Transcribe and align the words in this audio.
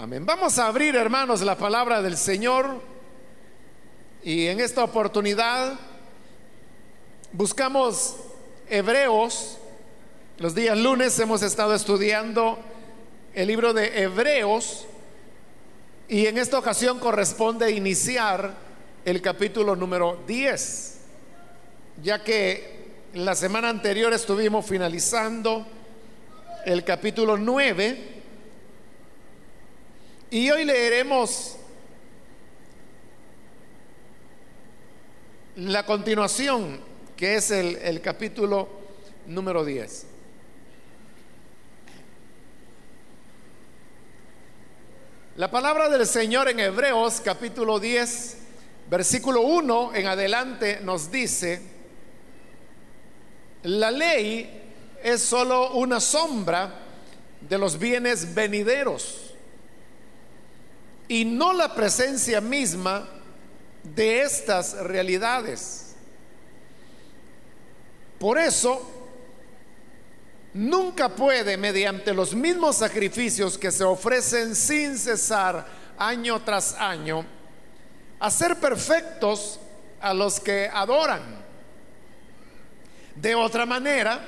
Amén. 0.00 0.24
Vamos 0.24 0.60
a 0.60 0.68
abrir, 0.68 0.94
hermanos, 0.94 1.40
la 1.40 1.58
palabra 1.58 2.00
del 2.00 2.16
Señor. 2.16 2.80
Y 4.22 4.46
en 4.46 4.60
esta 4.60 4.84
oportunidad 4.84 5.76
buscamos 7.32 8.14
Hebreos. 8.70 9.58
Los 10.36 10.54
días 10.54 10.78
lunes 10.78 11.18
hemos 11.18 11.42
estado 11.42 11.74
estudiando 11.74 12.60
el 13.34 13.48
libro 13.48 13.74
de 13.74 14.04
Hebreos. 14.04 14.86
Y 16.06 16.26
en 16.26 16.38
esta 16.38 16.60
ocasión 16.60 17.00
corresponde 17.00 17.72
iniciar 17.72 18.54
el 19.04 19.20
capítulo 19.20 19.74
número 19.74 20.22
10. 20.28 20.98
Ya 22.04 22.22
que 22.22 23.02
la 23.14 23.34
semana 23.34 23.68
anterior 23.68 24.12
estuvimos 24.12 24.64
finalizando 24.64 25.66
el 26.64 26.84
capítulo 26.84 27.36
9 27.36 28.17
y 30.30 30.50
hoy 30.50 30.64
leeremos 30.64 31.56
la 35.56 35.86
continuación, 35.86 36.80
que 37.16 37.36
es 37.36 37.50
el, 37.50 38.00
capítulo 38.02 38.68
número 39.26 39.64
10. 39.64 40.06
La 45.36 45.50
palabra 45.50 45.88
del 45.88 46.06
Señor 46.06 46.48
en 46.48 46.60
Hebreos 46.60 47.22
capítulo 47.24 47.80
10, 47.80 48.36
versículo 48.90 49.42
1 49.42 49.94
en 49.94 50.06
adelante 50.08 50.80
nos 50.82 51.10
dice, 51.10 51.62
la 53.62 53.90
ley 53.90 54.62
es 55.02 55.22
sólo 55.22 55.72
una 55.72 56.00
sombra 56.00 56.74
de 57.40 57.56
los 57.56 57.78
bienes 57.78 58.34
venideros 58.34 59.27
y 61.08 61.24
no 61.24 61.54
la 61.54 61.74
presencia 61.74 62.40
misma 62.40 63.08
de 63.82 64.22
estas 64.22 64.74
realidades. 64.74 65.94
Por 68.18 68.38
eso, 68.38 68.82
nunca 70.52 71.08
puede, 71.08 71.56
mediante 71.56 72.12
los 72.12 72.34
mismos 72.34 72.76
sacrificios 72.76 73.56
que 73.56 73.70
se 73.70 73.84
ofrecen 73.84 74.54
sin 74.54 74.98
cesar 74.98 75.66
año 75.96 76.42
tras 76.42 76.74
año, 76.74 77.24
hacer 78.20 78.56
perfectos 78.56 79.58
a 80.00 80.12
los 80.12 80.40
que 80.40 80.68
adoran. 80.72 81.38
De 83.14 83.34
otra 83.34 83.66
manera, 83.66 84.20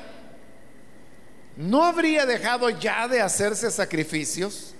¿no 1.57 1.85
habría 1.85 2.27
dejado 2.27 2.71
ya 2.71 3.07
de 3.07 3.21
hacerse 3.21 3.71
sacrificios? 3.71 4.75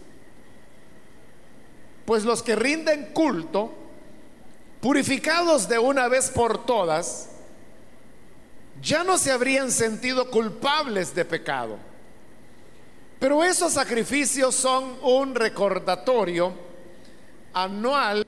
Pues 2.11 2.25
los 2.25 2.43
que 2.43 2.57
rinden 2.57 3.11
culto, 3.15 3.73
purificados 4.81 5.69
de 5.69 5.79
una 5.79 6.09
vez 6.09 6.29
por 6.29 6.67
todas, 6.67 7.29
ya 8.83 9.05
no 9.05 9.17
se 9.17 9.31
habrían 9.31 9.71
sentido 9.71 10.29
culpables 10.29 11.15
de 11.15 11.25
pecado. 11.25 11.79
Pero 13.21 13.45
esos 13.45 13.75
sacrificios 13.75 14.57
son 14.57 14.97
un 15.03 15.37
recordatorio 15.37 16.53
anual 17.53 18.27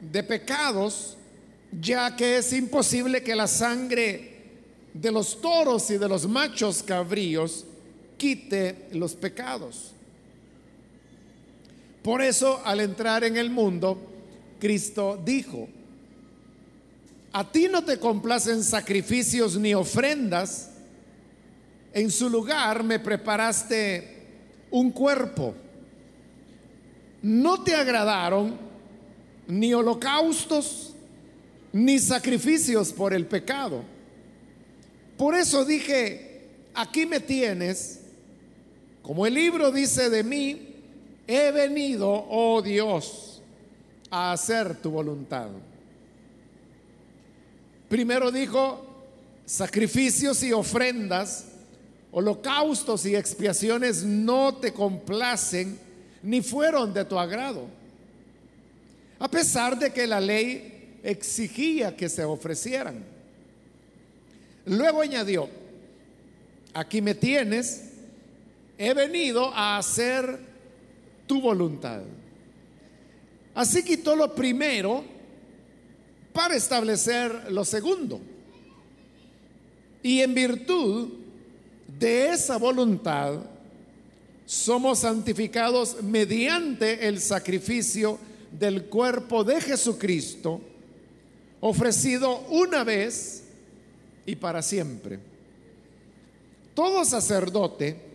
de 0.00 0.22
pecados, 0.22 1.18
ya 1.78 2.16
que 2.16 2.38
es 2.38 2.54
imposible 2.54 3.22
que 3.22 3.36
la 3.36 3.48
sangre 3.48 4.46
de 4.94 5.12
los 5.12 5.42
toros 5.42 5.90
y 5.90 5.98
de 5.98 6.08
los 6.08 6.26
machos 6.26 6.82
cabríos 6.82 7.66
quite 8.16 8.88
los 8.92 9.12
pecados. 9.12 9.92
Por 12.08 12.22
eso 12.22 12.62
al 12.64 12.80
entrar 12.80 13.22
en 13.22 13.36
el 13.36 13.50
mundo, 13.50 13.98
Cristo 14.58 15.20
dijo, 15.22 15.68
a 17.34 17.52
ti 17.52 17.68
no 17.70 17.84
te 17.84 17.98
complacen 17.98 18.64
sacrificios 18.64 19.58
ni 19.58 19.74
ofrendas, 19.74 20.70
en 21.92 22.10
su 22.10 22.30
lugar 22.30 22.82
me 22.82 22.98
preparaste 22.98 24.22
un 24.70 24.90
cuerpo. 24.90 25.54
No 27.20 27.62
te 27.62 27.74
agradaron 27.74 28.56
ni 29.46 29.74
holocaustos 29.74 30.94
ni 31.74 31.98
sacrificios 31.98 32.90
por 32.90 33.12
el 33.12 33.26
pecado. 33.26 33.84
Por 35.18 35.34
eso 35.34 35.62
dije, 35.62 36.46
aquí 36.72 37.04
me 37.04 37.20
tienes, 37.20 38.00
como 39.02 39.26
el 39.26 39.34
libro 39.34 39.70
dice 39.70 40.08
de 40.08 40.24
mí, 40.24 40.68
he 41.28 41.52
venido, 41.52 42.08
oh 42.10 42.62
Dios, 42.62 43.42
a 44.10 44.32
hacer 44.32 44.74
tu 44.80 44.90
voluntad. 44.90 45.50
Primero 47.90 48.32
dijo, 48.32 48.84
sacrificios 49.44 50.42
y 50.42 50.52
ofrendas, 50.52 51.48
holocaustos 52.12 53.04
y 53.04 53.14
expiaciones 53.14 54.02
no 54.04 54.56
te 54.56 54.72
complacen 54.72 55.78
ni 56.22 56.40
fueron 56.40 56.94
de 56.94 57.04
tu 57.04 57.18
agrado. 57.18 57.66
A 59.18 59.28
pesar 59.30 59.78
de 59.78 59.92
que 59.92 60.06
la 60.06 60.20
ley 60.20 60.98
exigía 61.02 61.94
que 61.94 62.08
se 62.08 62.24
ofrecieran. 62.24 63.04
Luego 64.64 65.02
añadió, 65.02 65.48
aquí 66.72 67.02
me 67.02 67.14
tienes, 67.14 67.90
he 68.78 68.94
venido 68.94 69.52
a 69.54 69.76
hacer 69.76 70.47
tu 71.28 71.40
voluntad. 71.40 72.02
Así 73.54 73.84
quitó 73.84 74.16
lo 74.16 74.34
primero 74.34 75.04
para 76.32 76.56
establecer 76.56 77.52
lo 77.52 77.64
segundo. 77.64 78.20
Y 80.02 80.20
en 80.20 80.34
virtud 80.34 81.08
de 81.98 82.30
esa 82.30 82.56
voluntad 82.56 83.34
somos 84.46 85.00
santificados 85.00 86.02
mediante 86.02 87.06
el 87.06 87.20
sacrificio 87.20 88.18
del 88.50 88.84
cuerpo 88.84 89.44
de 89.44 89.60
Jesucristo, 89.60 90.60
ofrecido 91.60 92.46
una 92.48 92.82
vez 92.82 93.44
y 94.24 94.36
para 94.36 94.62
siempre. 94.62 95.18
Todo 96.74 97.04
sacerdote 97.04 98.07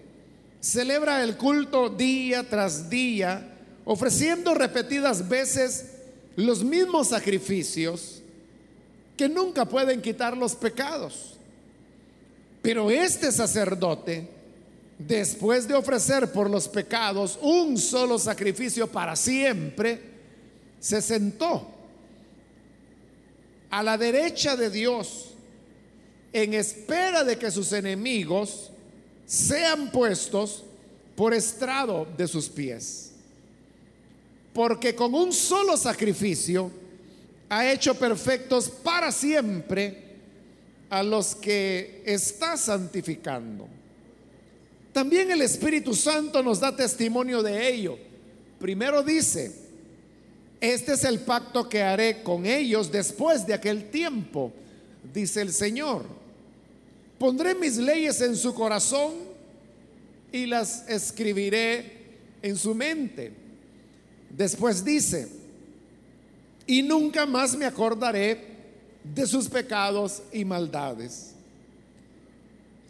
celebra 0.64 1.22
el 1.22 1.36
culto 1.36 1.90
día 1.90 2.50
tras 2.50 2.90
día, 2.90 3.50
ofreciendo 3.84 4.54
repetidas 4.54 5.28
veces 5.28 5.88
los 6.38 6.64
mismos 6.64 7.10
sacrificios 7.10 8.22
que 9.18 9.28
nunca 9.28 9.66
pueden 9.66 10.02
quitar 10.02 10.38
los 10.38 10.56
pecados. 10.56 11.34
Pero 12.62 12.90
este 12.90 13.30
sacerdote, 13.34 14.26
después 14.98 15.68
de 15.68 15.74
ofrecer 15.74 16.32
por 16.32 16.50
los 16.50 16.70
pecados 16.70 17.38
un 17.42 17.78
solo 17.78 18.18
sacrificio 18.18 18.88
para 18.88 19.18
siempre, 19.18 20.00
se 20.80 21.02
sentó 21.02 21.68
a 23.70 23.84
la 23.84 23.98
derecha 23.98 24.56
de 24.56 24.70
Dios 24.70 25.32
en 26.32 26.54
espera 26.54 27.26
de 27.26 27.38
que 27.38 27.52
sus 27.52 27.74
enemigos 27.74 28.73
sean 29.34 29.90
puestos 29.90 30.64
por 31.16 31.34
estrado 31.34 32.08
de 32.16 32.28
sus 32.28 32.48
pies. 32.48 33.14
Porque 34.54 34.94
con 34.94 35.16
un 35.16 35.34
solo 35.34 35.76
sacrificio 35.76 36.70
ha 37.50 37.72
hecho 37.72 37.96
perfectos 37.96 38.70
para 38.70 39.12
siempre 39.12 40.04
a 40.88 41.02
los 41.02 41.34
que 41.34 42.04
está 42.06 42.56
santificando. 42.58 43.68
También 44.92 45.32
el 45.32 45.42
Espíritu 45.42 45.96
Santo 45.96 46.44
nos 46.44 46.60
da 46.60 46.76
testimonio 46.76 47.42
de 47.42 47.74
ello. 47.74 47.98
Primero 48.60 49.02
dice, 49.02 49.52
este 50.62 50.94
es 50.94 51.04
el 51.06 51.22
pacto 51.22 51.68
que 51.68 51.82
haré 51.82 52.22
con 52.22 52.46
ellos 52.46 52.92
después 52.92 53.48
de 53.48 53.56
aquel 53.56 53.90
tiempo, 53.90 54.54
dice 55.12 55.42
el 55.42 55.52
Señor 55.52 56.23
Pondré 57.24 57.56
mis 57.56 57.78
leyes 57.78 58.20
en 58.20 58.36
su 58.36 58.54
corazón 58.54 59.14
y 60.30 60.46
las 60.46 60.86
escribiré 60.90 62.18
en 62.42 62.58
su 62.58 62.76
mente. 62.76 63.32
Después 64.30 64.84
dice, 64.84 65.30
y 66.68 66.82
nunca 66.82 67.26
más 67.26 67.56
me 67.56 67.64
acordaré 67.64 68.46
de 69.06 69.26
sus 69.26 69.48
pecados 69.48 70.22
y 70.34 70.44
maldades. 70.44 71.32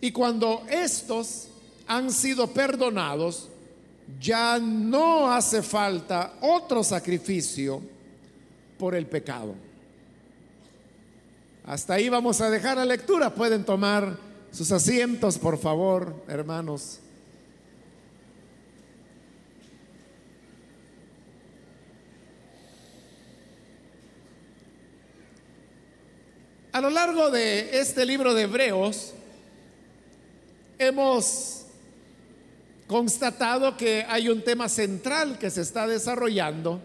Y 0.01 0.11
cuando 0.11 0.65
estos 0.67 1.49
han 1.85 2.09
sido 2.09 2.47
perdonados, 2.47 3.49
ya 4.19 4.57
no 4.57 5.31
hace 5.31 5.61
falta 5.61 6.39
otro 6.41 6.83
sacrificio 6.83 7.83
por 8.79 8.95
el 8.95 9.05
pecado. 9.05 9.53
Hasta 11.65 11.93
ahí 11.93 12.09
vamos 12.09 12.41
a 12.41 12.49
dejar 12.49 12.75
la 12.75 12.83
lectura. 12.83 13.33
Pueden 13.33 13.63
tomar 13.63 14.17
sus 14.51 14.69
asientos, 14.73 15.37
por 15.37 15.57
favor, 15.57 16.13
hermanos. 16.27 16.99
A 26.73 26.81
lo 26.81 26.89
largo 26.89 27.31
de 27.31 27.79
este 27.79 28.05
libro 28.05 28.33
de 28.33 28.41
Hebreos, 28.41 29.13
hemos 30.77 31.61
constatado 32.87 33.77
que 33.77 34.05
hay 34.09 34.27
un 34.27 34.43
tema 34.43 34.67
central 34.67 35.39
que 35.39 35.49
se 35.49 35.61
está 35.61 35.87
desarrollando 35.87 36.81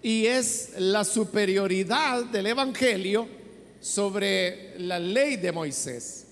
y 0.00 0.26
es 0.26 0.74
la 0.78 1.02
superioridad 1.02 2.24
del 2.26 2.46
Evangelio 2.46 3.39
sobre 3.80 4.78
la 4.78 4.98
ley 4.98 5.36
de 5.36 5.52
Moisés. 5.52 6.24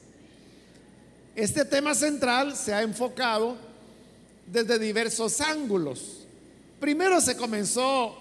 Este 1.35 1.65
tema 1.65 1.95
central 1.95 2.57
se 2.57 2.75
ha 2.75 2.83
enfocado 2.83 3.57
desde 4.47 4.79
diversos 4.79 5.41
ángulos. 5.41 6.27
Primero 6.81 7.21
se 7.21 7.37
comenzó 7.37 8.17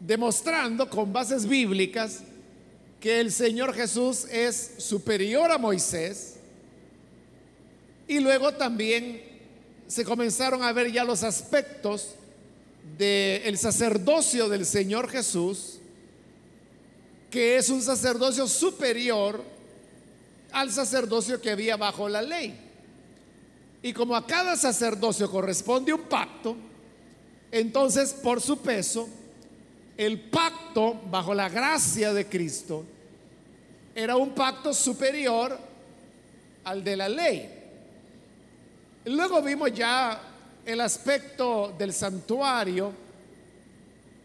demostrando 0.00 0.88
con 0.88 1.12
bases 1.12 1.46
bíblicas 1.46 2.20
que 3.00 3.20
el 3.20 3.32
Señor 3.32 3.74
Jesús 3.74 4.26
es 4.30 4.74
superior 4.78 5.50
a 5.50 5.58
Moisés 5.58 6.34
y 8.08 8.20
luego 8.20 8.52
también 8.52 9.22
se 9.86 10.04
comenzaron 10.04 10.62
a 10.62 10.72
ver 10.72 10.90
ya 10.90 11.04
los 11.04 11.22
aspectos 11.22 12.14
del 12.98 13.58
sacerdocio 13.58 14.48
del 14.48 14.64
Señor 14.64 15.08
Jesús, 15.08 15.75
que 17.30 17.56
es 17.56 17.68
un 17.70 17.82
sacerdocio 17.82 18.46
superior 18.46 19.42
al 20.52 20.70
sacerdocio 20.70 21.40
que 21.40 21.50
había 21.50 21.76
bajo 21.76 22.08
la 22.08 22.22
ley. 22.22 22.58
Y 23.82 23.92
como 23.92 24.16
a 24.16 24.26
cada 24.26 24.56
sacerdocio 24.56 25.30
corresponde 25.30 25.92
un 25.92 26.02
pacto, 26.02 26.56
entonces 27.50 28.12
por 28.14 28.40
su 28.40 28.58
peso, 28.58 29.08
el 29.96 30.20
pacto 30.20 31.00
bajo 31.10 31.34
la 31.34 31.48
gracia 31.48 32.12
de 32.12 32.26
Cristo 32.26 32.84
era 33.94 34.16
un 34.16 34.30
pacto 34.30 34.74
superior 34.74 35.58
al 36.64 36.84
de 36.84 36.96
la 36.96 37.08
ley. 37.08 37.48
Luego 39.06 39.40
vimos 39.40 39.72
ya 39.72 40.20
el 40.64 40.80
aspecto 40.80 41.74
del 41.78 41.92
santuario, 41.92 42.92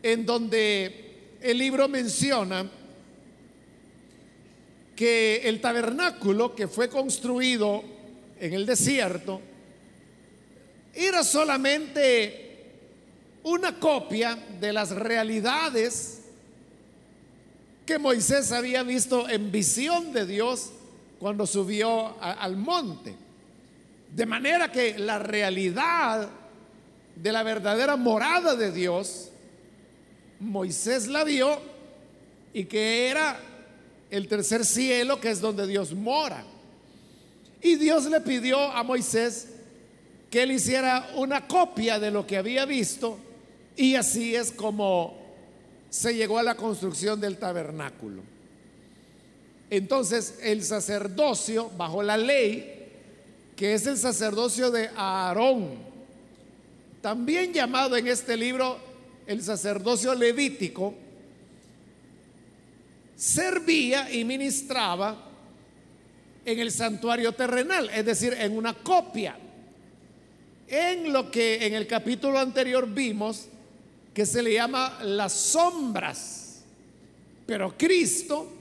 en 0.01 0.25
donde 0.25 1.37
el 1.39 1.57
libro 1.57 1.87
menciona 1.87 2.69
que 4.95 5.41
el 5.45 5.61
tabernáculo 5.61 6.55
que 6.55 6.67
fue 6.67 6.89
construido 6.89 7.83
en 8.39 8.53
el 8.53 8.65
desierto 8.65 9.41
era 10.93 11.23
solamente 11.23 12.51
una 13.43 13.79
copia 13.79 14.37
de 14.59 14.73
las 14.73 14.91
realidades 14.91 16.21
que 17.85 17.97
Moisés 17.97 18.51
había 18.51 18.83
visto 18.83 19.27
en 19.29 19.51
visión 19.51 20.13
de 20.13 20.25
Dios 20.25 20.71
cuando 21.19 21.45
subió 21.47 22.21
al 22.21 22.57
monte. 22.57 23.15
De 24.15 24.25
manera 24.25 24.71
que 24.71 24.97
la 24.97 25.19
realidad 25.19 26.29
de 27.15 27.31
la 27.31 27.43
verdadera 27.43 27.95
morada 27.95 28.55
de 28.55 28.71
Dios, 28.71 29.29
Moisés 30.39 31.07
la 31.07 31.23
vio 31.23 31.59
y 32.53 32.65
que 32.65 33.09
era 33.09 33.39
el 34.11 34.27
tercer 34.27 34.65
cielo, 34.65 35.19
que 35.19 35.31
es 35.31 35.41
donde 35.41 35.65
Dios 35.65 35.93
mora. 35.93 36.43
Y 37.61 37.75
Dios 37.75 38.05
le 38.05 38.21
pidió 38.21 38.59
a 38.59 38.83
Moisés 38.83 39.47
que 40.29 40.43
él 40.43 40.51
hiciera 40.51 41.09
una 41.15 41.47
copia 41.47 41.99
de 41.99 42.11
lo 42.11 42.27
que 42.27 42.37
había 42.37 42.65
visto 42.65 43.17
y 43.75 43.95
así 43.95 44.35
es 44.35 44.51
como 44.51 45.17
se 45.89 46.15
llegó 46.15 46.37
a 46.37 46.43
la 46.43 46.55
construcción 46.55 47.19
del 47.19 47.37
tabernáculo. 47.37 48.21
Entonces 49.69 50.39
el 50.41 50.63
sacerdocio 50.63 51.69
bajo 51.77 52.03
la 52.03 52.17
ley 52.17 52.77
que 53.55 53.73
es 53.73 53.85
el 53.85 53.97
sacerdocio 53.97 54.71
de 54.71 54.89
Aarón, 54.95 55.69
también 57.01 57.53
llamado 57.53 57.95
en 57.95 58.07
este 58.07 58.35
libro 58.35 58.77
el 59.27 59.43
sacerdocio 59.43 60.15
levítico, 60.15 60.95
servía 63.21 64.11
y 64.11 64.25
ministraba 64.25 65.15
en 66.43 66.59
el 66.59 66.71
santuario 66.71 67.31
terrenal, 67.33 67.87
es 67.93 68.03
decir, 68.03 68.33
en 68.33 68.57
una 68.57 68.73
copia, 68.73 69.37
en 70.67 71.13
lo 71.13 71.29
que 71.29 71.67
en 71.67 71.75
el 71.75 71.85
capítulo 71.85 72.39
anterior 72.39 72.89
vimos 72.89 73.45
que 74.11 74.25
se 74.25 74.41
le 74.41 74.53
llama 74.53 74.97
las 75.03 75.33
sombras. 75.33 76.63
Pero 77.45 77.77
Cristo 77.77 78.51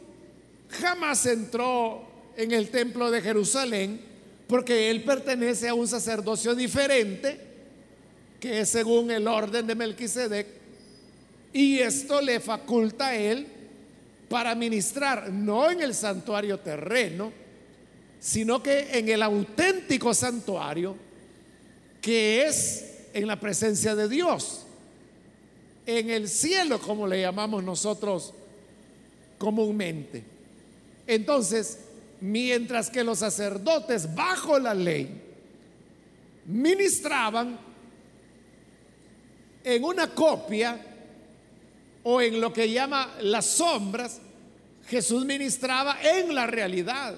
jamás 0.68 1.24
entró 1.24 2.04
en 2.36 2.52
el 2.52 2.68
templo 2.68 3.10
de 3.10 3.22
Jerusalén 3.22 3.98
porque 4.46 4.90
él 4.90 5.04
pertenece 5.04 5.70
a 5.70 5.74
un 5.74 5.88
sacerdocio 5.88 6.54
diferente, 6.54 7.40
que 8.38 8.60
es 8.60 8.68
según 8.68 9.10
el 9.10 9.26
orden 9.26 9.66
de 9.66 9.74
Melquisedec, 9.74 10.46
y 11.50 11.78
esto 11.78 12.20
le 12.20 12.40
faculta 12.40 13.06
a 13.06 13.16
él 13.16 13.59
para 14.30 14.54
ministrar 14.54 15.28
no 15.32 15.72
en 15.72 15.80
el 15.80 15.92
santuario 15.92 16.60
terreno, 16.60 17.32
sino 18.20 18.62
que 18.62 18.96
en 18.96 19.08
el 19.08 19.24
auténtico 19.24 20.14
santuario, 20.14 20.94
que 22.00 22.46
es 22.46 23.08
en 23.12 23.26
la 23.26 23.40
presencia 23.40 23.96
de 23.96 24.08
Dios, 24.08 24.66
en 25.84 26.10
el 26.10 26.28
cielo, 26.28 26.80
como 26.80 27.08
le 27.08 27.20
llamamos 27.20 27.64
nosotros 27.64 28.32
comúnmente. 29.36 30.22
Entonces, 31.08 31.80
mientras 32.20 32.88
que 32.88 33.02
los 33.02 33.18
sacerdotes 33.18 34.14
bajo 34.14 34.60
la 34.60 34.74
ley 34.74 35.10
ministraban 36.46 37.58
en 39.64 39.82
una 39.82 40.14
copia 40.14 40.89
o 42.02 42.20
en 42.20 42.40
lo 42.40 42.52
que 42.52 42.70
llama 42.70 43.14
las 43.20 43.46
sombras, 43.46 44.20
Jesús 44.88 45.24
ministraba 45.24 45.98
en 46.02 46.34
la 46.34 46.46
realidad, 46.46 47.14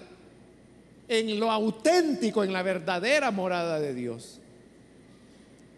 en 1.08 1.38
lo 1.38 1.50
auténtico, 1.50 2.44
en 2.44 2.52
la 2.52 2.62
verdadera 2.62 3.30
morada 3.30 3.80
de 3.80 3.94
Dios. 3.94 4.38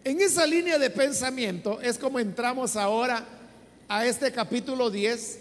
En 0.03 0.21
esa 0.21 0.45
línea 0.45 0.77
de 0.77 0.89
pensamiento 0.89 1.81
es 1.81 1.97
como 1.97 2.19
entramos 2.19 2.75
ahora 2.75 3.25
a 3.87 4.05
este 4.05 4.31
capítulo 4.31 4.89
10 4.89 5.39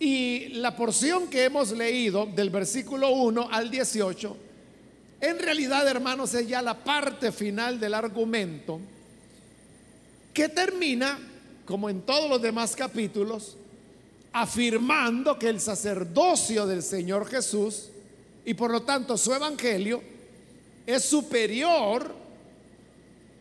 y 0.00 0.48
la 0.54 0.76
porción 0.76 1.28
que 1.28 1.44
hemos 1.44 1.72
leído 1.72 2.26
del 2.26 2.50
versículo 2.50 3.10
1 3.10 3.48
al 3.50 3.70
18, 3.70 4.36
en 5.20 5.38
realidad, 5.38 5.86
hermanos, 5.88 6.32
es 6.34 6.46
ya 6.46 6.62
la 6.62 6.74
parte 6.74 7.32
final 7.32 7.80
del 7.80 7.94
argumento 7.94 8.80
que 10.32 10.48
termina, 10.48 11.18
como 11.68 11.90
en 11.90 12.00
todos 12.00 12.30
los 12.30 12.40
demás 12.40 12.74
capítulos, 12.74 13.58
afirmando 14.32 15.38
que 15.38 15.50
el 15.50 15.60
sacerdocio 15.60 16.66
del 16.66 16.82
Señor 16.82 17.28
Jesús 17.28 17.90
y 18.46 18.54
por 18.54 18.70
lo 18.70 18.84
tanto 18.84 19.18
su 19.18 19.34
evangelio 19.34 20.02
es 20.86 21.04
superior 21.04 22.10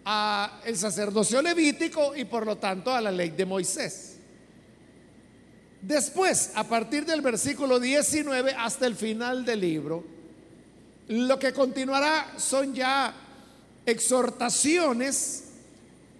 a 0.04 0.60
el 0.66 0.76
sacerdocio 0.76 1.42
levítico 1.42 2.18
y 2.18 2.26
por 2.26 2.46
lo 2.46 2.58
tanto 2.58 2.94
a 2.94 3.00
la 3.00 3.12
ley 3.12 3.30
de 3.30 3.46
Moisés. 3.46 4.18
Después, 5.82 6.52
a 6.56 6.66
partir 6.66 7.06
del 7.06 7.22
versículo 7.22 7.80
19 7.80 8.56
hasta 8.58 8.88
el 8.88 8.96
final 8.96 9.46
del 9.46 9.62
libro, 9.62 10.04
lo 11.08 11.40
que 11.40 11.54
continuará 11.54 12.34
son 12.36 12.76
ya 12.76 13.14
exhortaciones 13.86 15.47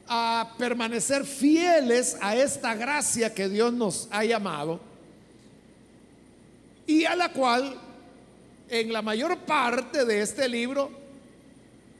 a 0.08 0.56
permanecer 0.58 1.26
fieles 1.26 2.18
a 2.22 2.36
esta 2.36 2.74
gracia 2.76 3.34
que 3.34 3.50
Dios 3.50 3.74
nos 3.74 4.08
ha 4.12 4.24
llamado 4.24 4.80
y 6.86 7.04
a 7.04 7.16
la 7.16 7.32
cual 7.34 7.76
en 8.70 8.94
la 8.94 9.02
mayor 9.02 9.38
parte 9.40 10.06
de 10.06 10.22
este 10.22 10.48
libro 10.48 10.90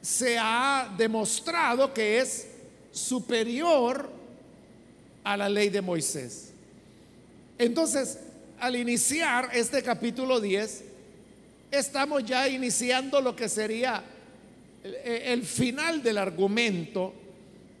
se 0.00 0.38
ha 0.38 0.92
demostrado 0.96 1.92
que 1.92 2.18
es 2.18 2.46
superior 2.90 4.10
a 5.24 5.36
la 5.36 5.48
ley 5.48 5.68
de 5.68 5.82
Moisés. 5.82 6.52
Entonces, 7.58 8.18
al 8.60 8.76
iniciar 8.76 9.50
este 9.52 9.82
capítulo 9.82 10.40
10, 10.40 10.84
estamos 11.70 12.24
ya 12.24 12.48
iniciando 12.48 13.20
lo 13.20 13.36
que 13.36 13.48
sería 13.48 14.02
el 14.82 15.44
final 15.44 16.02
del 16.02 16.18
argumento 16.18 17.12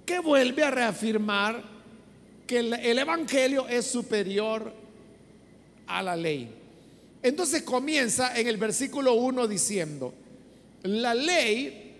que 0.08 0.20
vuelve 0.20 0.64
a 0.64 0.70
reafirmar 0.70 1.62
que 2.46 2.60
el, 2.60 2.98
Evangelio 2.98 3.68
es 3.68 3.86
superior 3.86 4.72
a 5.86 6.02
la 6.02 6.16
ley. 6.16 6.50
Entonces 7.22 7.60
comienza 7.60 8.34
en 8.34 8.46
el 8.48 8.56
versículo 8.56 9.12
1 9.12 9.46
diciendo, 9.46 10.14
la 10.84 11.12
ley 11.12 11.94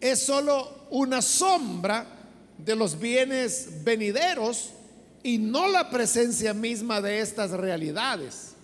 es 0.00 0.18
solo 0.18 0.88
una 0.90 1.22
sombra 1.22 2.04
de 2.58 2.74
los 2.74 2.98
bienes 2.98 3.84
venideros 3.84 4.70
y 5.22 5.38
no 5.38 5.68
la 5.68 5.90
presencia 5.90 6.52
misma 6.52 7.00
de 7.00 7.20
estas 7.20 7.52
realidades. 7.52 8.54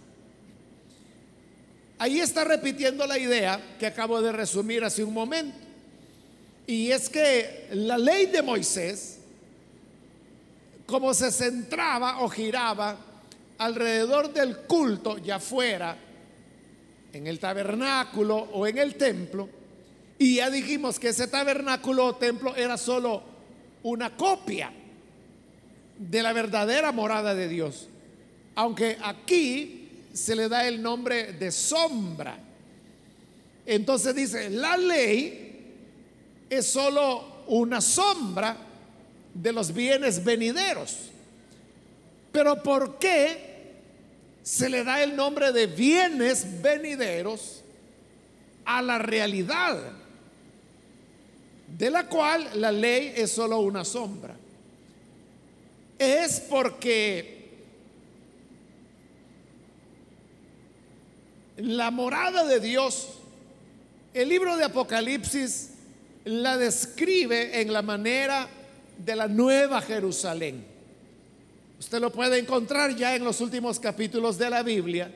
Ahí 1.97 2.19
está 2.19 2.43
repitiendo 2.43 3.07
la 3.07 3.21
idea 3.21 3.77
que 3.79 3.87
acabo 3.87 4.21
de 4.21 4.33
resumir 4.33 4.83
hace 4.83 5.05
un 5.05 5.15
momento. 5.15 5.66
Y 6.67 6.91
es 6.91 7.09
que 7.09 7.69
la 7.73 7.97
ley 7.97 8.27
de 8.27 8.43
Moisés, 8.43 9.19
como 10.85 11.15
se 11.15 11.31
centraba 11.31 12.23
o 12.23 12.29
giraba 12.29 12.97
alrededor 13.59 14.33
del 14.33 14.59
culto, 14.59 15.19
ya 15.19 15.39
fuera 15.39 15.97
en 17.13 17.27
el 17.27 17.39
tabernáculo 17.39 18.37
o 18.37 18.67
en 18.67 18.79
el 18.79 18.97
templo, 18.97 19.49
y 20.19 20.37
ya 20.37 20.51
dijimos 20.51 20.99
que 20.99 21.09
ese 21.09 21.29
tabernáculo 21.29 22.07
o 22.07 22.17
templo 22.17 22.57
era 22.57 22.77
solo 22.77 23.23
una 23.83 24.17
copia 24.17 24.73
de 25.99 26.23
la 26.23 26.33
verdadera 26.33 26.91
morada 26.91 27.35
de 27.35 27.49
Dios. 27.49 27.89
Aunque 28.55 28.97
aquí 29.03 29.89
se 30.13 30.35
le 30.35 30.49
da 30.49 30.67
el 30.67 30.83
nombre 30.83 31.35
de 31.35 31.53
sombra. 31.53 32.39
Entonces 33.67 34.15
dice, 34.15 34.49
la 34.49 34.77
ley 34.77 35.46
es 36.49 36.67
solo 36.67 37.45
una 37.47 37.81
sombra 37.81 38.57
de 39.35 39.53
los 39.53 39.73
bienes 39.73 40.23
venideros. 40.25 41.11
Pero 42.33 42.63
¿por 42.63 42.99
qué 42.99 43.75
se 44.43 44.69
le 44.69 44.85
da 44.85 45.03
el 45.03 45.17
nombre 45.17 45.53
de 45.53 45.67
bienes 45.67 46.63
venideros 46.63 47.63
a 48.65 48.83
la 48.83 48.99
realidad? 48.99 49.97
de 51.67 51.91
la 51.91 52.07
cual 52.07 52.49
la 52.55 52.71
ley 52.73 53.13
es 53.17 53.33
solo 53.33 53.59
una 53.59 53.85
sombra. 53.85 54.35
Es 55.99 56.41
porque 56.41 57.49
la 61.57 61.91
morada 61.91 62.45
de 62.45 62.61
Dios, 62.61 63.19
el 64.15 64.29
libro 64.29 64.57
de 64.57 64.65
Apocalipsis 64.65 65.71
la 66.27 66.57
describe 66.57 67.61
en 67.61 67.73
la 67.73 67.83
manera 67.83 68.49
de 68.99 69.15
la 69.15 69.29
nueva 69.29 69.81
Jerusalén. 69.81 70.65
Usted 71.79 72.01
lo 72.01 72.11
puede 72.11 72.39
encontrar 72.39 72.97
ya 72.97 73.15
en 73.15 73.23
los 73.25 73.41
últimos 73.41 73.79
capítulos 73.79 74.37
de 74.37 74.51
la 74.51 74.65
Biblia, 74.65 75.11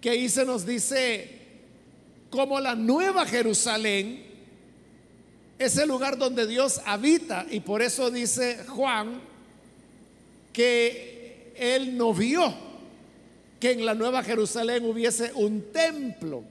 que 0.00 0.10
ahí 0.10 0.28
se 0.30 0.46
nos 0.46 0.64
dice 0.64 1.38
como 2.30 2.60
la 2.60 2.74
nueva 2.74 3.26
Jerusalén 3.26 4.24
es 5.58 5.76
el 5.76 5.88
lugar 5.88 6.16
donde 6.16 6.46
Dios 6.46 6.80
habita 6.86 7.46
y 7.50 7.60
por 7.60 7.82
eso 7.82 8.10
dice 8.10 8.64
Juan 8.68 9.20
que 10.50 11.52
él 11.56 11.96
no 11.96 12.14
vio 12.14 12.54
que 13.60 13.72
en 13.72 13.84
la 13.84 13.94
Nueva 13.94 14.24
Jerusalén 14.24 14.84
hubiese 14.84 15.30
un 15.34 15.70
templo, 15.70 16.42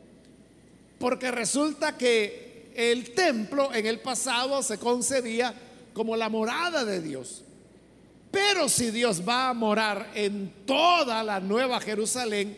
porque 0.97 1.29
resulta 1.29 1.97
que 1.97 2.50
el 2.75 3.13
templo 3.13 3.73
en 3.73 3.85
el 3.85 3.99
pasado 3.99 4.61
se 4.63 4.77
concebía 4.77 5.53
como 5.93 6.15
la 6.15 6.29
morada 6.29 6.85
de 6.85 7.01
Dios. 7.01 7.43
Pero 8.31 8.69
si 8.69 8.91
Dios 8.91 9.27
va 9.27 9.49
a 9.49 9.53
morar 9.53 10.11
en 10.15 10.53
toda 10.65 11.23
la 11.23 11.39
Nueva 11.39 11.81
Jerusalén, 11.81 12.57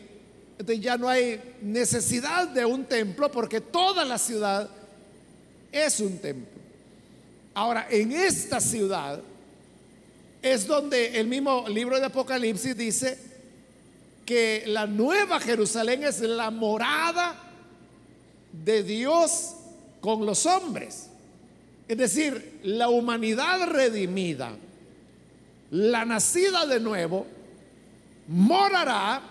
ya 0.78 0.96
no 0.96 1.08
hay 1.08 1.56
necesidad 1.62 2.48
de 2.48 2.64
un 2.64 2.84
templo 2.84 3.30
porque 3.30 3.60
toda 3.60 4.04
la 4.04 4.18
ciudad 4.18 4.70
es 5.72 5.98
un 5.98 6.18
templo. 6.18 6.60
Ahora, 7.54 7.88
en 7.90 8.12
esta 8.12 8.60
ciudad 8.60 9.20
es 10.40 10.66
donde 10.66 11.18
el 11.18 11.26
mismo 11.26 11.66
libro 11.68 11.98
de 11.98 12.06
Apocalipsis 12.06 12.76
dice 12.76 13.18
que 14.24 14.64
la 14.66 14.86
nueva 14.86 15.40
Jerusalén 15.40 16.04
es 16.04 16.20
la 16.20 16.50
morada 16.50 17.34
de 18.52 18.82
Dios 18.82 19.54
con 20.04 20.26
los 20.26 20.44
hombres. 20.44 21.08
Es 21.88 21.96
decir, 21.96 22.60
la 22.64 22.90
humanidad 22.90 23.70
redimida, 23.70 24.54
la 25.70 26.04
nacida 26.04 26.66
de 26.66 26.78
nuevo, 26.78 27.26
morará 28.28 29.22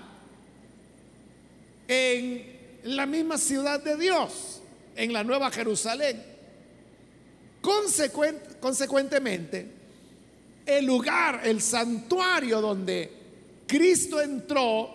en 1.87 2.57
la 2.85 3.05
misma 3.05 3.37
ciudad 3.37 3.83
de 3.83 3.97
Dios, 3.97 4.63
en 4.95 5.13
la 5.13 5.23
nueva 5.23 5.51
Jerusalén. 5.51 6.23
consecuentemente, 7.61 9.67
el 10.65 10.85
lugar, 10.85 11.41
el 11.43 11.61
santuario 11.61 12.61
donde 12.61 13.11
Cristo 13.67 14.19
entró 14.19 14.89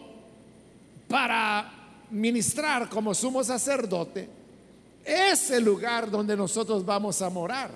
para 1.06 1.72
ministrar 2.10 2.88
como 2.88 3.14
sumo 3.14 3.44
sacerdote, 3.44 4.37
es 5.08 5.50
el 5.50 5.64
lugar 5.64 6.10
donde 6.10 6.36
nosotros 6.36 6.84
vamos 6.84 7.22
a 7.22 7.30
morar. 7.30 7.70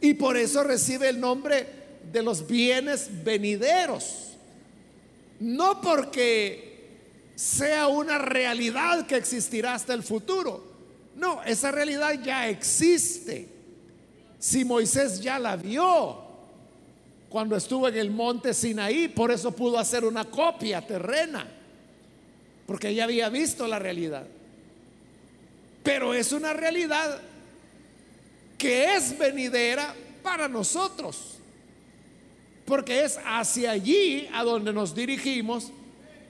Y 0.00 0.14
por 0.14 0.36
eso 0.36 0.62
recibe 0.62 1.08
el 1.08 1.18
nombre 1.18 1.66
de 2.12 2.22
los 2.22 2.46
bienes 2.46 3.08
venideros. 3.24 4.32
No 5.40 5.80
porque 5.80 6.72
sea 7.34 7.88
una 7.88 8.18
realidad 8.18 9.06
que 9.06 9.16
existirá 9.16 9.74
hasta 9.74 9.94
el 9.94 10.02
futuro. 10.02 10.72
No, 11.16 11.42
esa 11.42 11.70
realidad 11.70 12.20
ya 12.22 12.48
existe. 12.48 13.48
Si 14.38 14.64
Moisés 14.64 15.20
ya 15.20 15.38
la 15.38 15.56
vio 15.56 16.18
cuando 17.28 17.56
estuvo 17.56 17.88
en 17.88 17.96
el 17.96 18.10
monte 18.10 18.52
Sinaí, 18.52 19.08
por 19.08 19.30
eso 19.30 19.52
pudo 19.52 19.78
hacer 19.78 20.04
una 20.04 20.24
copia 20.24 20.86
terrena, 20.86 21.46
porque 22.66 22.94
ya 22.94 23.04
había 23.04 23.30
visto 23.30 23.66
la 23.66 23.78
realidad. 23.78 24.26
Pero 25.82 26.14
es 26.14 26.32
una 26.32 26.52
realidad 26.52 27.20
que 28.56 28.94
es 28.94 29.18
venidera 29.18 29.94
para 30.22 30.48
nosotros, 30.48 31.38
porque 32.64 33.04
es 33.04 33.18
hacia 33.24 33.72
allí 33.72 34.28
a 34.32 34.44
donde 34.44 34.72
nos 34.72 34.94
dirigimos 34.94 35.72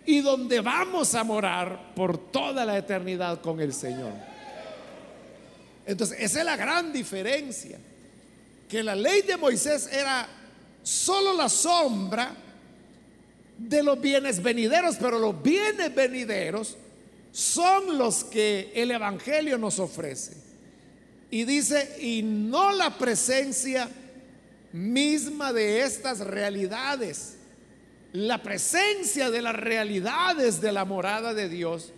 y 0.07 0.21
donde 0.21 0.61
vamos 0.61 1.15
a 1.15 1.25
morar 1.25 1.95
por 1.95 2.17
toda 2.17 2.65
la 2.65 2.79
eternidad 2.79 3.41
con 3.41 3.61
el 3.61 3.73
Señor. 3.73 4.13
Entonces, 5.87 6.19
esa 6.21 6.41
es 6.41 6.45
la 6.45 6.57
gran 6.57 6.93
diferencia, 6.93 7.79
que 8.69 8.83
la 8.83 8.95
ley 8.95 9.23
de 9.23 9.37
Moisés 9.37 9.89
era 9.93 10.27
solo 10.83 11.35
la 11.35 11.49
sombra 11.49 12.35
de 13.59 13.83
los 13.83 14.01
bienes 14.01 14.43
venideros, 14.43 14.97
pero 14.97 15.19
los 15.19 15.41
bienes 15.43 15.95
venideros 15.95 16.77
son 17.33 17.99
los 17.99 18.23
que 18.25 18.71
el 18.75 18.93
Evangelio 18.93 19.59
nos 19.59 19.81
ofrece. 19.81 20.37
Y 21.31 21.45
dice, 21.45 21.97
y 22.01 22.23
no 22.23 22.73
la 22.73 22.97
presencia 22.97 23.89
misma 24.73 25.53
de 25.53 25.83
estas 25.83 26.21
realidades 26.21 27.39
la 28.13 28.43
presencia 28.43 29.31
de 29.31 29.41
las 29.41 29.57
realidades 29.57 30.61
de 30.61 30.73
la 30.73 30.85
morada 30.85 31.33
de 31.33 31.49
Dios, 31.49 31.93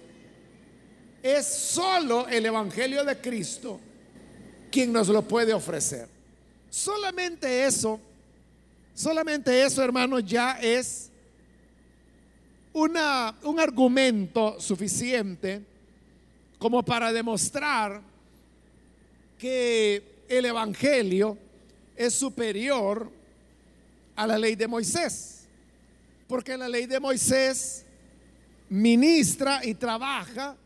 es 1.22 1.46
solo 1.46 2.28
el 2.28 2.46
Evangelio 2.46 3.04
de 3.04 3.18
Cristo 3.20 3.80
quien 4.70 4.92
nos 4.92 5.08
lo 5.08 5.22
puede 5.22 5.52
ofrecer. 5.52 6.08
Solamente 6.70 7.64
eso, 7.64 8.00
solamente 8.94 9.64
eso, 9.64 9.82
hermano, 9.82 10.20
ya 10.20 10.58
es 10.60 11.10
una, 12.74 13.34
un 13.44 13.58
argumento 13.58 14.60
suficiente 14.60 15.64
como 16.58 16.84
para 16.84 17.12
demostrar 17.12 18.02
que 19.38 20.24
el 20.28 20.44
Evangelio 20.44 21.38
es 21.96 22.14
superior 22.14 23.10
a 24.16 24.26
la 24.26 24.38
ley 24.38 24.54
de 24.56 24.66
Moisés. 24.66 25.46
Porque 26.26 26.56
la 26.56 26.68
ley 26.68 26.86
de 26.86 27.00
Moisés 27.00 27.84
ministra 28.68 29.64
y 29.64 29.74
trabaja 29.74 30.56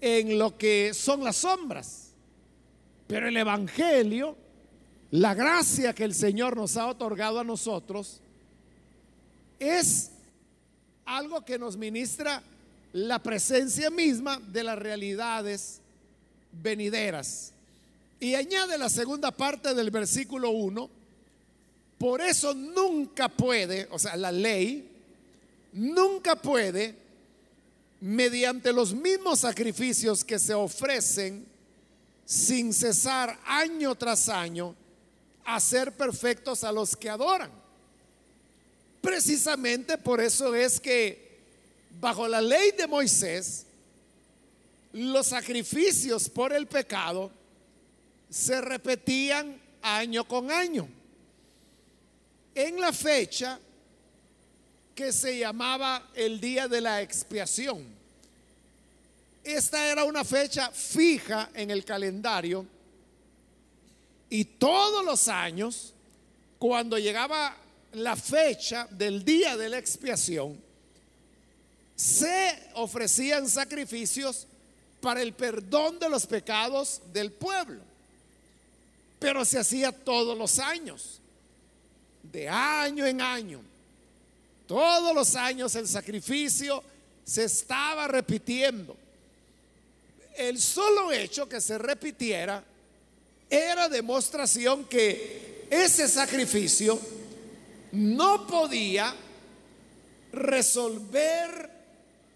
en 0.00 0.38
lo 0.38 0.56
que 0.56 0.92
son 0.94 1.22
las 1.22 1.36
sombras. 1.36 2.12
Pero 3.06 3.28
el 3.28 3.36
Evangelio, 3.36 4.36
la 5.10 5.34
gracia 5.34 5.94
que 5.94 6.04
el 6.04 6.14
Señor 6.14 6.56
nos 6.56 6.76
ha 6.76 6.86
otorgado 6.86 7.38
a 7.40 7.44
nosotros, 7.44 8.20
es 9.58 10.10
algo 11.16 11.44
que 11.44 11.58
nos 11.58 11.76
ministra 11.76 12.42
la 12.92 13.18
presencia 13.18 13.90
misma 13.90 14.40
de 14.48 14.64
las 14.64 14.78
realidades 14.78 15.80
venideras. 16.52 17.52
Y 18.20 18.34
añade 18.34 18.78
la 18.78 18.88
segunda 18.88 19.30
parte 19.30 19.74
del 19.74 19.90
versículo 19.90 20.50
1, 20.50 20.90
por 21.98 22.20
eso 22.20 22.54
nunca 22.54 23.28
puede, 23.28 23.88
o 23.90 23.98
sea, 23.98 24.16
la 24.16 24.30
ley 24.30 24.88
nunca 25.72 26.36
puede, 26.36 26.94
mediante 28.00 28.72
los 28.72 28.94
mismos 28.94 29.40
sacrificios 29.40 30.24
que 30.24 30.38
se 30.38 30.54
ofrecen 30.54 31.44
sin 32.24 32.72
cesar 32.72 33.38
año 33.44 33.94
tras 33.94 34.28
año, 34.28 34.74
hacer 35.44 35.92
perfectos 35.92 36.62
a 36.62 36.72
los 36.72 36.96
que 36.96 37.10
adoran. 37.10 37.59
Precisamente 39.00 39.96
por 39.98 40.20
eso 40.20 40.54
es 40.54 40.78
que 40.80 41.40
bajo 42.00 42.28
la 42.28 42.40
ley 42.40 42.72
de 42.72 42.86
Moisés, 42.86 43.66
los 44.92 45.28
sacrificios 45.28 46.28
por 46.28 46.52
el 46.52 46.66
pecado 46.66 47.30
se 48.28 48.60
repetían 48.60 49.60
año 49.82 50.26
con 50.26 50.50
año. 50.50 50.88
En 52.54 52.80
la 52.80 52.92
fecha 52.92 53.58
que 54.94 55.12
se 55.12 55.38
llamaba 55.38 56.10
el 56.14 56.40
día 56.40 56.68
de 56.68 56.80
la 56.80 57.00
expiación. 57.00 57.84
Esta 59.42 59.90
era 59.90 60.04
una 60.04 60.24
fecha 60.24 60.70
fija 60.70 61.50
en 61.54 61.70
el 61.70 61.84
calendario 61.84 62.66
y 64.28 64.44
todos 64.44 65.04
los 65.04 65.26
años, 65.26 65.94
cuando 66.58 66.98
llegaba 66.98 67.56
la 67.92 68.16
fecha 68.16 68.86
del 68.90 69.24
día 69.24 69.56
de 69.56 69.68
la 69.68 69.78
expiación, 69.78 70.60
se 71.96 72.70
ofrecían 72.74 73.48
sacrificios 73.48 74.46
para 75.00 75.22
el 75.22 75.32
perdón 75.32 75.98
de 75.98 76.08
los 76.08 76.26
pecados 76.26 77.00
del 77.12 77.32
pueblo. 77.32 77.80
Pero 79.18 79.44
se 79.44 79.58
hacía 79.58 79.92
todos 79.92 80.36
los 80.36 80.58
años, 80.58 81.20
de 82.22 82.48
año 82.48 83.04
en 83.04 83.20
año. 83.20 83.60
Todos 84.66 85.14
los 85.14 85.34
años 85.34 85.74
el 85.74 85.88
sacrificio 85.88 86.82
se 87.24 87.44
estaba 87.44 88.08
repitiendo. 88.08 88.96
El 90.36 90.58
solo 90.60 91.12
hecho 91.12 91.48
que 91.48 91.60
se 91.60 91.76
repitiera 91.76 92.64
era 93.50 93.88
demostración 93.88 94.84
que 94.84 95.66
ese 95.68 96.08
sacrificio 96.08 96.98
no 97.92 98.46
podía 98.46 99.14
resolver 100.32 101.70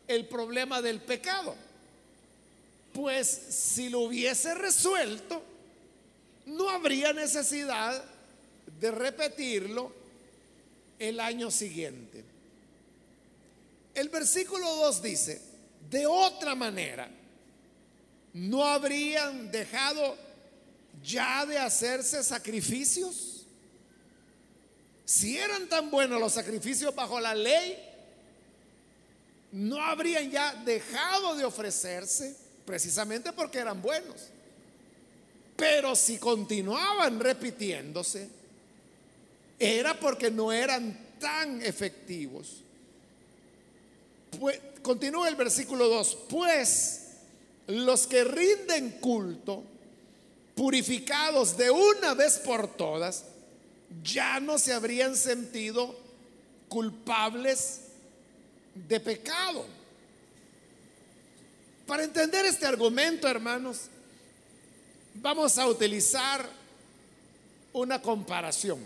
el 0.09 0.27
problema 0.27 0.83
del 0.83 1.01
pecado. 1.01 1.55
Pues 2.93 3.29
si 3.29 3.89
lo 3.89 4.01
hubiese 4.01 4.55
resuelto, 4.55 5.43
no 6.47 6.69
habría 6.69 7.13
necesidad 7.13 8.05
de 8.81 8.91
repetirlo 8.91 9.93
el 10.99 11.21
año 11.21 11.51
siguiente. 11.51 12.25
El 13.95 14.09
versículo 14.09 14.69
2 14.77 15.03
dice, 15.03 15.41
de 15.91 16.07
otra 16.07 16.55
manera, 16.55 17.09
no 18.33 18.65
habrían 18.65 19.51
dejado 19.51 20.17
ya 21.03 21.47
de 21.47 21.59
hacerse 21.59 22.23
sacrificios. 22.25 23.34
Si 25.05 25.37
eran 25.37 25.69
tan 25.69 25.91
buenos 25.91 26.21
los 26.21 26.33
sacrificios 26.33 26.95
bajo 26.95 27.21
la 27.21 27.35
ley, 27.35 27.79
no 29.53 29.83
habrían 29.83 30.31
ya 30.31 30.55
dejado 30.65 31.37
de 31.37 31.45
ofrecerse 31.45 32.37
precisamente 32.65 33.33
porque 33.33 33.59
eran 33.59 33.81
buenos. 33.81 34.29
Pero 35.57 35.95
si 35.95 36.19
continuaban 36.19 37.21
repitiéndose, 37.21 38.29
era 39.59 39.99
porque 39.99 40.31
no 40.31 40.51
eran 40.51 40.99
tan 41.21 41.63
efectivos. 41.63 42.63
Pues, 44.41 44.59
continúa 44.83 45.29
el 45.29 45.37
versículo 45.37 45.89
2, 45.89 46.19
pues 46.29 47.01
los 47.69 48.07
que 48.07 48.25
rinden 48.25 48.99
culto, 49.01 49.63
purificados 50.55 51.57
de 51.57 51.71
una 51.71 52.15
vez 52.15 52.39
por 52.39 52.77
todas, 52.77 53.25
ya 54.03 54.41
no 54.41 54.59
se 54.59 54.73
habrían 54.73 55.17
sentido 55.17 55.99
culpables 56.69 57.81
de 58.75 59.01
pecado. 59.01 59.65
Para 61.87 62.05
entender 62.05 62.45
este 62.47 62.67
argumento, 62.67 63.29
hermanos, 63.29 63.83
vamos 65.15 65.59
a 65.59 65.67
utilizar 65.67 66.49
una 67.73 68.01
comparación. 68.01 68.81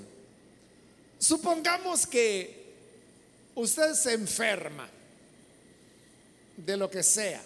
Supongamos 1.18 2.07
que 2.07 2.75
usted 3.55 3.94
se 3.94 4.14
enferma 4.14 4.88
de 6.57 6.77
lo 6.77 6.90
que 6.90 7.03
sea. 7.03 7.42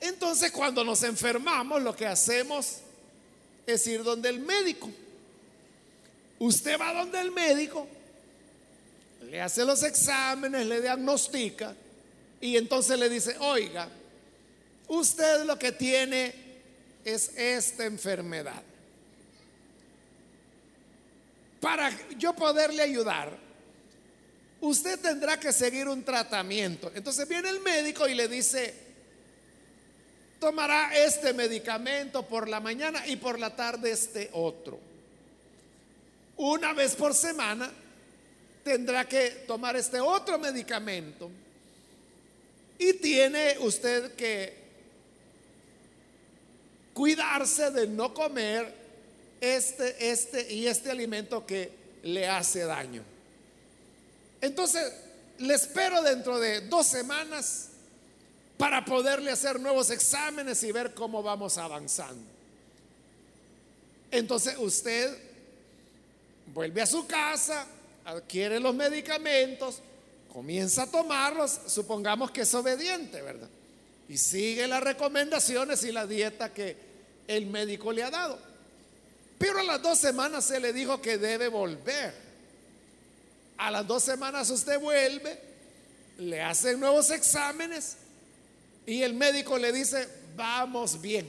Entonces 0.00 0.50
cuando 0.50 0.84
nos 0.84 1.02
enfermamos 1.02 1.82
lo 1.82 1.94
que 1.94 2.06
hacemos 2.06 2.78
es 3.66 3.86
ir 3.86 4.02
donde 4.02 4.28
el 4.28 4.40
médico. 4.40 4.90
Usted 6.42 6.76
va 6.76 6.92
donde 6.92 7.20
el 7.20 7.30
médico, 7.30 7.86
le 9.30 9.40
hace 9.40 9.64
los 9.64 9.84
exámenes, 9.84 10.66
le 10.66 10.80
diagnostica 10.80 11.72
y 12.40 12.56
entonces 12.56 12.98
le 12.98 13.08
dice, 13.08 13.36
oiga, 13.38 13.88
usted 14.88 15.44
lo 15.44 15.56
que 15.56 15.70
tiene 15.70 16.34
es 17.04 17.28
esta 17.36 17.84
enfermedad. 17.84 18.60
Para 21.60 21.92
yo 22.18 22.34
poderle 22.34 22.82
ayudar, 22.82 23.38
usted 24.62 24.98
tendrá 24.98 25.38
que 25.38 25.52
seguir 25.52 25.86
un 25.86 26.02
tratamiento. 26.02 26.90
Entonces 26.92 27.28
viene 27.28 27.50
el 27.50 27.60
médico 27.60 28.08
y 28.08 28.16
le 28.16 28.26
dice, 28.26 28.74
tomará 30.40 30.92
este 30.92 31.34
medicamento 31.34 32.26
por 32.26 32.48
la 32.48 32.58
mañana 32.58 33.06
y 33.06 33.14
por 33.14 33.38
la 33.38 33.54
tarde 33.54 33.92
este 33.92 34.28
otro. 34.32 34.90
Una 36.42 36.72
vez 36.72 36.96
por 36.96 37.14
semana 37.14 37.70
tendrá 38.64 39.08
que 39.08 39.44
tomar 39.46 39.76
este 39.76 40.00
otro 40.00 40.40
medicamento 40.40 41.30
y 42.76 42.94
tiene 42.94 43.58
usted 43.60 44.16
que 44.16 44.52
cuidarse 46.92 47.70
de 47.70 47.86
no 47.86 48.12
comer 48.12 48.74
este, 49.40 50.10
este 50.10 50.52
y 50.52 50.66
este 50.66 50.90
alimento 50.90 51.46
que 51.46 51.70
le 52.02 52.26
hace 52.26 52.64
daño. 52.64 53.04
Entonces, 54.40 54.92
le 55.38 55.54
espero 55.54 56.02
dentro 56.02 56.40
de 56.40 56.62
dos 56.62 56.88
semanas 56.88 57.68
para 58.58 58.84
poderle 58.84 59.30
hacer 59.30 59.60
nuevos 59.60 59.90
exámenes 59.90 60.60
y 60.64 60.72
ver 60.72 60.92
cómo 60.92 61.22
vamos 61.22 61.56
avanzando. 61.56 62.26
Entonces 64.10 64.56
usted 64.58 65.31
vuelve 66.46 66.82
a 66.82 66.86
su 66.86 67.06
casa, 67.06 67.66
adquiere 68.04 68.60
los 68.60 68.74
medicamentos, 68.74 69.80
comienza 70.32 70.84
a 70.84 70.86
tomarlos, 70.86 71.60
supongamos 71.66 72.30
que 72.30 72.42
es 72.42 72.54
obediente, 72.54 73.20
¿verdad? 73.22 73.48
Y 74.08 74.18
sigue 74.18 74.66
las 74.66 74.82
recomendaciones 74.82 75.82
y 75.84 75.92
la 75.92 76.06
dieta 76.06 76.52
que 76.52 76.76
el 77.28 77.46
médico 77.46 77.92
le 77.92 78.02
ha 78.02 78.10
dado. 78.10 78.38
Pero 79.38 79.60
a 79.60 79.64
las 79.64 79.82
dos 79.82 79.98
semanas 79.98 80.44
se 80.44 80.60
le 80.60 80.72
dijo 80.72 81.00
que 81.00 81.18
debe 81.18 81.48
volver. 81.48 82.14
A 83.58 83.70
las 83.70 83.86
dos 83.86 84.02
semanas 84.02 84.50
usted 84.50 84.78
vuelve, 84.80 85.38
le 86.18 86.40
hacen 86.40 86.80
nuevos 86.80 87.10
exámenes 87.10 87.96
y 88.86 89.02
el 89.02 89.14
médico 89.14 89.58
le 89.58 89.72
dice, 89.72 90.08
vamos 90.36 91.00
bien, 91.00 91.26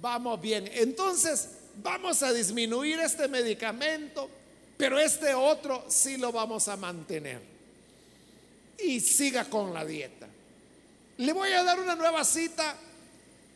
vamos 0.00 0.40
bien. 0.40 0.68
Entonces, 0.72 1.48
vamos 1.82 2.22
a 2.22 2.32
disminuir 2.32 2.98
este 3.00 3.28
medicamento, 3.28 4.28
pero 4.76 4.98
este 4.98 5.34
otro 5.34 5.84
sí 5.88 6.16
lo 6.16 6.32
vamos 6.32 6.68
a 6.68 6.76
mantener. 6.76 7.40
Y 8.78 9.00
siga 9.00 9.44
con 9.44 9.72
la 9.72 9.84
dieta. 9.84 10.28
Le 11.18 11.32
voy 11.32 11.50
a 11.52 11.62
dar 11.64 11.80
una 11.80 11.94
nueva 11.94 12.24
cita 12.24 12.76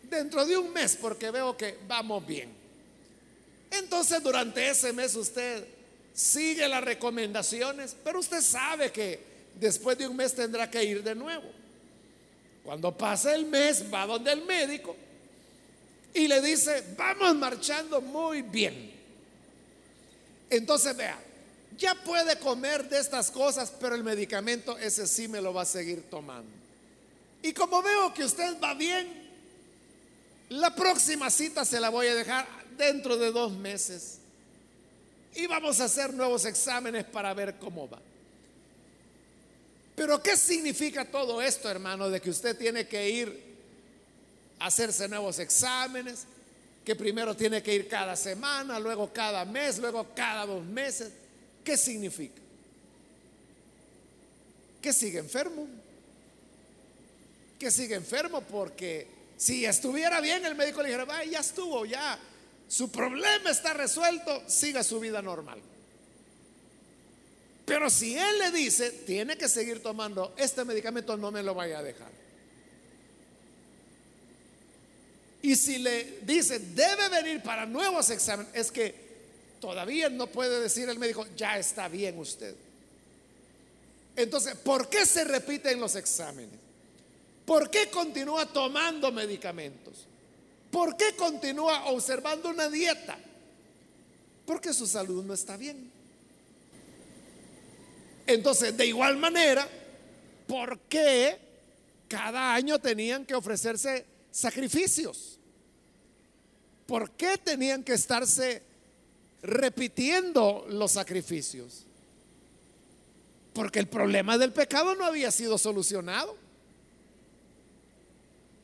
dentro 0.08 0.46
de 0.46 0.56
un 0.56 0.72
mes 0.72 0.96
porque 0.96 1.30
veo 1.30 1.56
que 1.56 1.78
vamos 1.86 2.26
bien. 2.26 2.50
Entonces, 3.70 4.22
durante 4.22 4.68
ese 4.68 4.92
mes 4.92 5.14
usted 5.14 5.64
sigue 6.12 6.66
las 6.68 6.82
recomendaciones, 6.82 7.96
pero 8.02 8.18
usted 8.18 8.40
sabe 8.40 8.90
que 8.90 9.20
después 9.54 9.96
de 9.98 10.08
un 10.08 10.16
mes 10.16 10.34
tendrá 10.34 10.70
que 10.70 10.82
ir 10.82 11.02
de 11.02 11.14
nuevo. 11.14 11.48
Cuando 12.64 12.96
pasa 12.96 13.34
el 13.34 13.46
mes, 13.46 13.84
va 13.92 14.06
donde 14.06 14.32
el 14.32 14.44
médico 14.44 14.96
y 16.14 16.26
le 16.26 16.40
dice, 16.40 16.84
vamos 16.96 17.36
marchando 17.36 18.00
muy 18.00 18.42
bien. 18.42 18.90
Entonces 20.48 20.96
vea, 20.96 21.18
ya 21.78 21.94
puede 21.94 22.38
comer 22.38 22.88
de 22.88 22.98
estas 22.98 23.30
cosas, 23.30 23.72
pero 23.80 23.94
el 23.94 24.02
medicamento 24.02 24.76
ese 24.78 25.06
sí 25.06 25.28
me 25.28 25.40
lo 25.40 25.54
va 25.54 25.62
a 25.62 25.66
seguir 25.66 26.02
tomando. 26.10 26.50
Y 27.42 27.52
como 27.52 27.82
veo 27.82 28.12
que 28.12 28.24
usted 28.24 28.60
va 28.60 28.74
bien, 28.74 29.08
la 30.50 30.74
próxima 30.74 31.30
cita 31.30 31.64
se 31.64 31.80
la 31.80 31.88
voy 31.88 32.08
a 32.08 32.14
dejar 32.14 32.46
dentro 32.76 33.16
de 33.16 33.30
dos 33.30 33.52
meses. 33.52 34.18
Y 35.34 35.46
vamos 35.46 35.80
a 35.80 35.84
hacer 35.84 36.12
nuevos 36.12 36.44
exámenes 36.44 37.04
para 37.04 37.32
ver 37.34 37.56
cómo 37.58 37.88
va. 37.88 38.00
Pero 39.94 40.22
¿qué 40.22 40.36
significa 40.36 41.04
todo 41.04 41.40
esto, 41.40 41.70
hermano? 41.70 42.10
De 42.10 42.20
que 42.20 42.30
usted 42.30 42.56
tiene 42.56 42.88
que 42.88 43.08
ir 43.08 43.49
hacerse 44.60 45.08
nuevos 45.08 45.38
exámenes, 45.40 46.26
que 46.84 46.94
primero 46.94 47.36
tiene 47.36 47.62
que 47.62 47.74
ir 47.74 47.88
cada 47.88 48.14
semana, 48.14 48.78
luego 48.78 49.12
cada 49.12 49.44
mes, 49.44 49.78
luego 49.78 50.06
cada 50.14 50.46
dos 50.46 50.64
meses. 50.64 51.10
¿Qué 51.64 51.76
significa? 51.76 52.40
que 54.80 54.92
sigue 54.92 55.18
enfermo. 55.18 55.66
Que 57.58 57.70
sigue 57.70 57.94
enfermo 57.94 58.40
porque 58.42 59.06
si 59.36 59.64
estuviera 59.64 60.20
bien 60.20 60.44
el 60.44 60.54
médico 60.54 60.82
le 60.82 60.88
dijera, 60.88 61.24
ya 61.24 61.40
estuvo, 61.40 61.84
ya, 61.84 62.18
su 62.68 62.90
problema 62.90 63.50
está 63.50 63.74
resuelto, 63.74 64.42
siga 64.48 64.82
su 64.82 64.98
vida 65.00 65.20
normal. 65.20 65.60
Pero 67.66 67.90
si 67.90 68.16
él 68.16 68.38
le 68.38 68.50
dice, 68.50 68.90
tiene 68.90 69.36
que 69.36 69.48
seguir 69.48 69.82
tomando 69.82 70.34
este 70.36 70.64
medicamento, 70.64 71.16
no 71.16 71.30
me 71.30 71.42
lo 71.42 71.54
vaya 71.54 71.78
a 71.78 71.82
dejar. 71.82 72.10
Y 75.42 75.56
si 75.56 75.78
le 75.78 76.20
dice, 76.22 76.58
debe 76.58 77.08
venir 77.08 77.42
para 77.42 77.64
nuevos 77.64 78.10
exámenes, 78.10 78.52
es 78.54 78.70
que 78.70 78.94
todavía 79.60 80.08
no 80.08 80.26
puede 80.26 80.60
decir 80.60 80.88
el 80.88 80.98
médico, 80.98 81.26
ya 81.36 81.58
está 81.58 81.88
bien 81.88 82.18
usted. 82.18 82.54
Entonces, 84.16 84.54
¿por 84.56 84.88
qué 84.88 85.06
se 85.06 85.24
repiten 85.24 85.80
los 85.80 85.96
exámenes? 85.96 86.58
¿Por 87.46 87.70
qué 87.70 87.88
continúa 87.88 88.46
tomando 88.46 89.10
medicamentos? 89.10 90.06
¿Por 90.70 90.96
qué 90.96 91.16
continúa 91.16 91.86
observando 91.86 92.50
una 92.50 92.68
dieta? 92.68 93.18
Porque 94.46 94.72
su 94.72 94.86
salud 94.86 95.24
no 95.24 95.34
está 95.34 95.56
bien. 95.56 95.90
Entonces, 98.26 98.76
de 98.76 98.86
igual 98.86 99.16
manera, 99.16 99.66
¿por 100.46 100.78
qué 100.80 101.38
cada 102.08 102.54
año 102.54 102.78
tenían 102.78 103.24
que 103.24 103.34
ofrecerse 103.34 104.04
sacrificios? 104.30 105.38
¿Por 106.86 107.12
qué 107.12 107.38
tenían 107.38 107.84
que 107.84 107.92
estarse 107.92 108.62
repitiendo 109.42 110.66
los 110.68 110.92
sacrificios? 110.92 111.84
Porque 113.52 113.78
el 113.78 113.88
problema 113.88 114.38
del 114.38 114.52
pecado 114.52 114.94
no 114.94 115.04
había 115.04 115.30
sido 115.30 115.58
solucionado. 115.58 116.36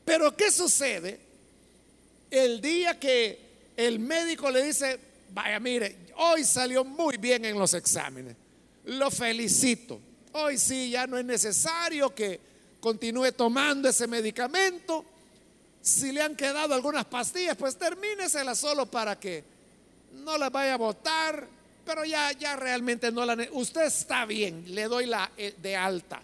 Pero 0.05 0.35
¿qué 0.35 0.51
sucede 0.51 1.19
el 2.31 2.61
día 2.61 2.99
que 2.99 3.47
el 3.75 3.99
médico 3.99 4.49
le 4.49 4.63
dice, 4.63 4.99
vaya, 5.33 5.59
mire, 5.59 5.97
hoy 6.15 6.43
salió 6.43 6.83
muy 6.83 7.17
bien 7.17 7.45
en 7.45 7.57
los 7.57 7.73
exámenes, 7.73 8.35
lo 8.85 9.11
felicito, 9.11 9.99
hoy 10.33 10.57
sí 10.57 10.91
ya 10.91 11.07
no 11.07 11.17
es 11.17 11.25
necesario 11.25 12.13
que 12.13 12.39
continúe 12.79 13.31
tomando 13.33 13.89
ese 13.89 14.07
medicamento, 14.07 15.05
si 15.87 16.11
le 16.11 16.21
han 16.21 16.35
quedado 16.35 16.73
algunas 16.73 17.05
pastillas, 17.05 17.55
pues 17.55 17.77
termíneselas 17.77 18.59
solo 18.59 18.85
para 18.87 19.17
que 19.17 19.41
no 20.15 20.37
las 20.37 20.51
vaya 20.51 20.73
a 20.73 20.77
botar, 20.77 21.47
pero 21.85 22.03
ya, 22.03 22.33
ya 22.33 22.57
realmente 22.57 23.09
no 23.09 23.25
la... 23.25 23.37
Usted 23.53 23.85
está 23.85 24.25
bien, 24.25 24.75
le 24.75 24.83
doy 24.83 25.05
la 25.05 25.31
eh, 25.37 25.55
de 25.61 25.75
alta. 25.77 26.21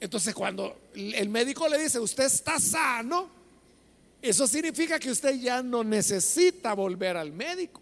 Entonces 0.00 0.34
cuando 0.34 0.76
el 0.94 1.28
médico 1.28 1.68
le 1.68 1.78
dice, 1.78 2.00
usted 2.00 2.24
está 2.24 2.58
sano, 2.58 3.30
eso 4.20 4.48
significa 4.48 4.98
que 4.98 5.12
usted 5.12 5.38
ya 5.38 5.62
no 5.62 5.84
necesita 5.84 6.74
volver 6.74 7.16
al 7.16 7.30
médico, 7.30 7.80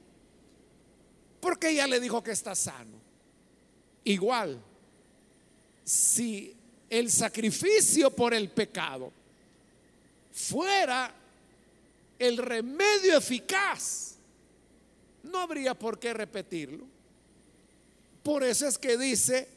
porque 1.41 1.75
ya 1.75 1.87
le 1.87 2.01
dijo 2.01 2.23
que 2.23 2.33
está 2.33 2.55
sano. 2.55 2.99
Igual, 4.05 4.61
si 5.83 6.55
el 6.91 7.11
sacrificio 7.11 8.11
por 8.11 8.35
el 8.35 8.51
pecado 8.51 9.24
fuera 10.35 11.15
el 12.19 12.37
remedio 12.37 13.17
eficaz, 13.17 14.17
no 15.23 15.39
habría 15.39 15.75
por 15.75 15.99
qué 15.99 16.13
repetirlo. 16.13 16.85
Por 18.23 18.43
eso 18.43 18.67
es 18.67 18.77
que 18.77 18.99
dice 18.99 19.49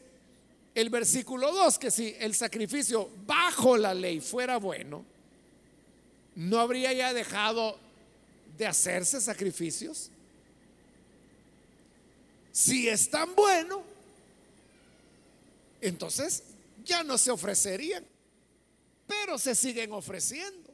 el 0.74 0.90
versículo 0.90 1.52
2 1.52 1.78
que 1.78 1.90
si 1.90 2.14
el 2.18 2.34
sacrificio 2.34 3.10
bajo 3.26 3.76
la 3.76 3.92
ley 3.92 4.20
fuera 4.20 4.58
bueno, 4.58 5.04
no 6.36 6.60
habría 6.60 6.92
ya 6.92 7.12
dejado 7.12 7.78
de 8.56 8.66
hacerse 8.66 9.20
sacrificios. 9.20 10.10
Si 12.52 12.88
es 12.88 13.10
tan 13.10 13.34
bueno, 13.34 13.82
entonces 15.80 16.42
ya 16.84 17.02
no 17.02 17.18
se 17.18 17.30
ofrecerían, 17.30 18.04
pero 19.06 19.38
se 19.38 19.54
siguen 19.54 19.92
ofreciendo. 19.92 20.67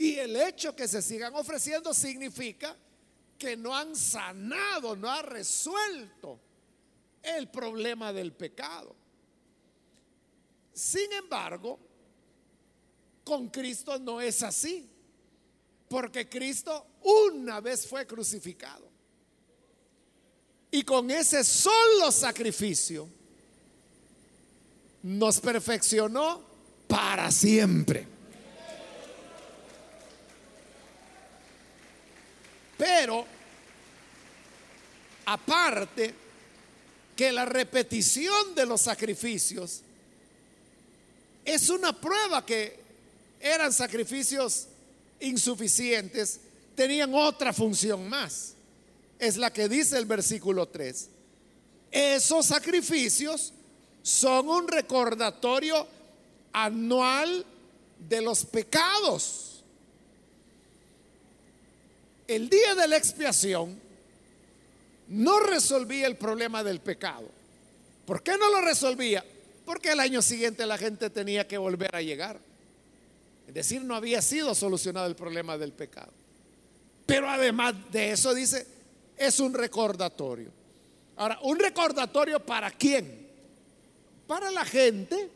Y 0.00 0.18
el 0.18 0.34
hecho 0.34 0.74
que 0.74 0.88
se 0.88 1.02
sigan 1.02 1.34
ofreciendo 1.34 1.92
significa 1.92 2.74
que 3.36 3.54
no 3.54 3.76
han 3.76 3.94
sanado, 3.94 4.96
no 4.96 5.10
han 5.10 5.26
resuelto 5.26 6.40
el 7.22 7.50
problema 7.50 8.10
del 8.10 8.32
pecado. 8.32 8.96
Sin 10.72 11.12
embargo, 11.12 11.78
con 13.22 13.50
Cristo 13.50 13.98
no 13.98 14.22
es 14.22 14.42
así, 14.42 14.88
porque 15.86 16.30
Cristo 16.30 16.86
una 17.02 17.60
vez 17.60 17.86
fue 17.86 18.06
crucificado. 18.06 18.88
Y 20.70 20.82
con 20.82 21.10
ese 21.10 21.44
solo 21.44 22.10
sacrificio 22.10 23.06
nos 25.02 25.40
perfeccionó 25.40 26.42
para 26.88 27.30
siempre. 27.30 28.19
Pero, 32.80 33.26
aparte, 35.26 36.14
que 37.14 37.30
la 37.30 37.44
repetición 37.44 38.54
de 38.54 38.64
los 38.64 38.80
sacrificios 38.80 39.82
es 41.44 41.68
una 41.68 41.92
prueba 41.92 42.46
que 42.46 42.80
eran 43.38 43.70
sacrificios 43.70 44.66
insuficientes, 45.20 46.40
tenían 46.74 47.14
otra 47.14 47.52
función 47.52 48.08
más. 48.08 48.54
Es 49.18 49.36
la 49.36 49.52
que 49.52 49.68
dice 49.68 49.98
el 49.98 50.06
versículo 50.06 50.66
3. 50.66 51.08
Esos 51.90 52.46
sacrificios 52.46 53.52
son 54.02 54.48
un 54.48 54.66
recordatorio 54.66 55.86
anual 56.50 57.44
de 58.08 58.22
los 58.22 58.46
pecados 58.46 59.49
el 62.30 62.48
día 62.48 62.76
de 62.76 62.86
la 62.86 62.96
expiación 62.96 63.76
no 65.08 65.40
resolvía 65.40 66.06
el 66.06 66.16
problema 66.16 66.62
del 66.62 66.80
pecado. 66.80 67.28
¿Por 68.06 68.22
qué 68.22 68.38
no 68.38 68.48
lo 68.50 68.60
resolvía? 68.60 69.24
Porque 69.64 69.90
el 69.90 69.98
año 69.98 70.22
siguiente 70.22 70.64
la 70.64 70.78
gente 70.78 71.10
tenía 71.10 71.48
que 71.48 71.58
volver 71.58 71.94
a 71.94 72.02
llegar. 72.02 72.38
Es 73.48 73.54
decir, 73.54 73.82
no 73.82 73.96
había 73.96 74.22
sido 74.22 74.54
solucionado 74.54 75.08
el 75.08 75.16
problema 75.16 75.58
del 75.58 75.72
pecado. 75.72 76.12
Pero 77.04 77.28
además 77.28 77.74
de 77.90 78.12
eso 78.12 78.32
dice, 78.32 78.64
es 79.16 79.40
un 79.40 79.52
recordatorio. 79.52 80.52
Ahora, 81.16 81.40
¿un 81.42 81.58
recordatorio 81.58 82.38
para 82.38 82.70
quién? 82.70 83.28
Para 84.28 84.52
la 84.52 84.64
gente, 84.64 85.28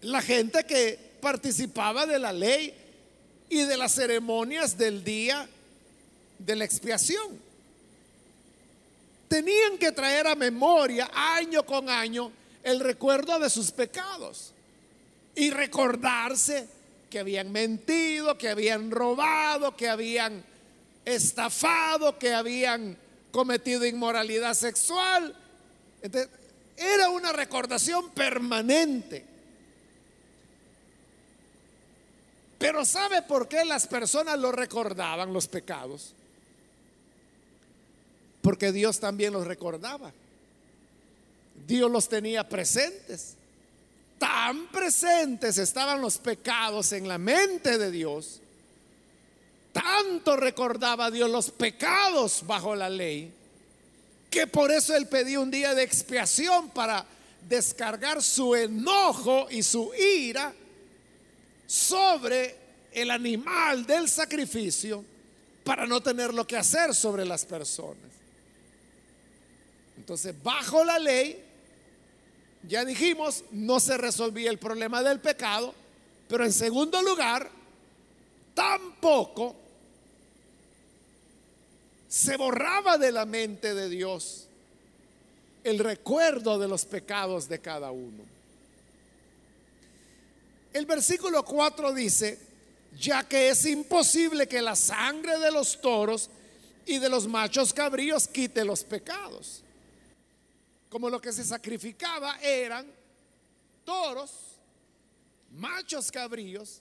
la 0.00 0.20
gente 0.20 0.64
que 0.64 0.98
participaba 1.20 2.04
de 2.04 2.18
la 2.18 2.32
ley 2.32 2.74
y 3.48 3.62
de 3.62 3.76
las 3.76 3.94
ceremonias 3.94 4.76
del 4.76 5.02
día 5.04 5.48
de 6.38 6.56
la 6.56 6.64
expiación. 6.64 7.38
Tenían 9.28 9.78
que 9.78 9.92
traer 9.92 10.26
a 10.26 10.34
memoria 10.34 11.10
año 11.12 11.64
con 11.64 11.88
año 11.88 12.32
el 12.62 12.80
recuerdo 12.80 13.38
de 13.38 13.50
sus 13.50 13.70
pecados 13.70 14.52
y 15.34 15.50
recordarse 15.50 16.68
que 17.10 17.18
habían 17.18 17.52
mentido, 17.52 18.36
que 18.36 18.48
habían 18.48 18.90
robado, 18.90 19.76
que 19.76 19.88
habían 19.88 20.44
estafado, 21.04 22.18
que 22.18 22.34
habían 22.34 22.96
cometido 23.30 23.86
inmoralidad 23.86 24.54
sexual. 24.54 25.34
era 26.76 27.08
una 27.10 27.32
recordación 27.32 28.10
permanente. 28.10 29.24
Pero 32.58 32.84
¿sabe 32.84 33.22
por 33.22 33.46
qué 33.46 33.64
las 33.64 33.86
personas 33.86 34.38
lo 34.38 34.50
recordaban, 34.50 35.32
los 35.32 35.46
pecados? 35.46 36.12
Porque 38.42 38.72
Dios 38.72 38.98
también 38.98 39.32
los 39.32 39.46
recordaba. 39.46 40.12
Dios 41.66 41.90
los 41.90 42.08
tenía 42.08 42.48
presentes. 42.48 43.34
Tan 44.18 44.66
presentes 44.68 45.58
estaban 45.58 46.00
los 46.00 46.18
pecados 46.18 46.92
en 46.92 47.06
la 47.06 47.18
mente 47.18 47.78
de 47.78 47.92
Dios. 47.92 48.40
Tanto 49.72 50.36
recordaba 50.36 51.10
Dios 51.12 51.30
los 51.30 51.50
pecados 51.52 52.42
bajo 52.44 52.74
la 52.74 52.90
ley. 52.90 53.32
Que 54.30 54.48
por 54.48 54.72
eso 54.72 54.96
Él 54.96 55.06
pedía 55.06 55.38
un 55.38 55.50
día 55.50 55.74
de 55.74 55.84
expiación 55.84 56.70
para 56.70 57.06
descargar 57.48 58.20
su 58.20 58.56
enojo 58.56 59.46
y 59.50 59.62
su 59.62 59.92
ira 59.94 60.52
sobre 61.68 62.56
el 62.92 63.10
animal 63.10 63.84
del 63.84 64.08
sacrificio 64.08 65.04
para 65.62 65.86
no 65.86 66.00
tener 66.00 66.32
lo 66.32 66.46
que 66.46 66.56
hacer 66.56 66.94
sobre 66.94 67.26
las 67.26 67.44
personas. 67.44 68.10
Entonces, 69.98 70.34
bajo 70.42 70.82
la 70.82 70.98
ley, 70.98 71.44
ya 72.66 72.86
dijimos, 72.86 73.44
no 73.50 73.80
se 73.80 73.98
resolvía 73.98 74.48
el 74.48 74.58
problema 74.58 75.02
del 75.02 75.20
pecado, 75.20 75.74
pero 76.26 76.46
en 76.46 76.54
segundo 76.54 77.02
lugar, 77.02 77.50
tampoco 78.54 79.54
se 82.08 82.38
borraba 82.38 82.96
de 82.96 83.12
la 83.12 83.26
mente 83.26 83.74
de 83.74 83.90
Dios 83.90 84.46
el 85.64 85.78
recuerdo 85.78 86.58
de 86.58 86.66
los 86.66 86.86
pecados 86.86 87.46
de 87.46 87.58
cada 87.58 87.90
uno. 87.90 88.37
El 90.72 90.86
versículo 90.86 91.44
4 91.44 91.92
dice, 91.92 92.38
ya 92.98 93.26
que 93.26 93.50
es 93.50 93.64
imposible 93.66 94.46
que 94.46 94.60
la 94.60 94.76
sangre 94.76 95.38
de 95.38 95.50
los 95.50 95.80
toros 95.80 96.30
y 96.86 96.98
de 96.98 97.08
los 97.08 97.26
machos 97.26 97.72
cabríos 97.72 98.26
quite 98.26 98.64
los 98.64 98.84
pecados. 98.84 99.62
Como 100.88 101.10
lo 101.10 101.20
que 101.20 101.32
se 101.32 101.44
sacrificaba 101.44 102.38
eran 102.40 102.86
toros, 103.84 104.30
machos 105.52 106.10
cabríos, 106.10 106.80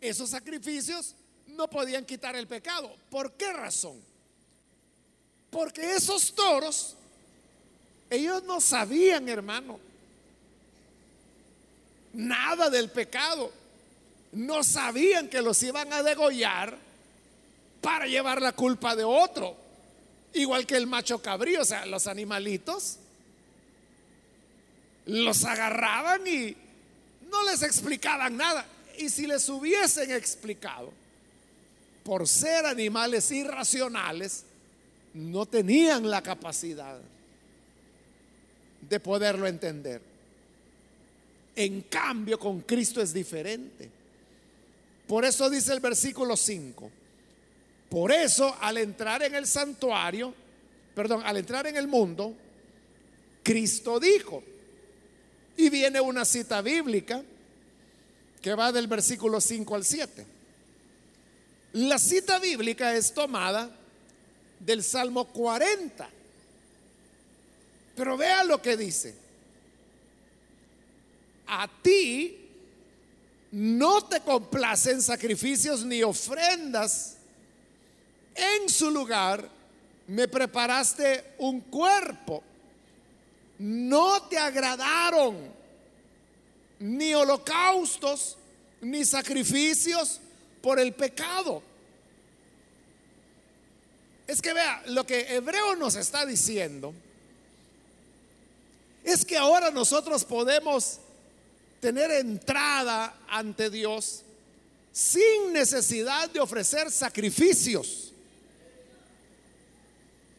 esos 0.00 0.30
sacrificios 0.30 1.14
no 1.46 1.68
podían 1.68 2.04
quitar 2.04 2.34
el 2.36 2.46
pecado. 2.46 2.94
¿Por 3.08 3.32
qué 3.32 3.52
razón? 3.52 4.00
Porque 5.50 5.94
esos 5.94 6.32
toros, 6.34 6.96
ellos 8.08 8.42
no 8.44 8.60
sabían, 8.60 9.28
hermano, 9.28 9.78
nada 12.12 12.70
del 12.70 12.90
pecado. 12.90 13.52
No 14.32 14.62
sabían 14.62 15.28
que 15.28 15.42
los 15.42 15.62
iban 15.62 15.92
a 15.92 16.02
degollar 16.02 16.76
para 17.80 18.06
llevar 18.06 18.40
la 18.40 18.52
culpa 18.52 18.94
de 18.94 19.04
otro. 19.04 19.56
Igual 20.32 20.66
que 20.66 20.76
el 20.76 20.86
macho 20.86 21.20
cabrío, 21.20 21.62
o 21.62 21.64
sea, 21.64 21.86
los 21.86 22.06
animalitos 22.06 22.98
los 25.06 25.44
agarraban 25.44 26.26
y 26.26 26.56
no 27.30 27.44
les 27.50 27.62
explicaban 27.62 28.36
nada. 28.36 28.64
Y 28.98 29.08
si 29.08 29.26
les 29.26 29.48
hubiesen 29.48 30.12
explicado, 30.12 30.92
por 32.04 32.28
ser 32.28 32.66
animales 32.66 33.30
irracionales, 33.30 34.44
no 35.14 35.46
tenían 35.46 36.08
la 36.08 36.22
capacidad 36.22 36.98
de 38.88 39.00
poderlo 39.00 39.46
entender. 39.46 40.09
En 41.56 41.82
cambio, 41.82 42.38
con 42.38 42.60
Cristo 42.60 43.00
es 43.00 43.12
diferente. 43.12 43.90
Por 45.06 45.24
eso 45.24 45.50
dice 45.50 45.72
el 45.72 45.80
versículo 45.80 46.36
5. 46.36 46.90
Por 47.88 48.12
eso, 48.12 48.56
al 48.60 48.78
entrar 48.78 49.22
en 49.22 49.34
el 49.34 49.46
santuario, 49.46 50.32
perdón, 50.94 51.22
al 51.24 51.36
entrar 51.36 51.66
en 51.66 51.76
el 51.76 51.88
mundo, 51.88 52.34
Cristo 53.42 53.98
dijo, 53.98 54.44
y 55.56 55.68
viene 55.68 56.00
una 56.00 56.24
cita 56.24 56.62
bíblica 56.62 57.22
que 58.40 58.54
va 58.54 58.72
del 58.72 58.86
versículo 58.86 59.40
5 59.40 59.74
al 59.74 59.84
7. 59.84 60.26
La 61.72 61.98
cita 61.98 62.38
bíblica 62.38 62.94
es 62.96 63.12
tomada 63.12 63.70
del 64.60 64.82
Salmo 64.82 65.26
40. 65.26 66.08
Pero 67.96 68.16
vea 68.16 68.44
lo 68.44 68.62
que 68.62 68.76
dice. 68.76 69.14
A 71.50 71.68
ti 71.82 72.36
no 73.52 74.04
te 74.04 74.20
complacen 74.20 75.02
sacrificios 75.02 75.84
ni 75.84 76.02
ofrendas. 76.02 77.16
En 78.34 78.68
su 78.68 78.90
lugar 78.90 79.48
me 80.06 80.28
preparaste 80.28 81.34
un 81.38 81.60
cuerpo 81.62 82.44
no 83.60 84.22
te 84.22 84.38
agradaron 84.38 85.36
ni 86.78 87.12
holocaustos 87.12 88.38
ni 88.80 89.04
sacrificios 89.04 90.18
por 90.62 90.80
el 90.80 90.94
pecado. 90.94 91.62
Es 94.26 94.40
que 94.40 94.54
vea, 94.54 94.82
lo 94.86 95.04
que 95.04 95.34
Hebreo 95.34 95.76
nos 95.76 95.94
está 95.94 96.24
diciendo 96.24 96.94
es 99.04 99.26
que 99.26 99.36
ahora 99.36 99.70
nosotros 99.70 100.24
podemos 100.24 101.00
tener 101.80 102.10
entrada 102.10 103.16
ante 103.28 103.70
Dios 103.70 104.22
sin 104.92 105.52
necesidad 105.52 106.28
de 106.30 106.40
ofrecer 106.40 106.90
sacrificios. 106.90 108.12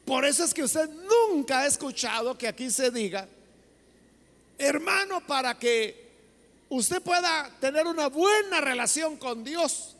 Por 0.06 0.25
eso 0.25 0.43
es 0.43 0.54
que 0.54 0.63
usted 0.63 0.89
nunca 0.89 1.60
ha 1.60 1.67
escuchado 1.67 2.38
que 2.38 2.47
aquí 2.47 2.69
se 2.69 2.91
diga, 2.91 3.27
hermano, 4.58 5.25
para 5.25 5.58
que 5.58 6.10
usted 6.69 7.01
pueda 7.01 7.49
tener 7.60 7.88
una 7.88 8.08
buena 8.08 8.62
relación 8.62 9.17
con 9.17 9.43
Dios. 9.43 9.95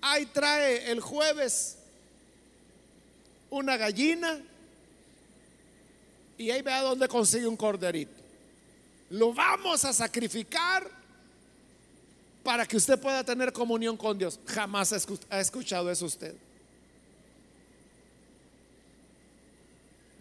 Ahí 0.00 0.26
trae 0.26 0.90
el 0.90 1.00
jueves 1.00 1.76
una 3.50 3.76
gallina 3.76 4.40
y 6.36 6.50
ahí 6.50 6.62
vea 6.62 6.82
dónde 6.82 7.08
consigue 7.08 7.46
un 7.46 7.56
corderito. 7.56 8.17
Lo 9.10 9.32
vamos 9.32 9.84
a 9.84 9.92
sacrificar 9.92 10.88
para 12.42 12.66
que 12.66 12.76
usted 12.76 12.98
pueda 12.98 13.24
tener 13.24 13.52
comunión 13.52 13.96
con 13.96 14.18
Dios. 14.18 14.38
Jamás 14.46 14.92
ha 15.30 15.40
escuchado 15.40 15.90
eso 15.90 16.06
usted. 16.06 16.34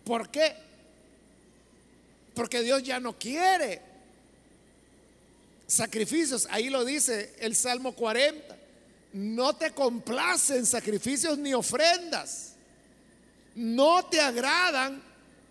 ¿Por 0.03 0.29
qué? 0.29 0.55
Porque 2.33 2.61
Dios 2.61 2.83
ya 2.83 2.99
no 2.99 3.17
quiere 3.17 3.81
sacrificios. 5.67 6.47
Ahí 6.49 6.69
lo 6.69 6.85
dice 6.85 7.35
el 7.39 7.55
Salmo 7.55 7.93
40. 7.93 8.55
No 9.13 9.55
te 9.55 9.71
complacen 9.71 10.65
sacrificios 10.65 11.37
ni 11.37 11.53
ofrendas. 11.53 12.53
No 13.55 14.05
te 14.05 14.21
agradan 14.21 15.01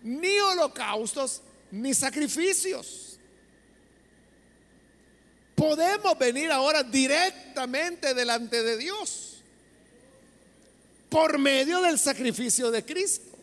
ni 0.01 0.39
holocaustos 0.39 1.41
ni 1.71 1.93
sacrificios. 1.93 3.06
Podemos 5.57 6.15
venir 6.19 6.51
ahora 6.51 6.83
directamente 6.83 8.13
delante 8.13 8.61
de 8.61 8.77
Dios 8.77 9.37
por 11.09 11.39
medio 11.39 11.81
del 11.81 11.97
sacrificio 11.97 12.69
de 12.69 12.85
Cristo. 12.85 13.35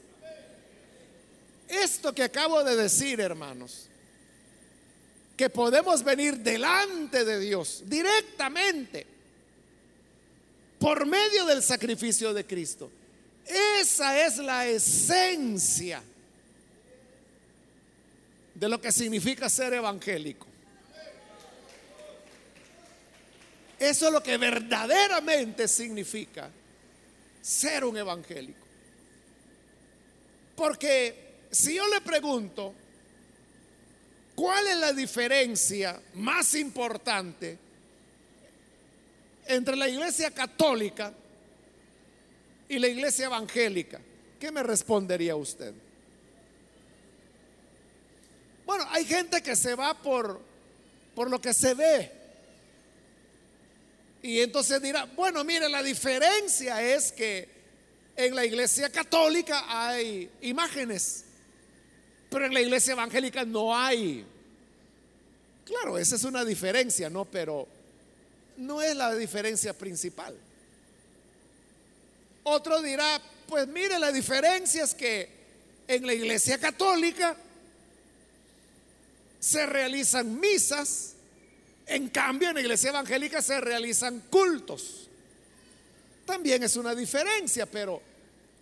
Esto 1.67 2.15
que 2.15 2.23
acabo 2.23 2.63
de 2.63 2.77
decir, 2.77 3.19
hermanos, 3.19 3.89
que 5.37 5.51
podemos 5.51 6.05
venir 6.05 6.39
delante 6.39 7.25
de 7.25 7.41
Dios 7.41 7.83
directamente 7.87 9.09
por 10.79 11.07
medio 11.07 11.47
del 11.47 11.65
sacrificio 11.65 12.33
de 12.33 12.47
Cristo. 12.47 12.93
Esa 13.45 14.25
es 14.25 14.37
la 14.37 14.69
esencia 14.69 16.01
de 18.55 18.69
lo 18.69 18.81
que 18.81 18.93
significa 18.93 19.49
ser 19.49 19.73
evangélico. 19.73 20.54
Eso 23.79 24.07
es 24.07 24.13
lo 24.13 24.23
que 24.23 24.37
verdaderamente 24.37 25.69
significa 25.69 26.51
ser 27.43 27.85
un 27.85 27.97
evangélico. 27.97 28.65
Porque 30.57 31.47
si 31.51 31.75
yo 31.75 31.87
le 31.89 32.01
pregunto, 32.01 32.75
¿cuál 34.35 34.67
es 34.69 34.77
la 34.77 34.93
diferencia 34.93 36.01
más 36.15 36.55
importante 36.55 37.59
entre 39.47 39.77
la 39.77 39.89
iglesia 39.89 40.31
católica 40.31 41.13
y 42.69 42.79
la 42.79 42.89
iglesia 42.89 43.27
evangélica? 43.27 44.01
¿Qué 44.39 44.51
me 44.51 44.63
respondería 44.63 45.37
usted? 45.37 45.75
Bueno, 48.65 48.87
hay 48.91 49.05
gente 49.05 49.43
que 49.43 49.57
se 49.57 49.75
va 49.75 49.95
por, 49.95 50.41
por 51.15 51.31
lo 51.31 51.41
que 51.41 51.53
se 51.53 51.75
ve. 51.75 52.24
Y 54.25 54.41
entonces 54.41 54.81
dirá, 54.81 55.05
bueno, 55.05 55.45
mire, 55.45 55.69
la 55.69 55.83
diferencia 55.83 56.81
es 56.83 57.13
que 57.13 57.47
en 58.17 58.35
la 58.35 58.43
iglesia 58.43 58.89
católica 58.89 59.65
hay 59.69 60.31
imágenes. 60.41 61.27
Pero 62.31 62.47
en 62.47 62.55
la 62.55 62.63
iglesia 62.63 62.93
evangélica 62.93 63.45
no 63.45 63.77
hay. 63.77 64.25
Claro, 65.67 65.99
esa 65.99 66.17
es 66.17 66.25
una 66.25 66.43
diferencia, 66.43 67.11
¿no? 67.11 67.27
Pero 67.27 67.69
no 68.57 68.81
es 68.81 68.97
la 68.97 69.15
diferencia 69.15 69.75
principal. 69.75 70.35
Otro 72.45 72.81
dirá, 72.81 73.21
pues 73.47 73.69
mire, 73.69 73.99
la 73.99 74.11
diferencia 74.11 74.85
es 74.85 74.95
que 74.95 75.29
en 75.87 76.07
la 76.07 76.15
iglesia 76.15 76.57
católica 76.57 77.37
se 79.39 79.67
realizan 79.67 80.41
misas, 80.41 81.14
en 81.87 82.09
cambio 82.09 82.49
en 82.49 82.55
la 82.55 82.61
iglesia 82.61 82.91
evangélica 82.91 83.43
se 83.43 83.61
realizan 83.61 84.21
cultos. 84.31 85.09
También 86.25 86.63
es 86.63 86.77
una 86.77 86.95
diferencia, 86.95 87.67
pero 87.67 88.01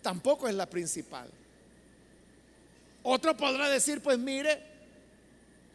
tampoco 0.01 0.47
es 0.47 0.55
la 0.55 0.69
principal. 0.69 1.29
Otro 3.03 3.35
podrá 3.35 3.69
decir, 3.69 4.01
pues 4.01 4.17
mire, 4.17 4.61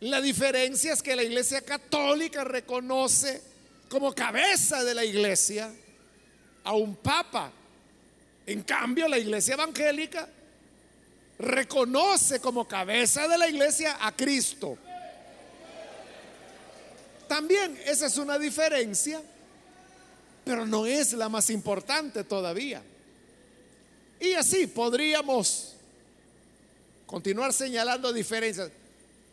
la 0.01 0.21
diferencia 0.21 0.93
es 0.93 1.03
que 1.03 1.17
la 1.17 1.23
iglesia 1.23 1.63
católica 1.63 2.45
reconoce 2.45 3.43
como 3.89 4.15
cabeza 4.15 4.85
de 4.85 4.95
la 4.95 5.05
iglesia 5.05 5.73
a 6.65 6.73
un 6.75 6.97
papa. 6.97 7.51
En 8.47 8.63
cambio, 8.63 9.09
la 9.09 9.19
iglesia 9.19 9.55
evangélica 9.55 10.29
reconoce 11.39 12.41
como 12.41 12.67
cabeza 12.67 13.29
de 13.29 13.39
la 13.39 13.49
iglesia 13.49 13.99
a 14.01 14.15
Cristo. 14.15 14.79
También 17.29 17.79
esa 17.85 18.07
es 18.07 18.17
una 18.17 18.39
diferencia, 18.39 19.23
pero 20.45 20.65
no 20.67 20.87
es 20.87 21.13
la 21.13 21.29
más 21.29 21.51
importante 21.51 22.25
todavía. 22.25 22.83
Y 24.19 24.33
así 24.33 24.67
podríamos 24.67 25.75
continuar 27.07 27.53
señalando 27.53 28.13
diferencias, 28.13 28.71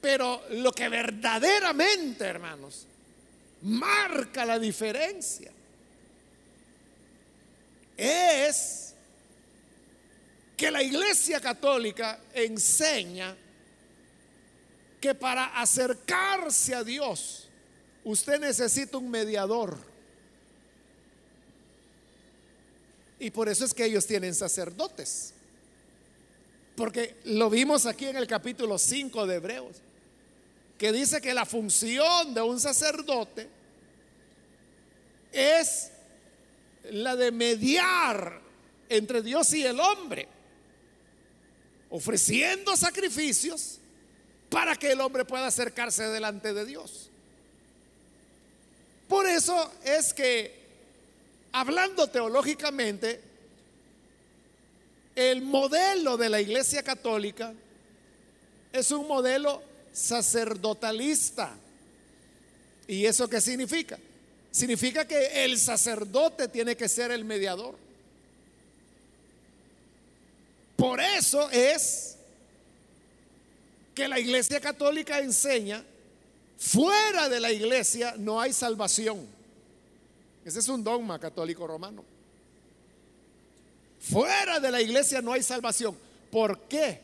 pero 0.02 0.44
lo 0.52 0.72
que 0.74 0.90
verdaderamente, 0.90 2.26
hermanos, 2.26 2.86
marca 3.62 4.46
la 4.46 4.60
diferencia 4.60 5.52
es 7.98 8.94
que 10.58 10.70
la 10.70 10.84
Iglesia 10.84 11.40
Católica 11.40 12.20
enseña 12.34 13.36
que 15.02 15.16
para 15.16 15.60
acercarse 15.60 16.76
a 16.76 16.84
Dios 16.84 17.45
usted 18.06 18.40
necesita 18.40 18.98
un 18.98 19.10
mediador. 19.10 19.78
Y 23.20 23.32
por 23.32 23.50
eso 23.50 23.66
es 23.66 23.74
que 23.74 23.86
ellos 23.86 24.06
tienen 24.06 24.34
sacerdotes. 24.34 25.34
Porque 26.76 27.16
lo 27.26 27.50
vimos 27.50 27.86
aquí 27.86 28.06
en 28.06 28.18
el 28.18 28.28
capítulo 28.28 28.78
5 28.78 29.26
de 29.26 29.36
Hebreos, 29.36 29.78
que 30.78 30.92
dice 30.92 31.22
que 31.22 31.34
la 31.34 31.46
función 31.46 32.34
de 32.34 32.42
un 32.42 32.60
sacerdote 32.60 33.50
es 35.32 35.92
la 36.92 37.16
de 37.16 37.32
mediar 37.32 38.42
entre 38.90 39.22
Dios 39.22 39.52
y 39.54 39.64
el 39.64 39.80
hombre, 39.80 40.28
ofreciendo 41.90 42.76
sacrificios 42.76 43.80
para 44.50 44.76
que 44.76 44.92
el 44.92 45.02
hombre 45.02 45.26
pueda 45.26 45.48
acercarse 45.48 46.08
delante 46.10 46.54
de 46.54 46.66
Dios. 46.66 47.10
Por 49.08 49.28
eso 49.28 49.72
es 49.84 50.14
que, 50.14 50.54
hablando 51.52 52.08
teológicamente, 52.08 53.22
el 55.16 55.42
modelo 55.42 56.18
de 56.18 56.30
la 56.30 56.42
Iglesia 56.42 56.84
Católica 56.84 57.54
es 58.74 58.92
un 58.92 59.08
modelo 59.08 59.62
sacerdotalista. 59.94 61.56
¿Y 62.88 63.06
eso 63.06 63.30
qué 63.30 63.40
significa? 63.40 63.98
Significa 64.52 65.08
que 65.08 65.46
el 65.46 65.58
sacerdote 65.58 66.48
tiene 66.48 66.76
que 66.76 66.90
ser 66.90 67.12
el 67.12 67.26
mediador. 67.26 67.76
Por 70.76 71.00
eso 71.00 71.50
es 71.52 72.18
que 73.94 74.08
la 74.08 74.20
Iglesia 74.20 74.60
Católica 74.60 75.20
enseña, 75.20 75.84
fuera 76.58 77.30
de 77.30 77.40
la 77.40 77.52
iglesia 77.52 78.16
no 78.18 78.40
hay 78.40 78.54
salvación. 78.54 79.26
Ese 80.44 80.60
es 80.60 80.68
un 80.68 80.84
dogma 80.84 81.20
católico 81.20 81.66
romano. 81.66 82.04
Fuera 84.00 84.60
de 84.60 84.72
la 84.72 84.82
iglesia 84.82 85.22
no 85.22 85.34
hay 85.34 85.42
salvación. 85.42 85.98
¿Por 86.32 86.60
qué? 86.68 87.02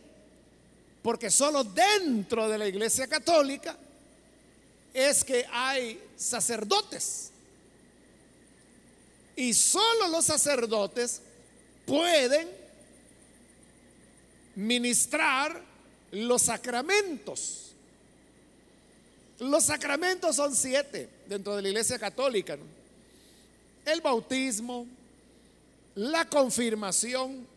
Porque 1.01 1.31
solo 1.31 1.63
dentro 1.63 2.47
de 2.47 2.57
la 2.57 2.67
iglesia 2.67 3.07
católica 3.07 3.75
es 4.93 5.23
que 5.23 5.45
hay 5.51 5.99
sacerdotes. 6.15 7.31
Y 9.35 9.53
solo 9.53 10.07
los 10.09 10.25
sacerdotes 10.25 11.21
pueden 11.85 12.47
ministrar 14.55 15.63
los 16.11 16.43
sacramentos. 16.43 17.70
Los 19.41 19.63
sacramentos 19.63 20.35
son 20.35 20.55
siete 20.55 21.09
dentro 21.25 21.55
de 21.55 21.63
la 21.63 21.69
iglesia 21.69 21.97
católica. 21.97 22.55
El 23.83 23.99
bautismo, 23.99 24.85
la 25.95 26.25
confirmación, 26.25 27.47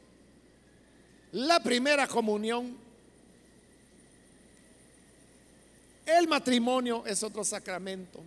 la 1.33 1.61
primera 1.61 2.09
comunión, 2.09 2.75
el 6.07 6.27
matrimonio 6.27 7.05
es 7.05 7.23
otro 7.23 7.45
sacramento, 7.45 8.19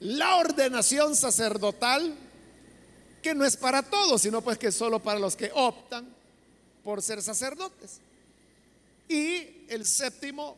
la 0.00 0.36
ordenación 0.36 1.14
sacerdotal, 1.14 2.14
que 3.22 3.34
no 3.34 3.44
es 3.44 3.54
para 3.54 3.82
todos, 3.82 4.22
sino 4.22 4.40
pues 4.40 4.56
que 4.56 4.68
es 4.68 4.74
solo 4.74 4.98
para 4.98 5.20
los 5.20 5.36
que 5.36 5.50
optan 5.54 6.08
por 6.82 7.02
ser 7.02 7.20
sacerdotes. 7.20 8.00
Y 9.10 9.66
el 9.68 9.84
séptimo, 9.84 10.56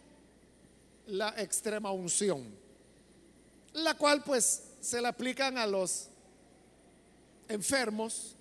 la 1.06 1.34
extrema 1.38 1.90
unción, 1.90 2.44
la 3.74 3.94
cual 3.94 4.22
pues 4.22 4.62
se 4.80 5.00
le 5.00 5.08
aplican 5.08 5.58
a 5.58 5.66
los 5.66 6.08
enfermos 7.48 8.34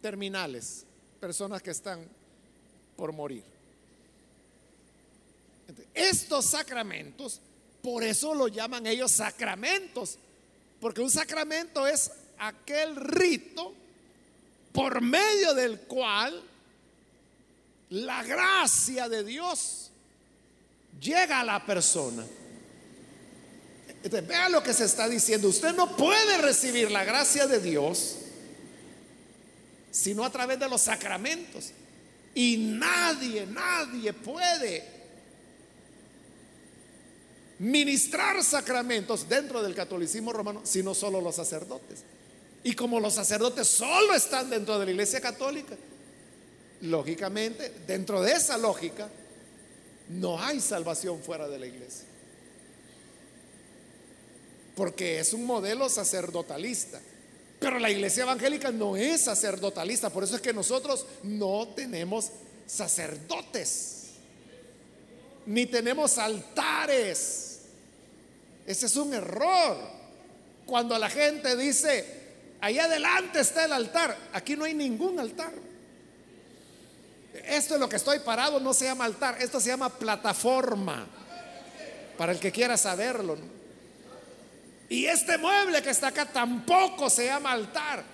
terminales, 0.00 0.84
personas 1.20 1.62
que 1.62 1.70
están 1.70 2.06
por 2.96 3.12
morir. 3.12 3.44
Estos 5.94 6.44
sacramentos, 6.46 7.40
por 7.82 8.04
eso 8.04 8.34
lo 8.34 8.48
llaman 8.48 8.86
ellos 8.86 9.12
sacramentos, 9.12 10.18
porque 10.80 11.00
un 11.00 11.10
sacramento 11.10 11.86
es 11.86 12.10
aquel 12.38 12.96
rito 12.96 13.72
por 14.72 15.00
medio 15.00 15.54
del 15.54 15.80
cual 15.80 16.42
la 17.90 18.22
gracia 18.22 19.08
de 19.08 19.24
Dios 19.24 19.85
llega 21.00 21.40
a 21.40 21.44
la 21.44 21.64
persona. 21.64 22.24
Entonces, 24.02 24.28
vea 24.28 24.48
lo 24.48 24.62
que 24.62 24.72
se 24.72 24.84
está 24.84 25.08
diciendo. 25.08 25.48
Usted 25.48 25.74
no 25.74 25.96
puede 25.96 26.38
recibir 26.38 26.90
la 26.90 27.04
gracia 27.04 27.46
de 27.46 27.60
Dios 27.60 28.16
sino 29.96 30.26
a 30.26 30.30
través 30.30 30.58
de 30.58 30.68
los 30.68 30.82
sacramentos. 30.82 31.70
Y 32.34 32.58
nadie, 32.58 33.46
nadie 33.46 34.12
puede 34.12 34.84
ministrar 37.58 38.44
sacramentos 38.44 39.26
dentro 39.26 39.62
del 39.62 39.74
catolicismo 39.74 40.34
romano, 40.34 40.60
sino 40.64 40.94
solo 40.94 41.18
los 41.22 41.34
sacerdotes. 41.34 42.04
Y 42.62 42.74
como 42.74 43.00
los 43.00 43.14
sacerdotes 43.14 43.68
solo 43.68 44.12
están 44.14 44.50
dentro 44.50 44.78
de 44.78 44.84
la 44.84 44.90
iglesia 44.90 45.18
católica, 45.18 45.74
lógicamente, 46.82 47.72
dentro 47.86 48.20
de 48.20 48.32
esa 48.32 48.58
lógica, 48.58 49.08
no 50.08 50.40
hay 50.42 50.60
salvación 50.60 51.20
fuera 51.22 51.48
de 51.48 51.58
la 51.58 51.66
iglesia 51.66 52.06
porque 54.76 55.18
es 55.18 55.32
un 55.32 55.44
modelo 55.44 55.88
sacerdotalista. 55.88 57.00
Pero 57.58 57.78
la 57.78 57.90
iglesia 57.90 58.24
evangélica 58.24 58.70
no 58.70 58.94
es 58.94 59.22
sacerdotalista, 59.22 60.10
por 60.10 60.22
eso 60.22 60.36
es 60.36 60.42
que 60.42 60.52
nosotros 60.52 61.06
no 61.22 61.68
tenemos 61.74 62.30
sacerdotes, 62.66 64.10
ni 65.46 65.64
tenemos 65.64 66.18
altares. 66.18 67.60
Ese 68.66 68.86
es 68.86 68.96
un 68.96 69.14
error. 69.14 69.78
Cuando 70.66 70.98
la 70.98 71.08
gente 71.08 71.56
dice, 71.56 72.04
ahí 72.60 72.78
adelante 72.78 73.40
está 73.40 73.64
el 73.64 73.72
altar, 73.72 74.14
aquí 74.34 74.54
no 74.56 74.64
hay 74.64 74.74
ningún 74.74 75.18
altar. 75.18 75.52
Esto 77.44 77.74
es 77.74 77.80
lo 77.80 77.88
que 77.88 77.96
estoy 77.96 78.20
parado, 78.20 78.60
no 78.60 78.72
se 78.72 78.86
llama 78.86 79.04
altar, 79.04 79.36
esto 79.40 79.60
se 79.60 79.68
llama 79.68 79.88
plataforma, 79.88 81.06
para 82.16 82.32
el 82.32 82.38
que 82.38 82.52
quiera 82.52 82.76
saberlo. 82.76 83.36
Y 84.88 85.06
este 85.06 85.36
mueble 85.38 85.82
que 85.82 85.90
está 85.90 86.08
acá 86.08 86.26
tampoco 86.26 87.10
se 87.10 87.26
llama 87.26 87.52
altar. 87.52 88.04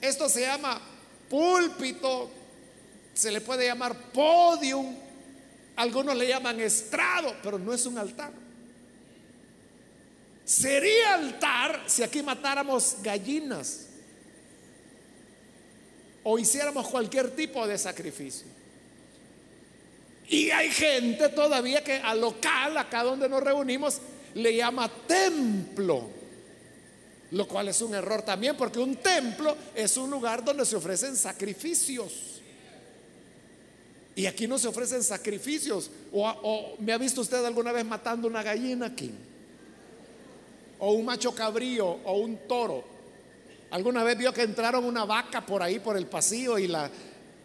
Esto 0.00 0.28
se 0.28 0.42
llama 0.42 0.80
púlpito, 1.28 2.30
se 3.12 3.30
le 3.30 3.40
puede 3.40 3.66
llamar 3.66 3.94
podium, 3.94 4.96
algunos 5.76 6.16
le 6.16 6.28
llaman 6.28 6.60
estrado, 6.60 7.34
pero 7.42 7.58
no 7.58 7.72
es 7.72 7.84
un 7.86 7.98
altar. 7.98 8.32
Sería 10.44 11.14
altar 11.14 11.84
si 11.86 12.02
aquí 12.02 12.22
matáramos 12.22 12.96
gallinas 13.02 13.89
o 16.24 16.38
hiciéramos 16.38 16.88
cualquier 16.88 17.30
tipo 17.30 17.66
de 17.66 17.78
sacrificio. 17.78 18.46
Y 20.28 20.50
hay 20.50 20.70
gente 20.70 21.28
todavía 21.30 21.82
que 21.82 21.94
al 21.94 22.20
local, 22.20 22.76
acá 22.76 23.02
donde 23.02 23.28
nos 23.28 23.42
reunimos, 23.42 24.00
le 24.34 24.54
llama 24.54 24.88
templo, 25.06 26.08
lo 27.32 27.48
cual 27.48 27.68
es 27.68 27.82
un 27.82 27.94
error 27.94 28.22
también, 28.22 28.56
porque 28.56 28.78
un 28.78 28.96
templo 28.96 29.56
es 29.74 29.96
un 29.96 30.10
lugar 30.10 30.44
donde 30.44 30.64
se 30.64 30.76
ofrecen 30.76 31.16
sacrificios. 31.16 32.30
Y 34.14 34.26
aquí 34.26 34.46
no 34.46 34.58
se 34.58 34.68
ofrecen 34.68 35.02
sacrificios. 35.02 35.90
O, 36.12 36.76
me 36.78 36.92
ha 36.92 36.98
visto 36.98 37.20
usted 37.20 37.44
alguna 37.44 37.72
vez 37.72 37.84
matando 37.84 38.28
una 38.28 38.42
gallina 38.42 38.86
aquí. 38.86 39.10
O 40.78 40.92
un 40.92 41.04
macho 41.04 41.34
cabrío 41.34 41.86
o 42.04 42.18
un 42.18 42.36
toro. 42.46 42.84
¿Alguna 43.70 44.02
vez 44.02 44.18
vio 44.18 44.32
que 44.32 44.42
entraron 44.42 44.84
una 44.84 45.04
vaca 45.04 45.46
por 45.46 45.62
ahí, 45.62 45.78
por 45.78 45.96
el 45.96 46.06
pasillo 46.06 46.58
y 46.58 46.66
la, 46.66 46.90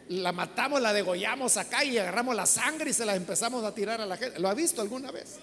la 0.09 0.31
matamos, 0.31 0.81
la 0.81 0.91
degollamos 0.91 1.57
acá 1.57 1.83
y 1.83 1.97
agarramos 1.97 2.35
la 2.35 2.45
sangre 2.45 2.89
y 2.89 2.93
se 2.93 3.05
la 3.05 3.15
empezamos 3.15 3.63
a 3.63 3.73
tirar 3.73 4.01
a 4.01 4.05
la 4.05 4.17
gente? 4.17 4.39
¿Lo 4.39 4.49
ha 4.49 4.53
visto 4.55 4.81
alguna 4.81 5.11
vez? 5.11 5.35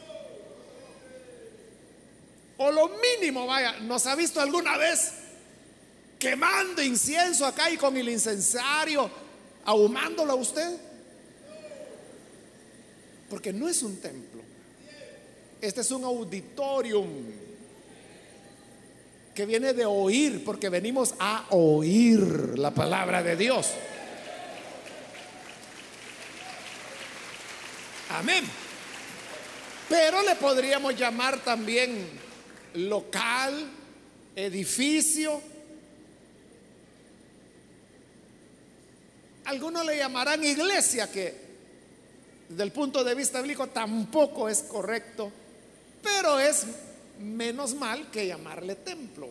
O 2.59 2.71
lo 2.71 2.91
mínimo, 3.21 3.47
vaya, 3.47 3.79
¿nos 3.81 4.07
ha 4.07 4.15
visto 4.15 4.41
alguna 4.41 4.77
vez 4.77 5.13
quemando 6.19 6.83
incienso 6.83 7.47
acá 7.47 7.71
y 7.71 7.77
con 7.77 7.97
el 7.97 8.09
incensario 8.09 9.11
ahumándolo 9.65 10.33
a 10.33 10.37
usted? 10.37 10.79
Porque 13.31 13.53
no 13.53 13.69
es 13.69 13.83
un 13.83 13.97
templo. 14.01 14.43
Este 15.61 15.81
es 15.81 15.91
un 15.93 16.05
auditorium 16.05 17.09
que 19.35 19.47
viene 19.47 19.73
de 19.73 19.87
oír, 19.87 20.45
porque 20.45 20.69
venimos 20.69 21.15
a 21.19 21.47
oír 21.51 22.59
la 22.59 22.71
palabra 22.71 23.23
de 23.23 23.37
Dios. 23.37 23.71
Amén. 28.11 28.45
Pero 29.89 30.23
le 30.23 30.37
podríamos 30.37 30.97
llamar 30.97 31.39
también 31.41 32.09
local, 32.75 33.71
edificio. 34.37 35.41
Algunos 39.45 39.85
le 39.87 39.97
llamarán 39.97 40.45
iglesia, 40.45 41.11
que 41.11 41.35
desde 42.49 42.63
el 42.63 42.73
punto 42.73 43.03
de 43.03 43.15
vista 43.15 43.41
bíblico 43.41 43.69
tampoco 43.69 44.49
es 44.49 44.63
correcto, 44.63 45.33
pero 46.03 46.39
es 46.39 46.67
menos 47.21 47.75
mal 47.75 48.11
que 48.11 48.27
llamarle 48.27 48.77
templo. 48.77 49.29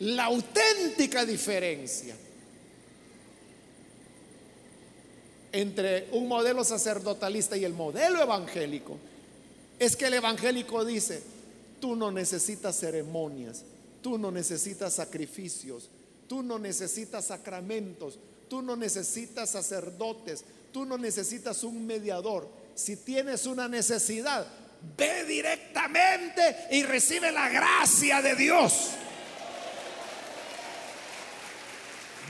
La 0.00 0.24
auténtica 0.24 1.24
diferencia 1.24 2.16
entre 5.52 6.08
un 6.12 6.26
modelo 6.26 6.64
sacerdotalista 6.64 7.56
y 7.56 7.64
el 7.64 7.74
modelo 7.74 8.22
evangélico 8.22 8.98
es 9.78 9.96
que 9.96 10.06
el 10.06 10.14
evangélico 10.14 10.84
dice, 10.84 11.22
tú 11.80 11.94
no 11.94 12.10
necesitas 12.10 12.78
ceremonias, 12.78 13.64
tú 14.00 14.18
no 14.18 14.30
necesitas 14.30 14.94
sacrificios, 14.94 15.88
tú 16.26 16.42
no 16.42 16.58
necesitas 16.58 17.26
sacramentos, 17.26 18.18
tú 18.48 18.62
no 18.62 18.76
necesitas 18.76 19.50
sacerdotes, 19.50 20.44
tú 20.72 20.86
no 20.86 20.96
necesitas 20.96 21.64
un 21.64 21.86
mediador. 21.86 22.48
Si 22.74 22.96
tienes 22.96 23.44
una 23.46 23.68
necesidad, 23.68 24.46
ve 24.96 25.24
directamente 25.24 26.68
y 26.70 26.82
recibe 26.82 27.32
la 27.32 27.48
gracia 27.48 28.22
de 28.22 28.34
Dios. 28.34 28.90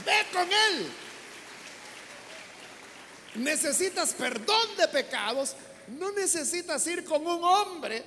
Ve 0.05 0.25
con 0.31 0.47
Él. 0.51 0.91
Necesitas 3.35 4.13
perdón 4.13 4.77
de 4.77 4.87
pecados. 4.87 5.55
No 5.87 6.11
necesitas 6.11 6.85
ir 6.87 7.03
con 7.03 7.25
un 7.25 7.43
hombre 7.43 8.03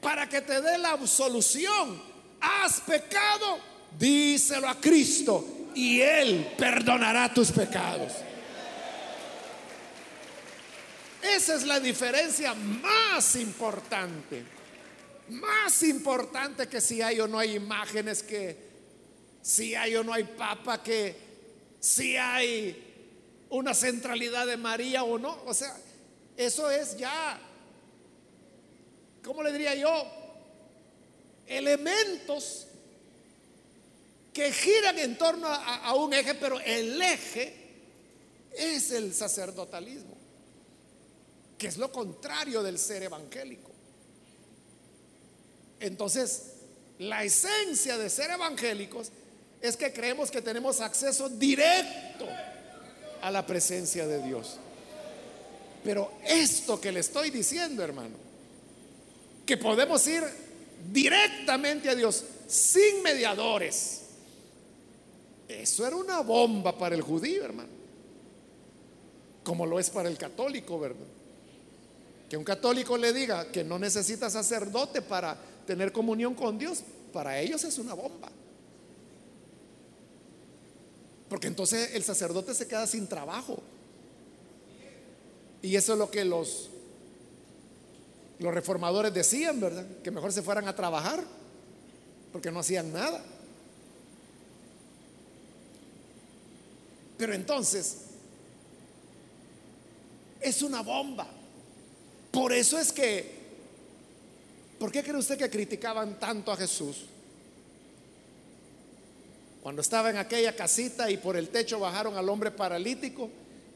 para 0.00 0.28
que 0.28 0.40
te 0.40 0.60
dé 0.60 0.78
la 0.78 0.90
absolución. 0.90 2.02
Has 2.40 2.80
pecado, 2.80 3.58
díselo 3.98 4.68
a 4.68 4.80
Cristo 4.80 5.44
y 5.74 6.00
Él 6.00 6.54
perdonará 6.56 7.32
tus 7.32 7.50
pecados. 7.50 8.12
Esa 11.22 11.54
es 11.56 11.66
la 11.66 11.80
diferencia 11.80 12.54
más 12.54 13.36
importante. 13.36 14.44
Más 15.28 15.82
importante 15.82 16.68
que 16.68 16.80
si 16.80 17.02
hay 17.02 17.20
o 17.20 17.28
no 17.28 17.38
hay 17.38 17.56
imágenes, 17.56 18.22
que 18.22 18.56
si 19.42 19.74
hay 19.74 19.96
o 19.96 20.04
no 20.04 20.12
hay 20.12 20.24
papa, 20.24 20.82
que 20.82 21.16
si 21.80 22.16
hay 22.16 23.46
una 23.50 23.74
centralidad 23.74 24.46
de 24.46 24.56
María 24.56 25.02
o 25.02 25.18
no. 25.18 25.42
O 25.44 25.54
sea, 25.54 25.76
eso 26.36 26.70
es 26.70 26.96
ya, 26.96 27.38
¿cómo 29.24 29.42
le 29.42 29.52
diría 29.52 29.74
yo? 29.74 30.06
Elementos 31.46 32.66
que 34.32 34.52
giran 34.52 34.98
en 34.98 35.18
torno 35.18 35.48
a, 35.48 35.78
a 35.78 35.94
un 35.94 36.14
eje, 36.14 36.34
pero 36.36 36.60
el 36.60 37.00
eje 37.02 37.54
es 38.56 38.92
el 38.92 39.12
sacerdotalismo 39.12 40.17
que 41.58 41.66
es 41.66 41.76
lo 41.76 41.90
contrario 41.90 42.62
del 42.62 42.78
ser 42.78 43.02
evangélico. 43.02 43.70
Entonces, 45.80 46.52
la 46.98 47.24
esencia 47.24 47.98
de 47.98 48.08
ser 48.08 48.30
evangélicos 48.30 49.10
es 49.60 49.76
que 49.76 49.92
creemos 49.92 50.30
que 50.30 50.40
tenemos 50.40 50.80
acceso 50.80 51.28
directo 51.28 52.26
a 53.20 53.30
la 53.30 53.44
presencia 53.44 54.06
de 54.06 54.22
Dios. 54.22 54.56
Pero 55.82 56.12
esto 56.24 56.80
que 56.80 56.92
le 56.92 57.00
estoy 57.00 57.30
diciendo, 57.30 57.82
hermano, 57.82 58.16
que 59.44 59.56
podemos 59.56 60.06
ir 60.06 60.22
directamente 60.92 61.88
a 61.88 61.94
Dios 61.94 62.24
sin 62.46 63.02
mediadores, 63.02 64.02
eso 65.48 65.86
era 65.86 65.96
una 65.96 66.20
bomba 66.20 66.76
para 66.76 66.94
el 66.94 67.02
judío, 67.02 67.44
hermano, 67.44 67.70
como 69.42 69.66
lo 69.66 69.80
es 69.80 69.90
para 69.90 70.08
el 70.08 70.18
católico, 70.18 70.78
¿verdad? 70.78 71.06
Que 72.28 72.36
un 72.36 72.44
católico 72.44 72.96
le 72.96 73.12
diga 73.12 73.50
que 73.50 73.64
no 73.64 73.78
necesita 73.78 74.28
sacerdote 74.28 75.00
para 75.02 75.36
tener 75.66 75.92
comunión 75.92 76.34
con 76.34 76.58
Dios, 76.58 76.82
para 77.12 77.40
ellos 77.40 77.64
es 77.64 77.78
una 77.78 77.94
bomba. 77.94 78.30
Porque 81.28 81.46
entonces 81.46 81.94
el 81.94 82.02
sacerdote 82.02 82.54
se 82.54 82.66
queda 82.66 82.86
sin 82.86 83.06
trabajo. 83.06 83.62
Y 85.60 85.76
eso 85.76 85.92
es 85.92 85.98
lo 85.98 86.10
que 86.10 86.24
los, 86.24 86.70
los 88.38 88.54
reformadores 88.54 89.12
decían, 89.12 89.60
¿verdad? 89.60 89.86
Que 90.02 90.10
mejor 90.10 90.32
se 90.32 90.42
fueran 90.42 90.68
a 90.68 90.76
trabajar, 90.76 91.22
porque 92.32 92.50
no 92.50 92.60
hacían 92.60 92.92
nada. 92.92 93.22
Pero 97.18 97.34
entonces, 97.34 98.02
es 100.40 100.62
una 100.62 100.82
bomba. 100.82 101.26
Por 102.30 102.52
eso 102.52 102.78
es 102.78 102.92
que, 102.92 103.38
¿por 104.78 104.92
qué 104.92 105.02
cree 105.02 105.16
usted 105.16 105.38
que 105.38 105.50
criticaban 105.50 106.18
tanto 106.18 106.52
a 106.52 106.56
Jesús? 106.56 107.04
Cuando 109.62 109.82
estaba 109.82 110.10
en 110.10 110.16
aquella 110.16 110.54
casita 110.54 111.10
y 111.10 111.16
por 111.16 111.36
el 111.36 111.48
techo 111.48 111.78
bajaron 111.78 112.16
al 112.16 112.28
hombre 112.28 112.50
paralítico 112.50 113.28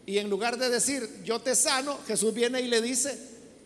y 0.07 0.19
en 0.19 0.31
lugar 0.31 0.57
de 0.57 0.69
decir, 0.69 1.23
yo 1.25 1.41
te 1.41 1.55
sano, 1.55 1.99
Jesús 2.07 2.33
viene 2.35 2.61
y 2.61 2.69
le 2.69 2.81
dice, 2.81 3.19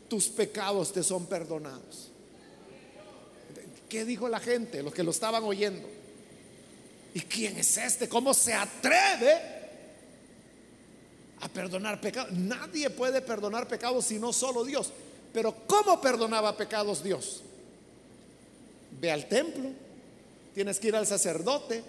tus 0.09 0.29
pecados 0.29 0.93
te 0.93 1.03
son 1.03 1.27
perdonados. 1.27 2.11
¿Qué 3.89 4.05
dijo 4.05 4.29
la 4.29 4.41
gente, 4.41 4.83
los 4.83 4.93
que 4.93 5.03
lo 5.03 5.13
estaban 5.13 5.45
oyendo? 5.45 5.89
¿Y 7.15 7.21
quién 7.21 7.57
es 7.57 7.77
este? 7.77 8.09
¿Cómo 8.09 8.35
se 8.35 8.53
atreve 8.53 9.56
a 11.41 11.49
perdonar 11.49 12.01
pecados. 12.01 12.33
Nadie 12.33 12.91
puede 12.91 13.21
perdonar 13.21 13.69
pecados 13.69 14.07
sino 14.07 14.33
solo 14.33 14.65
Dios. 14.65 14.93
Pero 15.33 15.55
¿cómo 15.67 16.01
perdonaba 16.01 16.57
pecados 16.57 17.03
Dios? 17.03 17.43
Ve 19.01 19.11
al 19.11 19.29
templo, 19.29 19.71
tienes 20.55 20.79
que 20.79 20.89
ir 20.89 20.97
al 20.97 21.07
sacerdote, 21.07 21.83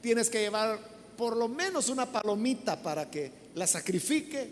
tienes 0.00 0.30
que 0.30 0.40
llevar 0.40 0.78
por 1.16 1.36
lo 1.36 1.48
menos 1.48 1.88
una 1.88 2.10
palomita 2.10 2.82
para 2.82 3.10
que 3.10 3.30
la 3.54 3.66
sacrifique 3.66 4.48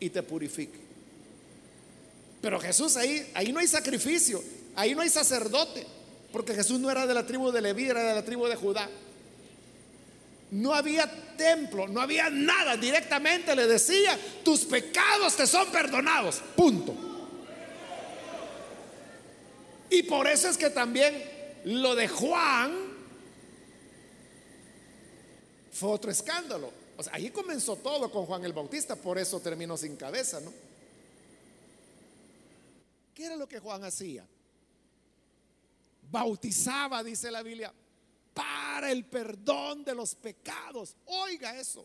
y 0.00 0.10
te 0.10 0.22
purifique. 0.22 0.78
Pero 2.40 2.60
Jesús 2.60 2.96
ahí, 2.96 3.28
ahí 3.34 3.52
no 3.52 3.58
hay 3.58 3.66
sacrificio, 3.66 4.42
ahí 4.76 4.94
no 4.94 5.02
hay 5.02 5.08
sacerdote, 5.08 5.84
porque 6.32 6.54
Jesús 6.54 6.78
no 6.78 6.90
era 6.90 7.06
de 7.06 7.14
la 7.14 7.26
tribu 7.26 7.50
de 7.50 7.60
Leví, 7.60 7.88
era 7.88 8.04
de 8.04 8.14
la 8.14 8.24
tribu 8.24 8.46
de 8.46 8.54
Judá. 8.54 8.88
No 10.50 10.74
había 10.74 11.10
templo, 11.36 11.86
no 11.86 12.00
había 12.00 12.30
nada. 12.30 12.76
Directamente 12.76 13.54
le 13.54 13.66
decía, 13.66 14.18
tus 14.44 14.64
pecados 14.64 15.36
te 15.36 15.46
son 15.46 15.70
perdonados. 15.70 16.42
Punto. 16.56 16.94
Y 19.90 20.02
por 20.02 20.26
eso 20.26 20.48
es 20.48 20.56
que 20.56 20.70
también 20.70 21.22
lo 21.64 21.94
de 21.94 22.08
Juan 22.08 22.72
fue 25.72 25.90
otro 25.90 26.10
escándalo. 26.10 26.72
O 26.96 27.02
sea, 27.02 27.14
ahí 27.14 27.30
comenzó 27.30 27.76
todo 27.76 28.10
con 28.10 28.26
Juan 28.26 28.44
el 28.44 28.52
Bautista, 28.52 28.96
por 28.96 29.18
eso 29.18 29.40
terminó 29.40 29.76
sin 29.76 29.96
cabeza, 29.96 30.40
¿no? 30.40 30.52
¿Qué 33.14 33.24
era 33.24 33.36
lo 33.36 33.48
que 33.48 33.60
Juan 33.60 33.84
hacía? 33.84 34.26
Bautizaba, 36.10 37.02
dice 37.02 37.30
la 37.30 37.42
Biblia, 37.42 37.72
para 38.38 38.92
el 38.92 39.04
perdón 39.04 39.84
de 39.84 39.96
los 39.96 40.14
pecados. 40.14 40.94
Oiga 41.06 41.58
eso. 41.58 41.84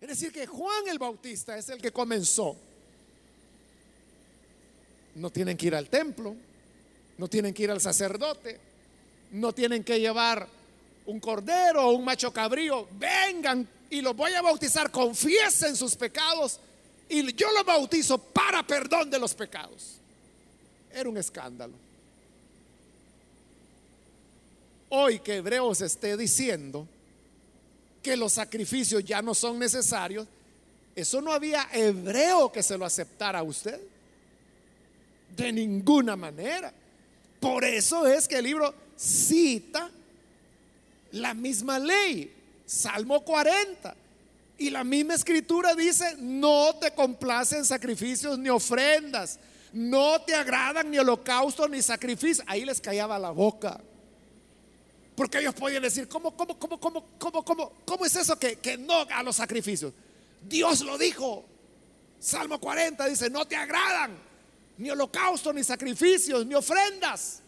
Es 0.00 0.08
decir, 0.08 0.32
que 0.32 0.44
Juan 0.44 0.88
el 0.88 0.98
Bautista 0.98 1.56
es 1.56 1.68
el 1.68 1.80
que 1.80 1.92
comenzó. 1.92 2.56
No 5.14 5.30
tienen 5.30 5.56
que 5.56 5.68
ir 5.68 5.74
al 5.76 5.88
templo, 5.88 6.34
no 7.16 7.28
tienen 7.28 7.54
que 7.54 7.62
ir 7.62 7.70
al 7.70 7.80
sacerdote, 7.80 8.58
no 9.30 9.52
tienen 9.52 9.84
que 9.84 10.00
llevar 10.00 10.48
un 11.06 11.20
cordero 11.20 11.86
o 11.86 11.92
un 11.92 12.04
macho 12.04 12.32
cabrío. 12.32 12.88
Vengan 12.98 13.68
y 13.88 14.00
los 14.00 14.16
voy 14.16 14.32
a 14.32 14.42
bautizar, 14.42 14.90
confiesen 14.90 15.76
sus 15.76 15.94
pecados 15.94 16.58
y 17.08 17.32
yo 17.34 17.52
los 17.52 17.64
bautizo 17.64 18.18
para 18.18 18.66
perdón 18.66 19.10
de 19.10 19.20
los 19.20 19.32
pecados. 19.32 19.94
Era 20.92 21.08
un 21.08 21.18
escándalo. 21.18 21.87
Hoy 24.90 25.18
que 25.18 25.36
Hebreos 25.36 25.80
esté 25.80 26.16
diciendo 26.16 26.86
que 28.02 28.16
los 28.16 28.32
sacrificios 28.32 29.04
ya 29.04 29.20
no 29.20 29.34
son 29.34 29.58
necesarios, 29.58 30.26
eso 30.94 31.20
no 31.20 31.32
había 31.32 31.68
hebreo 31.72 32.50
que 32.50 32.62
se 32.62 32.76
lo 32.76 32.84
aceptara 32.84 33.40
a 33.40 33.42
usted. 33.42 33.80
De 35.36 35.52
ninguna 35.52 36.16
manera. 36.16 36.72
Por 37.38 37.64
eso 37.64 38.06
es 38.06 38.26
que 38.26 38.38
el 38.38 38.44
libro 38.44 38.74
cita 38.96 39.90
la 41.12 41.34
misma 41.34 41.78
ley, 41.78 42.32
Salmo 42.66 43.20
40. 43.24 43.94
Y 44.58 44.70
la 44.70 44.82
misma 44.82 45.14
escritura 45.14 45.74
dice, 45.74 46.16
no 46.18 46.74
te 46.80 46.90
complacen 46.90 47.64
sacrificios 47.64 48.36
ni 48.38 48.48
ofrendas, 48.48 49.38
no 49.72 50.20
te 50.22 50.34
agradan 50.34 50.90
ni 50.90 50.98
holocaustos 50.98 51.70
ni 51.70 51.80
sacrificios. 51.80 52.44
Ahí 52.48 52.64
les 52.64 52.80
callaba 52.80 53.18
la 53.20 53.30
boca. 53.30 53.80
Porque 55.18 55.40
ellos 55.40 55.52
podían 55.52 55.82
decir, 55.82 56.06
¿cómo, 56.06 56.36
cómo, 56.36 56.56
cómo, 56.56 56.78
cómo, 56.78 57.04
cómo, 57.18 57.44
cómo, 57.44 57.72
cómo 57.84 58.06
es 58.06 58.14
eso 58.14 58.38
que, 58.38 58.54
que 58.60 58.78
no 58.78 59.00
a 59.00 59.20
los 59.24 59.34
sacrificios? 59.34 59.92
Dios 60.48 60.82
lo 60.82 60.96
dijo. 60.96 61.44
Salmo 62.20 62.60
40 62.60 63.04
dice, 63.08 63.28
no 63.28 63.44
te 63.44 63.56
agradan 63.56 64.16
ni 64.76 64.90
holocaustos, 64.90 65.52
ni 65.52 65.64
sacrificios, 65.64 66.46
ni 66.46 66.54
ofrendas. 66.54 67.40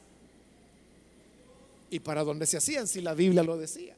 ¿Y 1.90 2.00
para 2.00 2.24
dónde 2.24 2.44
se 2.44 2.56
hacían 2.56 2.88
si 2.88 3.02
la 3.02 3.14
Biblia 3.14 3.44
lo 3.44 3.56
decía? 3.56 3.94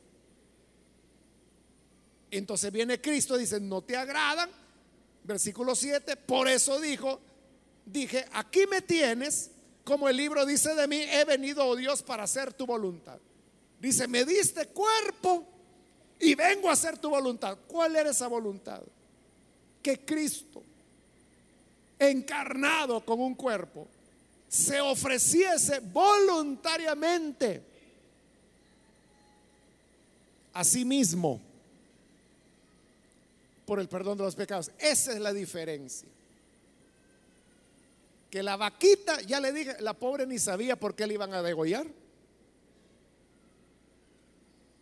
Entonces 2.30 2.70
viene 2.70 3.00
Cristo 3.00 3.38
y 3.38 3.40
dice, 3.40 3.58
no 3.58 3.80
te 3.80 3.96
agradan. 3.96 4.50
Versículo 5.24 5.74
7, 5.74 6.18
por 6.18 6.46
eso 6.46 6.78
dijo, 6.78 7.22
dije, 7.86 8.26
aquí 8.34 8.66
me 8.66 8.82
tienes, 8.82 9.50
como 9.82 10.10
el 10.10 10.18
libro 10.18 10.44
dice 10.44 10.74
de 10.74 10.86
mí, 10.86 11.00
he 11.00 11.24
venido, 11.24 11.64
oh 11.66 11.74
Dios, 11.74 12.02
para 12.02 12.24
hacer 12.24 12.52
tu 12.52 12.66
voluntad. 12.66 13.18
Dice, 13.82 14.06
me 14.06 14.24
diste 14.24 14.68
cuerpo 14.68 15.44
y 16.20 16.36
vengo 16.36 16.70
a 16.70 16.74
hacer 16.74 16.98
tu 16.98 17.10
voluntad. 17.10 17.58
¿Cuál 17.66 17.96
era 17.96 18.10
esa 18.10 18.28
voluntad? 18.28 18.80
Que 19.82 20.04
Cristo, 20.04 20.62
encarnado 21.98 23.04
con 23.04 23.18
un 23.18 23.34
cuerpo, 23.34 23.88
se 24.48 24.80
ofreciese 24.80 25.80
voluntariamente 25.80 27.60
a 30.52 30.62
sí 30.62 30.84
mismo 30.84 31.40
por 33.66 33.80
el 33.80 33.88
perdón 33.88 34.16
de 34.16 34.22
los 34.22 34.36
pecados. 34.36 34.70
Esa 34.78 35.12
es 35.12 35.18
la 35.18 35.32
diferencia. 35.32 36.08
Que 38.30 38.44
la 38.44 38.56
vaquita, 38.56 39.20
ya 39.22 39.40
le 39.40 39.52
dije, 39.52 39.74
la 39.80 39.94
pobre 39.94 40.24
ni 40.24 40.38
sabía 40.38 40.78
por 40.78 40.94
qué 40.94 41.04
le 41.08 41.14
iban 41.14 41.34
a 41.34 41.42
degollar. 41.42 41.84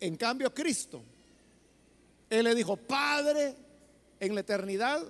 En 0.00 0.16
cambio, 0.16 0.52
Cristo, 0.54 1.02
Él 2.28 2.44
le 2.44 2.54
dijo, 2.54 2.76
Padre, 2.76 3.54
en 4.18 4.34
la 4.34 4.40
eternidad, 4.40 5.02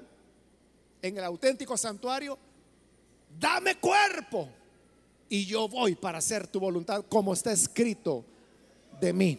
en 1.01 1.17
el 1.17 1.25
auténtico 1.25 1.77
santuario, 1.77 2.39
dame 3.39 3.77
cuerpo 3.77 4.49
y 5.29 5.47
yo 5.47 5.69
voy 5.69 5.95
para 5.95 6.19
hacer 6.19 6.49
tu 6.49 6.59
voluntad 6.59 7.05
como 7.09 7.33
está 7.33 7.53
escrito 7.53 8.25
de 9.01 9.13
mí. 9.13 9.39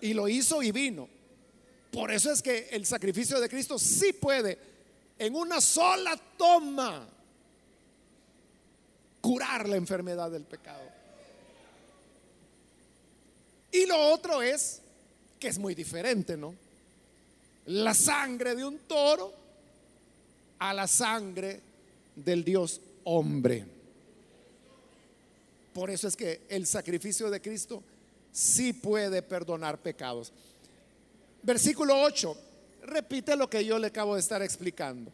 Y 0.00 0.14
lo 0.14 0.26
hizo 0.26 0.62
y 0.62 0.72
vino. 0.72 1.08
Por 1.92 2.10
eso 2.10 2.32
es 2.32 2.40
que 2.40 2.68
el 2.70 2.86
sacrificio 2.86 3.38
de 3.40 3.48
Cristo 3.48 3.78
sí 3.78 4.12
puede 4.14 4.58
en 5.18 5.34
una 5.34 5.60
sola 5.60 6.18
toma 6.36 7.06
curar 9.20 9.68
la 9.68 9.76
enfermedad 9.76 10.30
del 10.30 10.44
pecado. 10.44 10.99
Y 13.72 13.86
lo 13.86 13.98
otro 14.12 14.42
es 14.42 14.80
que 15.38 15.48
es 15.48 15.58
muy 15.58 15.74
diferente, 15.74 16.36
¿no? 16.36 16.54
La 17.66 17.94
sangre 17.94 18.54
de 18.54 18.64
un 18.64 18.78
toro 18.80 19.32
a 20.58 20.74
la 20.74 20.86
sangre 20.86 21.60
del 22.16 22.44
Dios 22.44 22.80
hombre. 23.04 23.64
Por 25.72 25.90
eso 25.90 26.08
es 26.08 26.16
que 26.16 26.42
el 26.48 26.66
sacrificio 26.66 27.30
de 27.30 27.40
Cristo 27.40 27.82
sí 28.32 28.72
puede 28.72 29.22
perdonar 29.22 29.78
pecados. 29.78 30.32
Versículo 31.42 32.02
8, 32.02 32.36
repite 32.82 33.36
lo 33.36 33.48
que 33.48 33.64
yo 33.64 33.78
le 33.78 33.86
acabo 33.86 34.14
de 34.14 34.20
estar 34.20 34.42
explicando. 34.42 35.10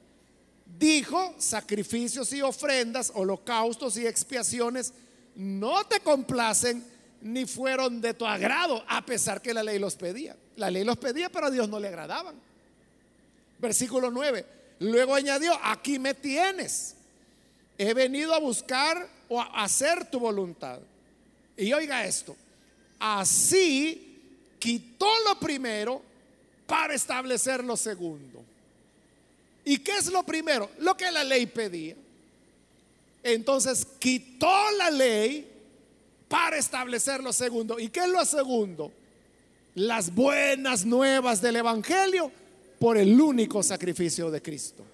Dijo, 0.79 1.35
sacrificios 1.39 2.33
y 2.33 2.43
ofrendas, 2.43 3.13
holocaustos 3.15 3.97
y 3.97 4.07
expiaciones 4.07 4.93
no 5.37 5.85
te 5.87 6.01
complacen 6.01 6.85
ni 7.27 7.47
fueron 7.47 8.01
de 8.01 8.15
tu 8.15 8.27
agrado, 8.27 8.85
a 8.89 9.05
pesar 9.05 9.43
que 9.43 9.53
la 9.53 9.63
ley 9.63 9.79
los 9.79 9.97
pedía. 9.97 10.37
La 10.57 10.71
ley 10.71 10.85
los 10.85 10.97
pedía, 10.97 11.29
pero 11.29 11.47
a 11.47 11.51
Dios 11.51 11.69
no 11.69 11.79
le 11.79 11.89
agradaban. 11.89 12.35
Versículo 13.59 14.11
9, 14.11 14.45
luego 14.81 15.15
añadió, 15.15 15.59
aquí 15.63 15.99
me 15.99 16.15
tienes. 16.15 16.95
He 17.79 17.93
venido 17.95 18.35
a 18.35 18.39
buscar 18.39 19.09
o 19.29 19.41
a 19.41 19.65
hacer 19.65 20.11
tu 20.11 20.21
voluntad. 20.21 20.79
Y 21.57 21.73
oiga 21.73 22.05
esto, 22.05 22.37
así 22.99 24.21
quitó 24.59 25.07
lo 25.27 25.39
primero 25.39 26.03
para 26.67 26.95
establecer 26.95 27.65
lo 27.65 27.77
segundo. 27.77 28.45
¿Y 29.65 29.79
qué 29.79 29.97
es 29.97 30.07
lo 30.07 30.23
primero? 30.23 30.71
Lo 30.79 30.97
que 30.97 31.11
la 31.11 31.25
ley 31.25 31.47
pedía. 31.47 31.97
Entonces 33.23 33.87
quitó 33.99 34.71
la 34.79 34.91
ley 34.91 35.56
para 36.29 36.57
establecer 36.57 37.23
lo 37.23 37.33
segundo. 37.33 37.79
¿Y 37.79 37.89
qué 37.89 38.01
es 38.01 38.09
lo 38.09 38.25
segundo? 38.25 38.93
Las 39.75 40.15
buenas 40.15 40.85
nuevas 40.85 41.41
del 41.41 41.57
Evangelio 41.57 42.31
por 42.79 42.97
el 42.97 43.21
único 43.21 43.63
sacrificio 43.63 44.31
de 44.31 44.43
Cristo. 44.43 44.85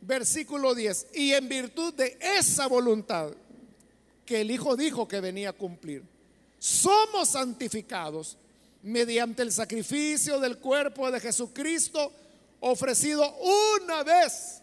Versículo 0.00 0.74
10. 0.74 1.08
Y 1.14 1.32
en 1.32 1.48
virtud 1.48 1.94
de 1.94 2.18
esa 2.20 2.66
voluntad 2.66 3.30
que 4.26 4.40
el 4.40 4.50
Hijo 4.50 4.76
dijo 4.76 5.06
que 5.06 5.20
venía 5.20 5.50
a 5.50 5.52
cumplir, 5.52 6.02
somos 6.58 7.30
santificados 7.30 8.36
mediante 8.82 9.42
el 9.42 9.52
sacrificio 9.52 10.40
del 10.40 10.58
cuerpo 10.58 11.10
de 11.10 11.20
Jesucristo 11.20 12.12
ofrecido 12.60 13.34
una 13.76 14.02
vez 14.02 14.60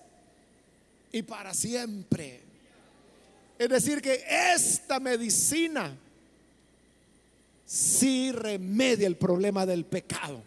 y 1.12 1.22
para 1.24 1.54
siempre. 1.54 2.51
Es 3.62 3.70
decir, 3.70 4.02
que 4.02 4.26
esta 4.28 5.00
medicina 5.00 5.96
sí 7.64 8.32
remedia 8.32 9.06
el 9.06 9.16
problema 9.16 9.68
del 9.68 9.86
pecado. 9.86 10.42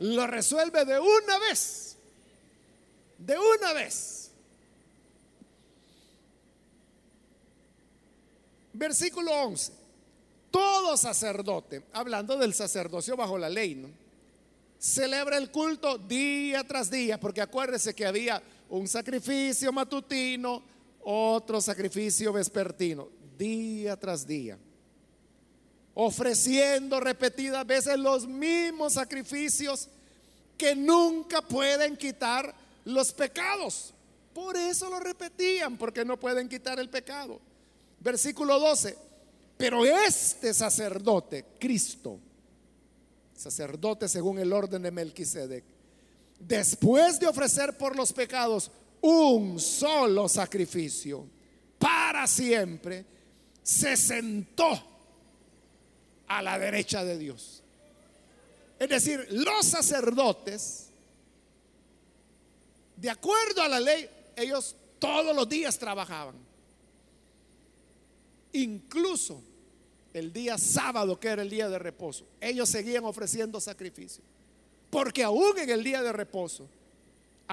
Lo 0.00 0.26
resuelve 0.26 0.84
de 0.84 0.98
una 0.98 1.38
vez. 1.38 1.96
De 3.16 3.38
una 3.38 3.72
vez. 3.74 4.32
Versículo 8.72 9.30
11 9.30 9.72
todo 10.50 10.96
sacerdote, 10.96 11.84
hablando 11.92 12.36
del 12.36 12.54
sacerdocio 12.54 13.16
bajo 13.16 13.38
la 13.38 13.48
ley, 13.48 13.76
¿no? 13.76 13.88
celebra 14.80 15.38
el 15.38 15.52
culto 15.52 15.96
día 15.96 16.64
tras 16.64 16.90
día, 16.90 17.20
porque 17.20 17.40
acuérdese 17.40 17.94
que 17.94 18.04
había 18.04 18.42
un 18.68 18.88
sacrificio 18.88 19.72
matutino, 19.72 20.72
otro 21.04 21.60
sacrificio 21.60 22.32
vespertino, 22.32 23.08
día 23.38 23.96
tras 23.98 24.26
día, 24.26 24.58
ofreciendo 25.94 27.00
repetidas 27.00 27.66
veces 27.66 27.98
los 27.98 28.26
mismos 28.26 28.94
sacrificios 28.94 29.88
que 30.56 30.74
nunca 30.74 31.42
pueden 31.42 31.96
quitar 31.96 32.54
los 32.84 33.12
pecados. 33.12 33.92
Por 34.32 34.56
eso 34.56 34.88
lo 34.88 35.00
repetían, 35.00 35.76
porque 35.76 36.04
no 36.04 36.18
pueden 36.18 36.48
quitar 36.48 36.78
el 36.78 36.88
pecado. 36.88 37.40
Versículo 38.00 38.58
12 38.58 39.12
pero 39.62 39.84
este 39.84 40.52
sacerdote, 40.52 41.44
Cristo, 41.60 42.18
sacerdote 43.32 44.08
según 44.08 44.40
el 44.40 44.52
orden 44.52 44.82
de 44.82 44.90
Melquisedec, 44.90 45.62
después 46.40 47.20
de 47.20 47.28
ofrecer 47.28 47.78
por 47.78 47.94
los 47.94 48.12
pecados 48.12 48.72
un 49.02 49.58
solo 49.60 50.28
sacrificio 50.28 51.26
para 51.78 52.26
siempre, 52.26 53.04
se 53.62 53.96
sentó 53.96 54.70
a 56.28 56.42
la 56.42 56.58
derecha 56.58 57.04
de 57.04 57.18
Dios. 57.18 57.62
Es 58.78 58.88
decir, 58.88 59.26
los 59.30 59.66
sacerdotes, 59.66 60.88
de 62.96 63.10
acuerdo 63.10 63.62
a 63.62 63.68
la 63.68 63.80
ley, 63.80 64.08
ellos 64.36 64.76
todos 64.98 65.34
los 65.34 65.48
días 65.48 65.78
trabajaban. 65.78 66.36
Incluso 68.52 69.42
el 70.12 70.32
día 70.32 70.58
sábado, 70.58 71.18
que 71.18 71.28
era 71.28 71.42
el 71.42 71.50
día 71.50 71.68
de 71.68 71.78
reposo, 71.78 72.26
ellos 72.40 72.68
seguían 72.68 73.04
ofreciendo 73.04 73.60
sacrificios. 73.60 74.24
Porque 74.90 75.24
aún 75.24 75.58
en 75.58 75.70
el 75.70 75.82
día 75.82 76.02
de 76.02 76.12
reposo 76.12 76.68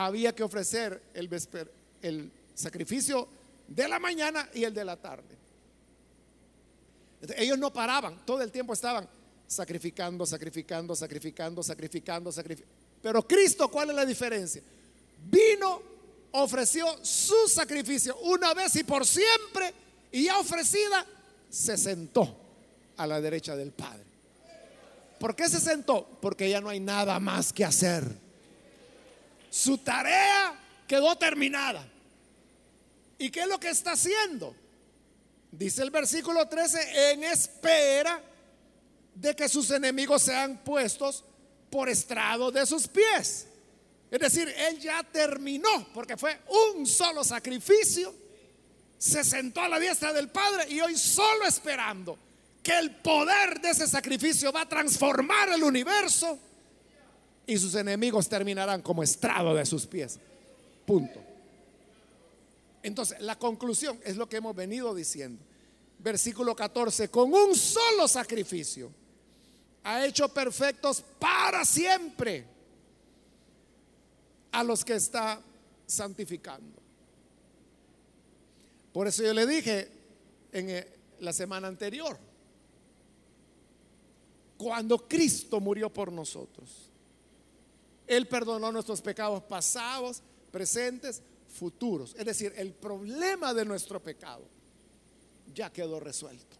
había 0.05 0.33
que 0.33 0.43
ofrecer 0.43 1.01
el, 1.13 2.31
sacrificio 2.55 3.27
de 3.67 3.87
la 3.87 3.99
mañana 3.99 4.49
y 4.53 4.63
el 4.63 4.73
de 4.73 4.83
la 4.83 4.97
tarde. 4.97 5.37
ellos 7.37 7.57
no 7.57 7.71
paraban, 7.71 8.25
todo 8.25 8.41
el 8.41 8.51
tiempo 8.51 8.73
estaban 8.73 9.07
sacrificando, 9.47 10.25
sacrificando, 10.25 10.95
sacrificando, 10.95 11.63
sacrificando, 11.63 12.31
sacrificando. 12.31 12.75
Pero 13.01 13.27
Cristo, 13.27 13.69
¿cuál 13.69 13.89
es 13.89 13.95
la 13.95 14.05
diferencia? 14.05 14.61
Vino, 15.29 15.81
ofreció 16.31 17.03
su 17.03 17.47
sacrificio 17.47 18.17
una 18.19 18.53
vez 18.53 18.75
y 18.75 18.83
por 18.83 19.05
siempre, 19.05 19.73
y 20.11 20.25
ya 20.25 20.39
ofrecida, 20.39 21.05
se 21.49 21.77
sentó 21.77 22.35
a 22.97 23.07
la 23.07 23.19
derecha 23.21 23.55
del 23.55 23.71
Padre. 23.71 24.03
¿Por 25.19 25.35
qué 25.35 25.49
se 25.49 25.59
sentó? 25.59 26.07
Porque 26.21 26.49
ya 26.49 26.61
no 26.61 26.69
hay 26.69 26.79
nada 26.79 27.19
más 27.19 27.51
que 27.51 27.65
hacer. 27.65 28.28
Su 29.49 29.77
tarea 29.79 30.59
quedó 30.87 31.15
terminada. 31.17 31.85
¿Y 33.17 33.29
qué 33.29 33.41
es 33.41 33.47
lo 33.47 33.59
que 33.59 33.69
está 33.69 33.91
haciendo? 33.91 34.55
Dice 35.51 35.81
el 35.83 35.91
versículo 35.91 36.47
13, 36.47 37.11
en 37.11 37.23
espera 37.23 38.21
de 39.15 39.35
que 39.35 39.49
sus 39.49 39.69
enemigos 39.71 40.21
sean 40.21 40.57
puestos 40.63 41.23
por 41.69 41.89
estrado 41.89 42.51
de 42.51 42.65
sus 42.65 42.87
pies. 42.87 43.47
Es 44.11 44.19
decir, 44.19 44.53
él 44.57 44.79
ya 44.79 45.03
terminó, 45.03 45.87
porque 45.93 46.17
fue 46.17 46.39
un 46.73 46.87
solo 46.87 47.23
sacrificio, 47.23 48.13
se 48.97 49.23
sentó 49.23 49.61
a 49.61 49.69
la 49.69 49.79
diestra 49.79 50.13
del 50.13 50.29
Padre 50.29 50.69
y 50.69 50.81
hoy 50.81 50.97
solo 50.97 51.45
esperando 51.45 52.17
que 52.63 52.77
el 52.77 52.95
poder 52.97 53.61
de 53.61 53.69
ese 53.69 53.87
sacrificio 53.87 54.51
va 54.51 54.61
a 54.61 54.69
transformar 54.69 55.49
el 55.49 55.63
universo 55.63 56.39
y 57.49 57.57
sus 57.57 57.73
enemigos 57.73 58.29
terminarán 58.29 58.83
como 58.83 59.01
estrado 59.01 59.55
de 59.55 59.65
sus 59.65 59.87
pies. 59.87 60.19
Punto. 60.85 61.19
Entonces, 62.83 63.19
la 63.21 63.39
conclusión 63.39 63.99
es 64.05 64.17
lo 64.17 64.29
que 64.29 64.37
hemos 64.37 64.55
venido 64.55 64.93
diciendo. 64.93 65.43
Versículo 65.97 66.55
14, 66.55 67.09
con 67.09 67.33
un 67.33 67.55
solo 67.55 68.07
sacrificio 68.07 68.91
ha 69.83 70.05
hecho 70.05 70.29
perfectos 70.29 71.03
para 71.17 71.65
siempre 71.65 72.45
a 74.51 74.63
los 74.63 74.85
que 74.85 74.93
está 74.93 75.41
santificando. 75.87 76.79
Por 78.93 79.07
eso 79.07 79.23
yo 79.23 79.33
le 79.33 79.47
dije 79.47 79.89
en 80.51 80.69
eh, 80.69 80.87
la 81.19 81.33
semana 81.33 81.67
anterior, 81.67 82.15
cuando 84.55 85.07
Cristo 85.07 85.59
murió 85.59 85.91
por 85.91 86.11
nosotros, 86.11 86.88
Él 88.09 88.27
perdonó 88.27 88.71
nuestros 88.71 89.01
pecados 89.01 89.43
pasados, 89.43 90.23
presentes, 90.51 91.21
futuros. 91.47 92.15
Es 92.17 92.25
decir, 92.25 92.51
el 92.57 92.73
problema 92.73 93.53
de 93.53 93.63
nuestro 93.63 94.01
pecado 94.01 94.41
ya 95.53 95.71
quedó 95.71 95.99
resuelto. 95.99 96.57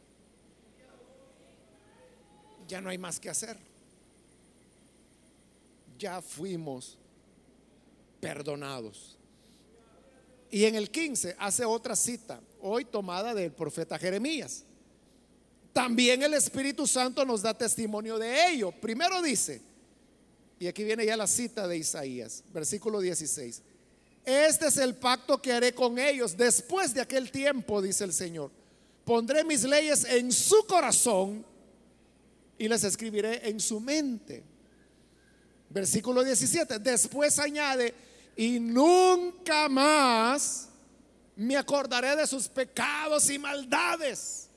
Ya 2.68 2.80
no 2.80 2.92
hay 2.92 3.00
más 3.00 3.20
que 3.20 3.32
hacer. 3.32 3.58
Ya 5.98 6.22
fuimos 6.22 7.00
perdonados. 8.22 9.18
Y 10.52 10.66
en 10.66 10.76
el 10.76 10.92
15 10.92 11.36
hace 11.40 11.66
otra 11.66 11.96
cita, 11.96 12.42
hoy 12.62 12.86
tomada 12.86 13.34
del 13.34 13.52
profeta 13.52 13.98
Jeremías. 13.98 14.66
También 15.74 16.22
el 16.22 16.36
Espíritu 16.36 16.86
Santo 16.86 17.26
nos 17.26 17.42
da 17.42 17.58
testimonio 17.58 18.20
de 18.20 18.52
ello. 18.52 18.72
Primero 18.72 19.20
dice, 19.24 19.68
y 20.60 20.68
aquí 20.68 20.84
viene 20.84 21.06
ya 21.06 21.16
la 21.16 21.26
cita 21.26 21.68
de 21.68 21.78
Isaías, 21.78 22.44
versículo 22.54 23.00
16. 23.00 23.62
Este 24.26 24.68
es 24.68 24.78
el 24.78 24.96
pacto 24.96 25.42
que 25.42 25.54
haré 25.54 25.74
con 25.74 25.98
ellos 25.98 26.36
después 26.36 26.94
de 26.94 27.02
aquel 27.02 27.32
tiempo, 27.32 27.82
dice 27.82 28.04
el 28.04 28.12
Señor. 28.12 28.52
Pondré 29.06 29.46
mis 29.46 29.64
leyes 29.64 30.04
en 30.04 30.32
su 30.34 30.68
corazón 30.68 31.46
y 32.58 32.68
les 32.68 32.84
escribiré 32.84 33.48
en 33.48 33.60
su 33.62 33.80
mente. 33.80 34.44
Versículo 35.70 36.24
17. 36.24 36.78
Después 36.80 37.40
añade, 37.40 37.94
y 38.36 38.60
nunca 38.60 39.70
más 39.70 40.68
me 41.38 41.56
acordaré 41.56 42.18
de 42.18 42.28
sus 42.28 42.50
pecados 42.50 43.30
y 43.30 43.40
maldades. 43.40 44.50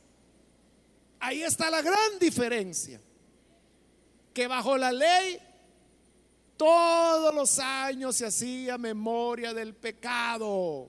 Ahí 1.21 1.43
está 1.43 1.71
la 1.71 1.81
gran 1.81 2.19
diferencia. 2.19 3.01
Que 4.35 4.49
bajo 4.49 4.77
la 4.77 4.91
ley 4.91 5.39
todos 6.63 7.35
los 7.35 7.59
años 7.59 8.15
se 8.15 8.25
hacía 8.25 8.79
memoria 8.79 9.53
del 9.53 9.75
pecado. 9.75 10.89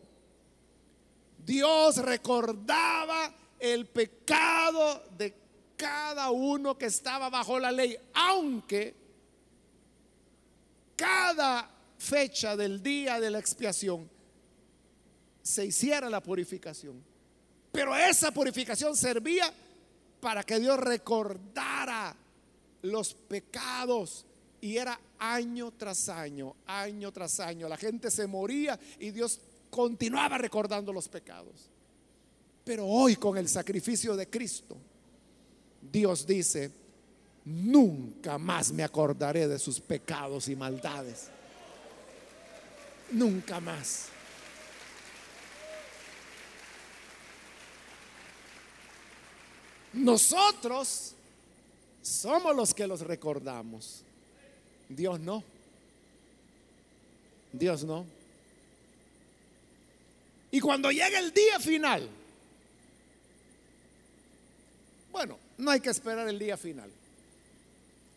Dios 1.43 1.97
recordaba 1.97 3.33
el 3.57 3.87
pecado 3.87 5.03
de 5.17 5.33
cada 5.75 6.29
uno 6.29 6.77
que 6.77 6.85
estaba 6.85 7.27
bajo 7.31 7.57
la 7.57 7.71
ley, 7.71 7.97
aunque 8.13 8.93
cada 10.95 11.67
fecha 11.97 12.55
del 12.55 12.83
día 12.83 13.19
de 13.19 13.31
la 13.31 13.39
expiación 13.39 14.07
se 15.41 15.65
hiciera 15.65 16.07
la 16.07 16.21
purificación. 16.21 17.03
Pero 17.71 17.95
esa 17.95 18.31
purificación 18.31 18.95
servía 18.95 19.51
para 20.21 20.43
que 20.43 20.59
Dios 20.59 20.77
recordara 20.77 22.15
los 22.83 23.15
pecados 23.15 24.27
y 24.61 24.77
era 24.77 24.99
año 25.23 25.71
tras 25.71 26.09
año, 26.09 26.53
año 26.65 27.11
tras 27.13 27.39
año. 27.39 27.69
La 27.69 27.77
gente 27.77 28.11
se 28.11 28.27
moría 28.27 28.77
y 28.99 29.11
Dios 29.11 29.39
continuaba 29.69 30.37
recordando 30.37 30.91
los 30.91 31.07
pecados. 31.07 31.69
Pero 32.65 32.85
hoy 32.85 33.15
con 33.15 33.37
el 33.37 33.47
sacrificio 33.47 34.17
de 34.17 34.29
Cristo, 34.29 34.75
Dios 35.81 36.27
dice, 36.27 36.71
nunca 37.45 38.37
más 38.37 38.73
me 38.73 38.83
acordaré 38.83 39.47
de 39.47 39.59
sus 39.59 39.79
pecados 39.79 40.49
y 40.49 40.57
maldades. 40.57 41.29
Nunca 43.11 43.61
más. 43.61 44.07
Nosotros 49.93 51.13
somos 52.01 52.53
los 52.55 52.73
que 52.73 52.87
los 52.87 53.01
recordamos. 53.01 54.03
Dios 54.95 55.19
no. 55.19 55.43
Dios 57.51 57.83
no. 57.83 58.05
Y 60.51 60.59
cuando 60.59 60.91
llega 60.91 61.19
el 61.19 61.33
día 61.33 61.59
final, 61.59 62.07
bueno, 65.11 65.37
no 65.57 65.71
hay 65.71 65.79
que 65.79 65.89
esperar 65.89 66.27
el 66.27 66.37
día 66.37 66.57
final. 66.57 66.89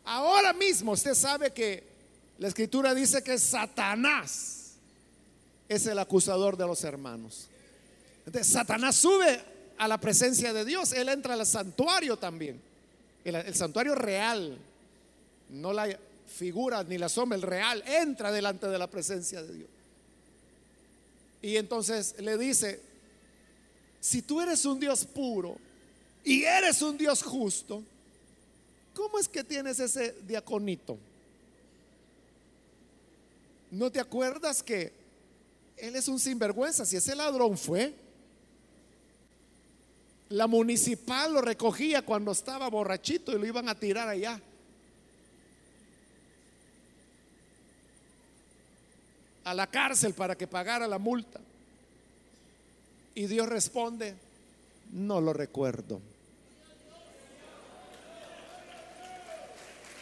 Ahora 0.05 0.53
mismo 0.53 0.93
usted 0.93 1.15
sabe 1.15 1.51
que 1.53 1.83
la 2.39 2.49
escritura 2.49 2.95
dice 2.95 3.23
que 3.23 3.39
Satanás 3.39 4.75
es 5.69 5.87
el 5.87 5.99
acusador 5.99 6.57
de 6.57 6.67
los 6.67 6.85
hermanos. 6.85 7.49
Entonces, 8.25 8.53
Satanás 8.53 8.97
sube 8.97 9.41
a 9.79 9.89
la 9.89 9.99
presencia 9.99 10.53
de 10.53 10.65
Dios, 10.65 10.93
él 10.93 11.09
entra 11.09 11.35
al 11.35 11.47
santuario 11.47 12.17
también, 12.17 12.61
el, 13.25 13.35
el 13.35 13.55
santuario 13.55 13.95
real, 13.95 14.57
no 15.51 15.73
la 15.73 15.99
figura 16.27 16.83
ni 16.85 16.99
la 16.99 17.09
sombra, 17.09 17.37
el 17.37 17.43
real, 17.43 17.83
entra 17.87 18.31
delante 18.31 18.67
de 18.67 18.79
la 18.79 18.89
presencia 18.89 19.43
de 19.43 19.55
Dios. 19.55 19.69
Y 21.43 21.57
entonces 21.57 22.15
le 22.19 22.37
dice, 22.37 22.81
si 24.01 24.23
tú 24.23 24.41
eres 24.41 24.65
un 24.65 24.81
Dios 24.81 25.05
puro 25.05 25.57
y 26.25 26.45
eres 26.45 26.83
un 26.83 26.99
Dios 26.99 27.23
justo, 27.23 27.83
¿cómo 28.95 29.19
es 29.19 29.29
que 29.29 29.45
tienes 29.45 29.79
ese 29.79 30.17
diaconito? 30.27 30.99
¿No 33.71 33.91
te 33.91 34.01
acuerdas 34.01 34.63
que 34.63 34.93
él 35.77 35.97
es 35.97 36.09
un 36.09 36.19
sinvergüenza? 36.19 36.87
Si 36.87 36.97
ese 36.97 37.15
ladrón 37.15 37.59
fue, 37.59 37.95
la 40.29 40.47
municipal 40.47 41.33
lo 41.33 41.41
recogía 41.41 42.03
cuando 42.03 42.33
estaba 42.33 42.69
borrachito 42.69 43.33
y 43.33 43.39
lo 43.39 43.47
iban 43.47 43.69
a 43.69 43.79
tirar 43.79 44.09
allá. 44.09 44.41
A 49.47 49.55
la 49.55 49.69
cárcel 49.69 50.13
para 50.13 50.37
que 50.37 50.49
pagara 50.49 50.89
la 50.89 50.99
multa. 50.99 51.39
Y 53.15 53.27
Dios 53.27 53.49
responde, 53.49 54.17
No 54.91 55.21
lo 55.21 55.33
recuerdo. 55.33 56.01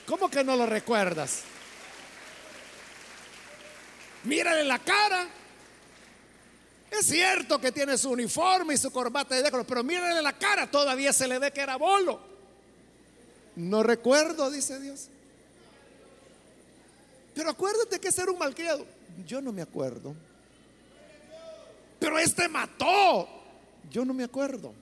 ¿Cómo 0.06 0.30
que 0.30 0.42
no 0.42 0.56
lo 0.56 0.64
recuerdas? 0.64 1.42
Mírale 4.24 4.64
la 4.64 4.78
cara. 4.78 5.28
Es 6.90 7.06
cierto 7.06 7.60
que 7.60 7.70
tiene 7.70 7.98
su 7.98 8.10
uniforme 8.10 8.74
y 8.74 8.78
su 8.78 8.90
corbata 8.90 9.34
de 9.34 9.64
pero 9.66 9.84
mírale 9.84 10.22
la 10.22 10.38
cara, 10.38 10.70
todavía 10.70 11.12
se 11.12 11.28
le 11.28 11.38
ve 11.38 11.52
que 11.52 11.60
era 11.60 11.76
bolo. 11.76 12.18
No 13.56 13.82
recuerdo, 13.82 14.50
dice 14.50 14.80
Dios. 14.80 15.08
Pero 17.34 17.50
acuérdate 17.50 18.00
que 18.00 18.08
ese 18.08 18.22
era 18.22 18.32
un 18.32 18.38
malcriado. 18.38 18.86
Yo 19.26 19.40
no 19.40 19.52
me 19.52 19.62
acuerdo. 19.62 20.14
Pero 21.98 22.18
este 22.18 22.48
mató. 22.48 23.28
Yo 23.90 24.04
no 24.04 24.14
me 24.14 24.24
acuerdo. 24.24 24.72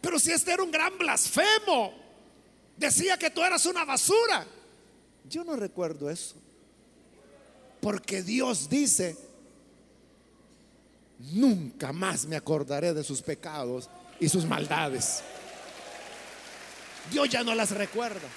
Pero 0.00 0.18
si 0.18 0.30
este 0.30 0.52
era 0.52 0.62
un 0.62 0.70
gran 0.70 0.96
blasfemo, 0.96 1.92
decía 2.76 3.16
que 3.16 3.30
tú 3.30 3.42
eras 3.42 3.66
una 3.66 3.84
basura. 3.84 4.46
Yo 5.28 5.44
no 5.44 5.56
recuerdo 5.56 6.08
eso. 6.08 6.36
Porque 7.80 8.22
Dios 8.22 8.68
dice, 8.68 9.16
nunca 11.18 11.92
más 11.92 12.26
me 12.26 12.36
acordaré 12.36 12.94
de 12.94 13.04
sus 13.04 13.22
pecados 13.22 13.88
y 14.18 14.28
sus 14.28 14.44
maldades. 14.44 15.22
Dios 17.10 17.28
ya 17.28 17.42
no 17.42 17.54
las 17.54 17.70
recuerda. 17.70 18.28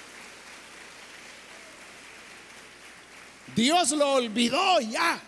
Dios 3.54 3.90
lo 3.92 4.14
olvidó 4.14 4.80
ya. 4.80 5.20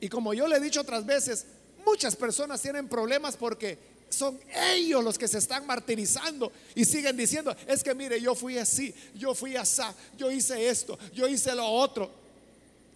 Y 0.00 0.08
como 0.08 0.34
yo 0.34 0.46
le 0.46 0.56
he 0.56 0.60
dicho 0.60 0.80
otras 0.80 1.04
veces, 1.04 1.46
muchas 1.84 2.16
personas 2.16 2.60
tienen 2.60 2.88
problemas 2.88 3.36
porque 3.36 3.78
son 4.08 4.38
ellos 4.54 5.02
los 5.02 5.18
que 5.18 5.28
se 5.28 5.38
están 5.38 5.66
martirizando 5.66 6.52
y 6.74 6.84
siguen 6.84 7.16
diciendo, 7.16 7.54
es 7.66 7.82
que 7.82 7.94
mire, 7.94 8.20
yo 8.20 8.34
fui 8.34 8.58
así, 8.58 8.94
yo 9.14 9.34
fui 9.34 9.56
así, 9.56 9.82
yo 10.16 10.30
hice 10.30 10.68
esto, 10.68 10.98
yo 11.12 11.26
hice 11.28 11.54
lo 11.54 11.66
otro. 11.66 12.10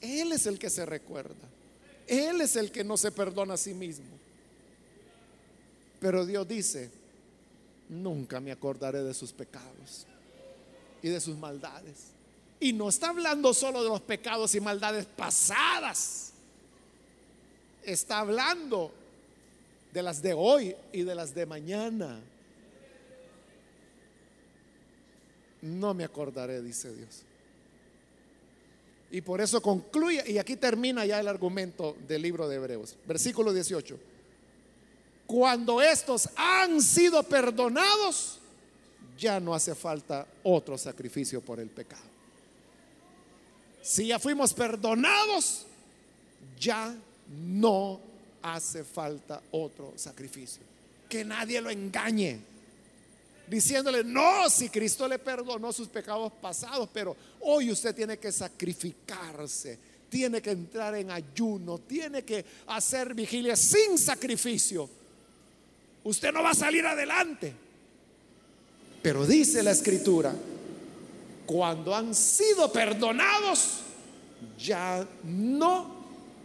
Él 0.00 0.32
es 0.32 0.46
el 0.46 0.58
que 0.58 0.70
se 0.70 0.86
recuerda. 0.86 1.48
Él 2.06 2.40
es 2.40 2.56
el 2.56 2.72
que 2.72 2.84
no 2.84 2.96
se 2.96 3.12
perdona 3.12 3.54
a 3.54 3.58
sí 3.58 3.74
mismo. 3.74 4.06
Pero 6.00 6.24
Dios 6.24 6.48
dice, 6.48 6.90
nunca 7.88 8.40
me 8.40 8.52
acordaré 8.52 9.02
de 9.02 9.12
sus 9.12 9.32
pecados 9.32 10.06
y 11.02 11.08
de 11.08 11.20
sus 11.20 11.36
maldades. 11.36 12.19
Y 12.60 12.74
no 12.74 12.90
está 12.90 13.08
hablando 13.08 13.54
solo 13.54 13.82
de 13.82 13.88
los 13.88 14.02
pecados 14.02 14.54
y 14.54 14.60
maldades 14.60 15.06
pasadas. 15.06 16.32
Está 17.82 18.18
hablando 18.18 18.92
de 19.92 20.02
las 20.02 20.20
de 20.20 20.34
hoy 20.34 20.76
y 20.92 21.02
de 21.02 21.14
las 21.14 21.34
de 21.34 21.46
mañana. 21.46 22.20
No 25.62 25.94
me 25.94 26.04
acordaré, 26.04 26.60
dice 26.60 26.94
Dios. 26.94 27.22
Y 29.10 29.22
por 29.22 29.40
eso 29.40 29.60
concluye, 29.60 30.22
y 30.30 30.38
aquí 30.38 30.56
termina 30.56 31.04
ya 31.04 31.18
el 31.18 31.26
argumento 31.26 31.96
del 32.06 32.22
libro 32.22 32.48
de 32.48 32.56
Hebreos, 32.56 32.96
versículo 33.06 33.52
18. 33.52 33.98
Cuando 35.26 35.80
estos 35.80 36.28
han 36.36 36.80
sido 36.80 37.22
perdonados, 37.22 38.38
ya 39.18 39.40
no 39.40 39.54
hace 39.54 39.74
falta 39.74 40.26
otro 40.42 40.78
sacrificio 40.78 41.40
por 41.40 41.58
el 41.58 41.68
pecado. 41.68 42.09
Si 43.82 44.06
ya 44.06 44.18
fuimos 44.18 44.52
perdonados, 44.52 45.66
ya 46.58 46.94
no 47.28 48.00
hace 48.42 48.84
falta 48.84 49.40
otro 49.52 49.94
sacrificio. 49.96 50.62
Que 51.08 51.24
nadie 51.24 51.60
lo 51.60 51.70
engañe. 51.70 52.38
Diciéndole, 53.48 54.04
no, 54.04 54.48
si 54.48 54.68
Cristo 54.68 55.08
le 55.08 55.18
perdonó 55.18 55.72
sus 55.72 55.88
pecados 55.88 56.32
pasados, 56.40 56.88
pero 56.92 57.16
hoy 57.40 57.72
usted 57.72 57.94
tiene 57.94 58.16
que 58.16 58.30
sacrificarse, 58.30 59.76
tiene 60.08 60.40
que 60.40 60.52
entrar 60.52 60.94
en 60.94 61.10
ayuno, 61.10 61.78
tiene 61.78 62.22
que 62.22 62.44
hacer 62.68 63.12
vigilia 63.12 63.56
sin 63.56 63.98
sacrificio. 63.98 64.88
Usted 66.04 66.32
no 66.32 66.42
va 66.44 66.50
a 66.50 66.54
salir 66.54 66.86
adelante. 66.86 67.52
Pero 69.02 69.26
dice 69.26 69.62
la 69.62 69.72
escritura, 69.72 70.32
cuando 71.50 71.92
han 71.92 72.14
sido 72.14 72.72
perdonados, 72.72 73.80
ya 74.56 75.04
no 75.24 75.96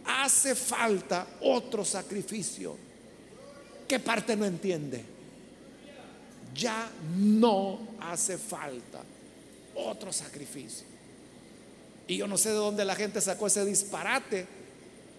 hace 0.04 0.56
falta 0.56 1.24
otro 1.42 1.84
sacrificio. 1.84 2.76
¿Qué 3.86 4.00
parte 4.00 4.34
no 4.34 4.44
entiende? 4.44 5.04
Ya 6.56 6.90
no 7.16 7.78
hace 8.00 8.36
falta 8.36 9.00
otro 9.76 10.12
sacrificio. 10.12 10.88
Y 12.08 12.16
yo 12.16 12.26
no 12.26 12.36
sé 12.36 12.48
de 12.48 12.56
dónde 12.56 12.84
la 12.84 12.96
gente 12.96 13.20
sacó 13.20 13.46
ese 13.46 13.64
disparate 13.64 14.44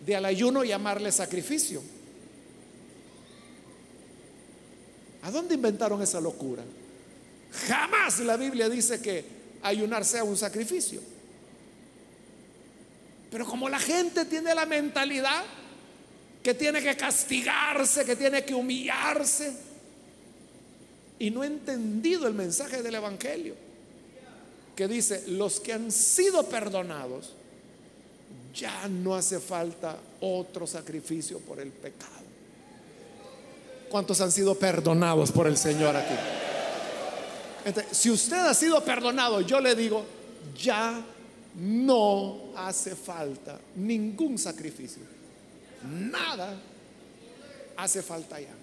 de 0.05 0.15
al 0.17 0.25
ayuno 0.25 0.65
llamarle 0.65 1.13
sacrificio. 1.13 1.81
¿A 5.21 5.31
dónde 5.31 5.55
inventaron 5.55 6.01
esa 6.01 6.19
locura? 6.19 6.63
Jamás 7.69 8.19
la 8.19 8.35
Biblia 8.35 8.67
dice 8.67 9.01
que 9.01 9.36
ayunar 9.61 10.05
sea 10.05 10.23
un 10.23 10.37
sacrificio. 10.37 11.01
Pero 13.31 13.45
como 13.45 13.69
la 13.69 13.79
gente 13.79 14.25
tiene 14.25 14.55
la 14.55 14.65
mentalidad 14.65 15.43
que 16.41 16.53
tiene 16.53 16.81
que 16.81 16.95
castigarse, 16.95 18.05
que 18.05 18.15
tiene 18.15 18.45
que 18.45 18.53
humillarse, 18.53 19.53
y 21.19 21.31
no 21.31 21.41
ha 21.41 21.47
entendido 21.47 22.27
el 22.27 22.33
mensaje 22.33 22.81
del 22.81 22.95
Evangelio, 22.95 23.55
que 24.75 24.87
dice, 24.87 25.23
los 25.27 25.59
que 25.59 25.73
han 25.73 25.91
sido 25.91 26.47
perdonados, 26.47 27.33
ya 28.53 28.87
no 28.87 29.15
hace 29.15 29.39
falta 29.39 29.97
otro 30.21 30.65
sacrificio 30.65 31.39
por 31.39 31.59
el 31.59 31.69
pecado. 31.69 32.11
¿Cuántos 33.89 34.21
han 34.21 34.31
sido 34.31 34.55
perdonados 34.55 35.31
por 35.31 35.47
el 35.47 35.57
Señor 35.57 35.95
aquí? 35.95 36.46
Si 37.91 38.09
usted 38.09 38.37
ha 38.37 38.53
sido 38.53 38.83
perdonado, 38.83 39.41
yo 39.41 39.59
le 39.59 39.75
digo, 39.75 40.05
ya 40.57 41.03
no 41.55 42.53
hace 42.55 42.95
falta 42.95 43.59
ningún 43.75 44.37
sacrificio. 44.37 45.01
Nada 45.83 46.55
hace 47.75 48.01
falta 48.01 48.39
ya. 48.39 48.53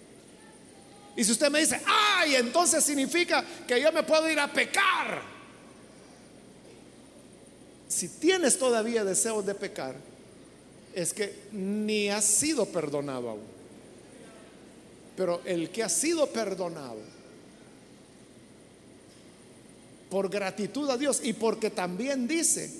Y 1.16 1.24
si 1.24 1.32
usted 1.32 1.50
me 1.50 1.60
dice, 1.60 1.80
ay, 1.86 2.36
entonces 2.36 2.82
significa 2.82 3.44
que 3.66 3.80
yo 3.80 3.92
me 3.92 4.02
puedo 4.02 4.28
ir 4.28 4.38
a 4.38 4.52
pecar. 4.52 5.22
Si 7.88 8.08
tienes 8.08 8.58
todavía 8.58 9.04
deseos 9.04 9.46
de 9.46 9.54
pecar, 9.54 9.94
es 10.94 11.12
que 11.12 11.48
ni 11.52 12.08
has 12.08 12.24
sido 12.24 12.66
perdonado 12.66 13.30
aún. 13.30 13.54
Pero 15.16 15.42
el 15.44 15.70
que 15.70 15.84
ha 15.84 15.88
sido 15.88 16.26
perdonado 16.28 17.13
por 20.14 20.30
gratitud 20.30 20.88
a 20.90 20.96
Dios 20.96 21.22
y 21.24 21.32
porque 21.32 21.70
también 21.70 22.28
dice, 22.28 22.70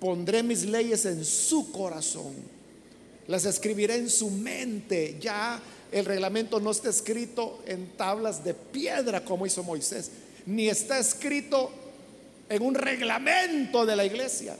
pondré 0.00 0.42
mis 0.42 0.64
leyes 0.64 1.06
en 1.06 1.24
su 1.24 1.70
corazón, 1.70 2.34
las 3.28 3.44
escribiré 3.44 3.94
en 3.94 4.10
su 4.10 4.28
mente. 4.28 5.18
Ya 5.20 5.62
el 5.92 6.04
reglamento 6.04 6.58
no 6.58 6.72
está 6.72 6.90
escrito 6.90 7.62
en 7.64 7.96
tablas 7.96 8.42
de 8.42 8.54
piedra 8.54 9.24
como 9.24 9.46
hizo 9.46 9.62
Moisés, 9.62 10.10
ni 10.46 10.68
está 10.68 10.98
escrito 10.98 11.70
en 12.48 12.62
un 12.64 12.74
reglamento 12.74 13.86
de 13.86 13.94
la 13.94 14.04
iglesia. 14.04 14.56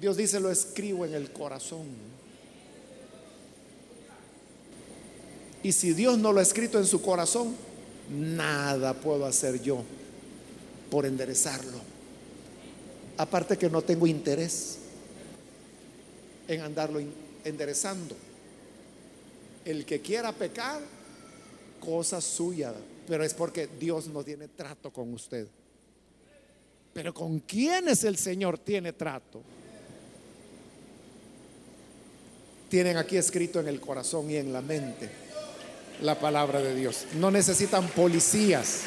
Dios 0.00 0.16
dice, 0.16 0.38
lo 0.38 0.52
escribo 0.52 1.04
en 1.04 1.14
el 1.14 1.32
corazón. 1.32 1.88
Y 5.64 5.72
si 5.72 5.94
Dios 5.94 6.16
no 6.16 6.32
lo 6.32 6.38
ha 6.38 6.44
escrito 6.44 6.78
en 6.78 6.86
su 6.86 7.02
corazón, 7.02 7.66
nada 8.10 8.94
puedo 8.94 9.26
hacer 9.26 9.60
yo 9.62 9.82
por 10.90 11.06
enderezarlo. 11.06 11.80
Aparte 13.16 13.56
que 13.56 13.68
no 13.68 13.82
tengo 13.82 14.06
interés 14.06 14.78
en 16.46 16.60
andarlo 16.60 17.00
enderezando. 17.44 18.16
El 19.64 19.84
que 19.84 20.00
quiera 20.00 20.32
pecar, 20.32 20.80
cosa 21.80 22.20
suya, 22.20 22.72
pero 23.06 23.24
es 23.24 23.34
porque 23.34 23.68
Dios 23.78 24.08
no 24.08 24.22
tiene 24.24 24.48
trato 24.48 24.90
con 24.92 25.12
usted. 25.12 25.46
Pero 26.94 27.12
con 27.12 27.40
quienes 27.40 28.04
el 28.04 28.16
Señor 28.16 28.58
tiene 28.58 28.92
trato, 28.92 29.42
tienen 32.68 32.96
aquí 32.96 33.16
escrito 33.16 33.60
en 33.60 33.68
el 33.68 33.80
corazón 33.80 34.30
y 34.30 34.36
en 34.36 34.52
la 34.52 34.62
mente 34.62 35.27
la 36.00 36.18
palabra 36.18 36.60
de 36.60 36.74
Dios. 36.74 37.06
No 37.14 37.30
necesitan 37.30 37.88
policías. 37.88 38.82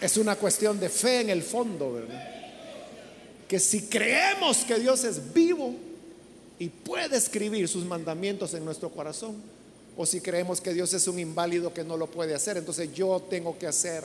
Es 0.00 0.16
una 0.16 0.36
cuestión 0.36 0.80
de 0.80 0.88
fe 0.88 1.20
en 1.20 1.30
el 1.30 1.42
fondo, 1.42 1.92
¿verdad? 1.92 2.40
que 3.50 3.58
si 3.58 3.82
creemos 3.82 4.58
que 4.58 4.78
Dios 4.78 5.02
es 5.02 5.34
vivo 5.34 5.74
y 6.56 6.68
puede 6.68 7.16
escribir 7.16 7.66
sus 7.66 7.84
mandamientos 7.84 8.54
en 8.54 8.64
nuestro 8.64 8.90
corazón, 8.90 9.42
o 9.96 10.06
si 10.06 10.20
creemos 10.20 10.60
que 10.60 10.72
Dios 10.72 10.94
es 10.94 11.08
un 11.08 11.18
inválido 11.18 11.74
que 11.74 11.82
no 11.82 11.96
lo 11.96 12.06
puede 12.06 12.32
hacer, 12.32 12.58
entonces 12.58 12.94
yo 12.94 13.20
tengo 13.28 13.58
que 13.58 13.66
hacer 13.66 14.04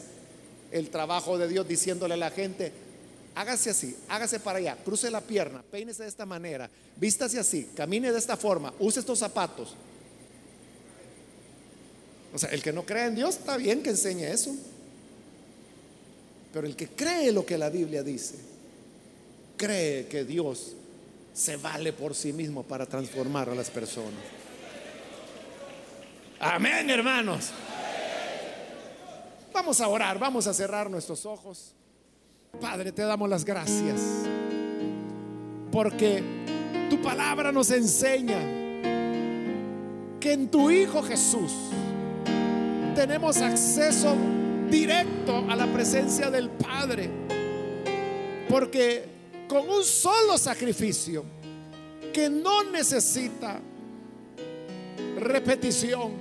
el 0.71 0.89
trabajo 0.89 1.37
de 1.37 1.47
Dios 1.47 1.67
diciéndole 1.67 2.15
a 2.15 2.17
la 2.17 2.31
gente, 2.31 2.71
hágase 3.35 3.69
así, 3.69 3.95
hágase 4.07 4.39
para 4.39 4.59
allá, 4.59 4.77
cruce 4.83 5.11
la 5.11 5.21
pierna, 5.21 5.61
peínese 5.69 6.03
de 6.03 6.09
esta 6.09 6.25
manera, 6.25 6.69
vístase 6.95 7.37
así, 7.37 7.69
camine 7.75 8.11
de 8.11 8.17
esta 8.17 8.37
forma, 8.37 8.73
use 8.79 9.01
estos 9.01 9.19
zapatos. 9.19 9.75
O 12.33 12.37
sea, 12.37 12.49
el 12.49 12.61
que 12.61 12.73
no 12.73 12.85
cree 12.85 13.05
en 13.05 13.15
Dios 13.15 13.35
está 13.35 13.55
bien 13.55 13.81
que 13.81 13.91
enseñe 13.91 14.23
eso. 14.23 14.53
Pero 16.51 16.67
el 16.67 16.75
que 16.75 16.87
cree 16.87 17.31
lo 17.31 17.45
que 17.45 17.57
la 17.57 17.69
Biblia 17.69 18.03
dice, 18.03 18.35
cree 19.57 20.07
que 20.07 20.23
Dios 20.23 20.73
se 21.33 21.57
vale 21.57 21.91
por 21.91 22.15
sí 22.15 22.31
mismo 22.31 22.63
para 22.63 22.85
transformar 22.85 23.49
a 23.49 23.55
las 23.55 23.69
personas. 23.69 24.19
Amén, 26.39 26.89
hermanos. 26.89 27.51
Vamos 29.53 29.79
a 29.81 29.87
orar, 29.87 30.19
vamos 30.19 30.47
a 30.47 30.53
cerrar 30.53 30.89
nuestros 30.89 31.25
ojos. 31.25 31.73
Padre, 32.59 32.91
te 32.91 33.03
damos 33.03 33.29
las 33.29 33.45
gracias 33.45 34.01
porque 35.71 36.23
tu 36.89 37.01
palabra 37.01 37.51
nos 37.51 37.69
enseña 37.71 38.39
que 40.19 40.33
en 40.33 40.47
tu 40.49 40.71
Hijo 40.71 41.03
Jesús 41.03 41.51
tenemos 42.95 43.37
acceso 43.37 44.15
directo 44.69 45.45
a 45.49 45.55
la 45.55 45.67
presencia 45.67 46.31
del 46.31 46.49
Padre. 46.49 47.09
Porque 48.49 49.05
con 49.47 49.69
un 49.69 49.83
solo 49.83 50.37
sacrificio 50.37 51.25
que 52.13 52.29
no 52.29 52.63
necesita 52.71 53.59
repetición, 55.19 56.13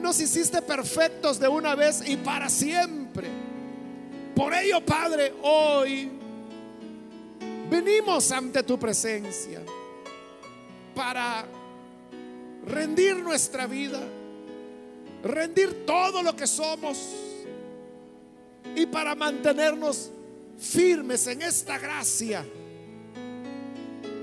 nos 0.00 0.20
hiciste 0.20 0.62
perfectos 0.62 1.40
de 1.40 1.48
una 1.48 1.74
vez 1.74 2.02
y 2.06 2.16
para 2.16 2.48
siempre. 2.48 3.39
Por 4.34 4.54
ello, 4.54 4.84
Padre, 4.84 5.32
hoy 5.42 6.10
venimos 7.68 8.30
ante 8.32 8.62
tu 8.62 8.78
presencia 8.78 9.60
para 10.94 11.46
rendir 12.66 13.16
nuestra 13.16 13.66
vida 13.66 14.00
rendir 15.22 15.84
todo 15.84 16.22
lo 16.22 16.34
que 16.34 16.46
somos 16.46 16.98
y 18.74 18.86
para 18.86 19.14
mantenernos 19.14 20.10
firmes 20.58 21.26
en 21.26 21.42
esta 21.42 21.78
gracia 21.78 22.44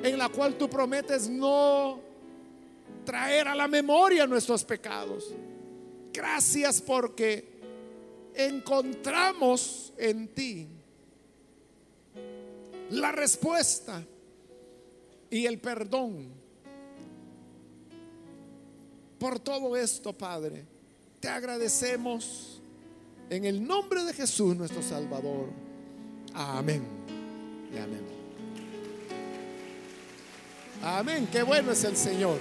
en 0.04 0.18
la 0.18 0.30
cual 0.30 0.56
tú 0.56 0.70
prometes 0.70 1.30
no 1.30 2.00
traer 3.04 3.48
a 3.48 3.56
la 3.56 3.68
memoria 3.68 4.28
nuestros 4.28 4.64
pecados. 4.64 5.34
Gracias 6.14 6.82
porque 6.82 7.57
encontramos 8.38 9.94
en 9.98 10.28
ti 10.30 10.68
la 12.92 13.12
respuesta 13.12 14.04
y 15.30 15.46
el 15.46 15.60
perdón. 15.60 16.30
Por 19.20 19.40
todo 19.40 19.76
esto, 19.76 20.14
Padre 20.14 20.78
te 21.20 21.28
agradecemos 21.28 22.62
en 23.30 23.46
el 23.46 23.66
nombre 23.66 24.04
de 24.04 24.14
Jesús 24.14 24.56
nuestro 24.56 24.82
Salvador. 24.82 25.50
Amén. 26.34 26.84
Y 27.74 27.78
amén. 27.78 28.02
Amén. 30.84 31.28
Qué 31.32 31.44
bueno 31.44 31.72
es 31.72 31.84
el 31.84 31.98
Señor. 31.98 32.38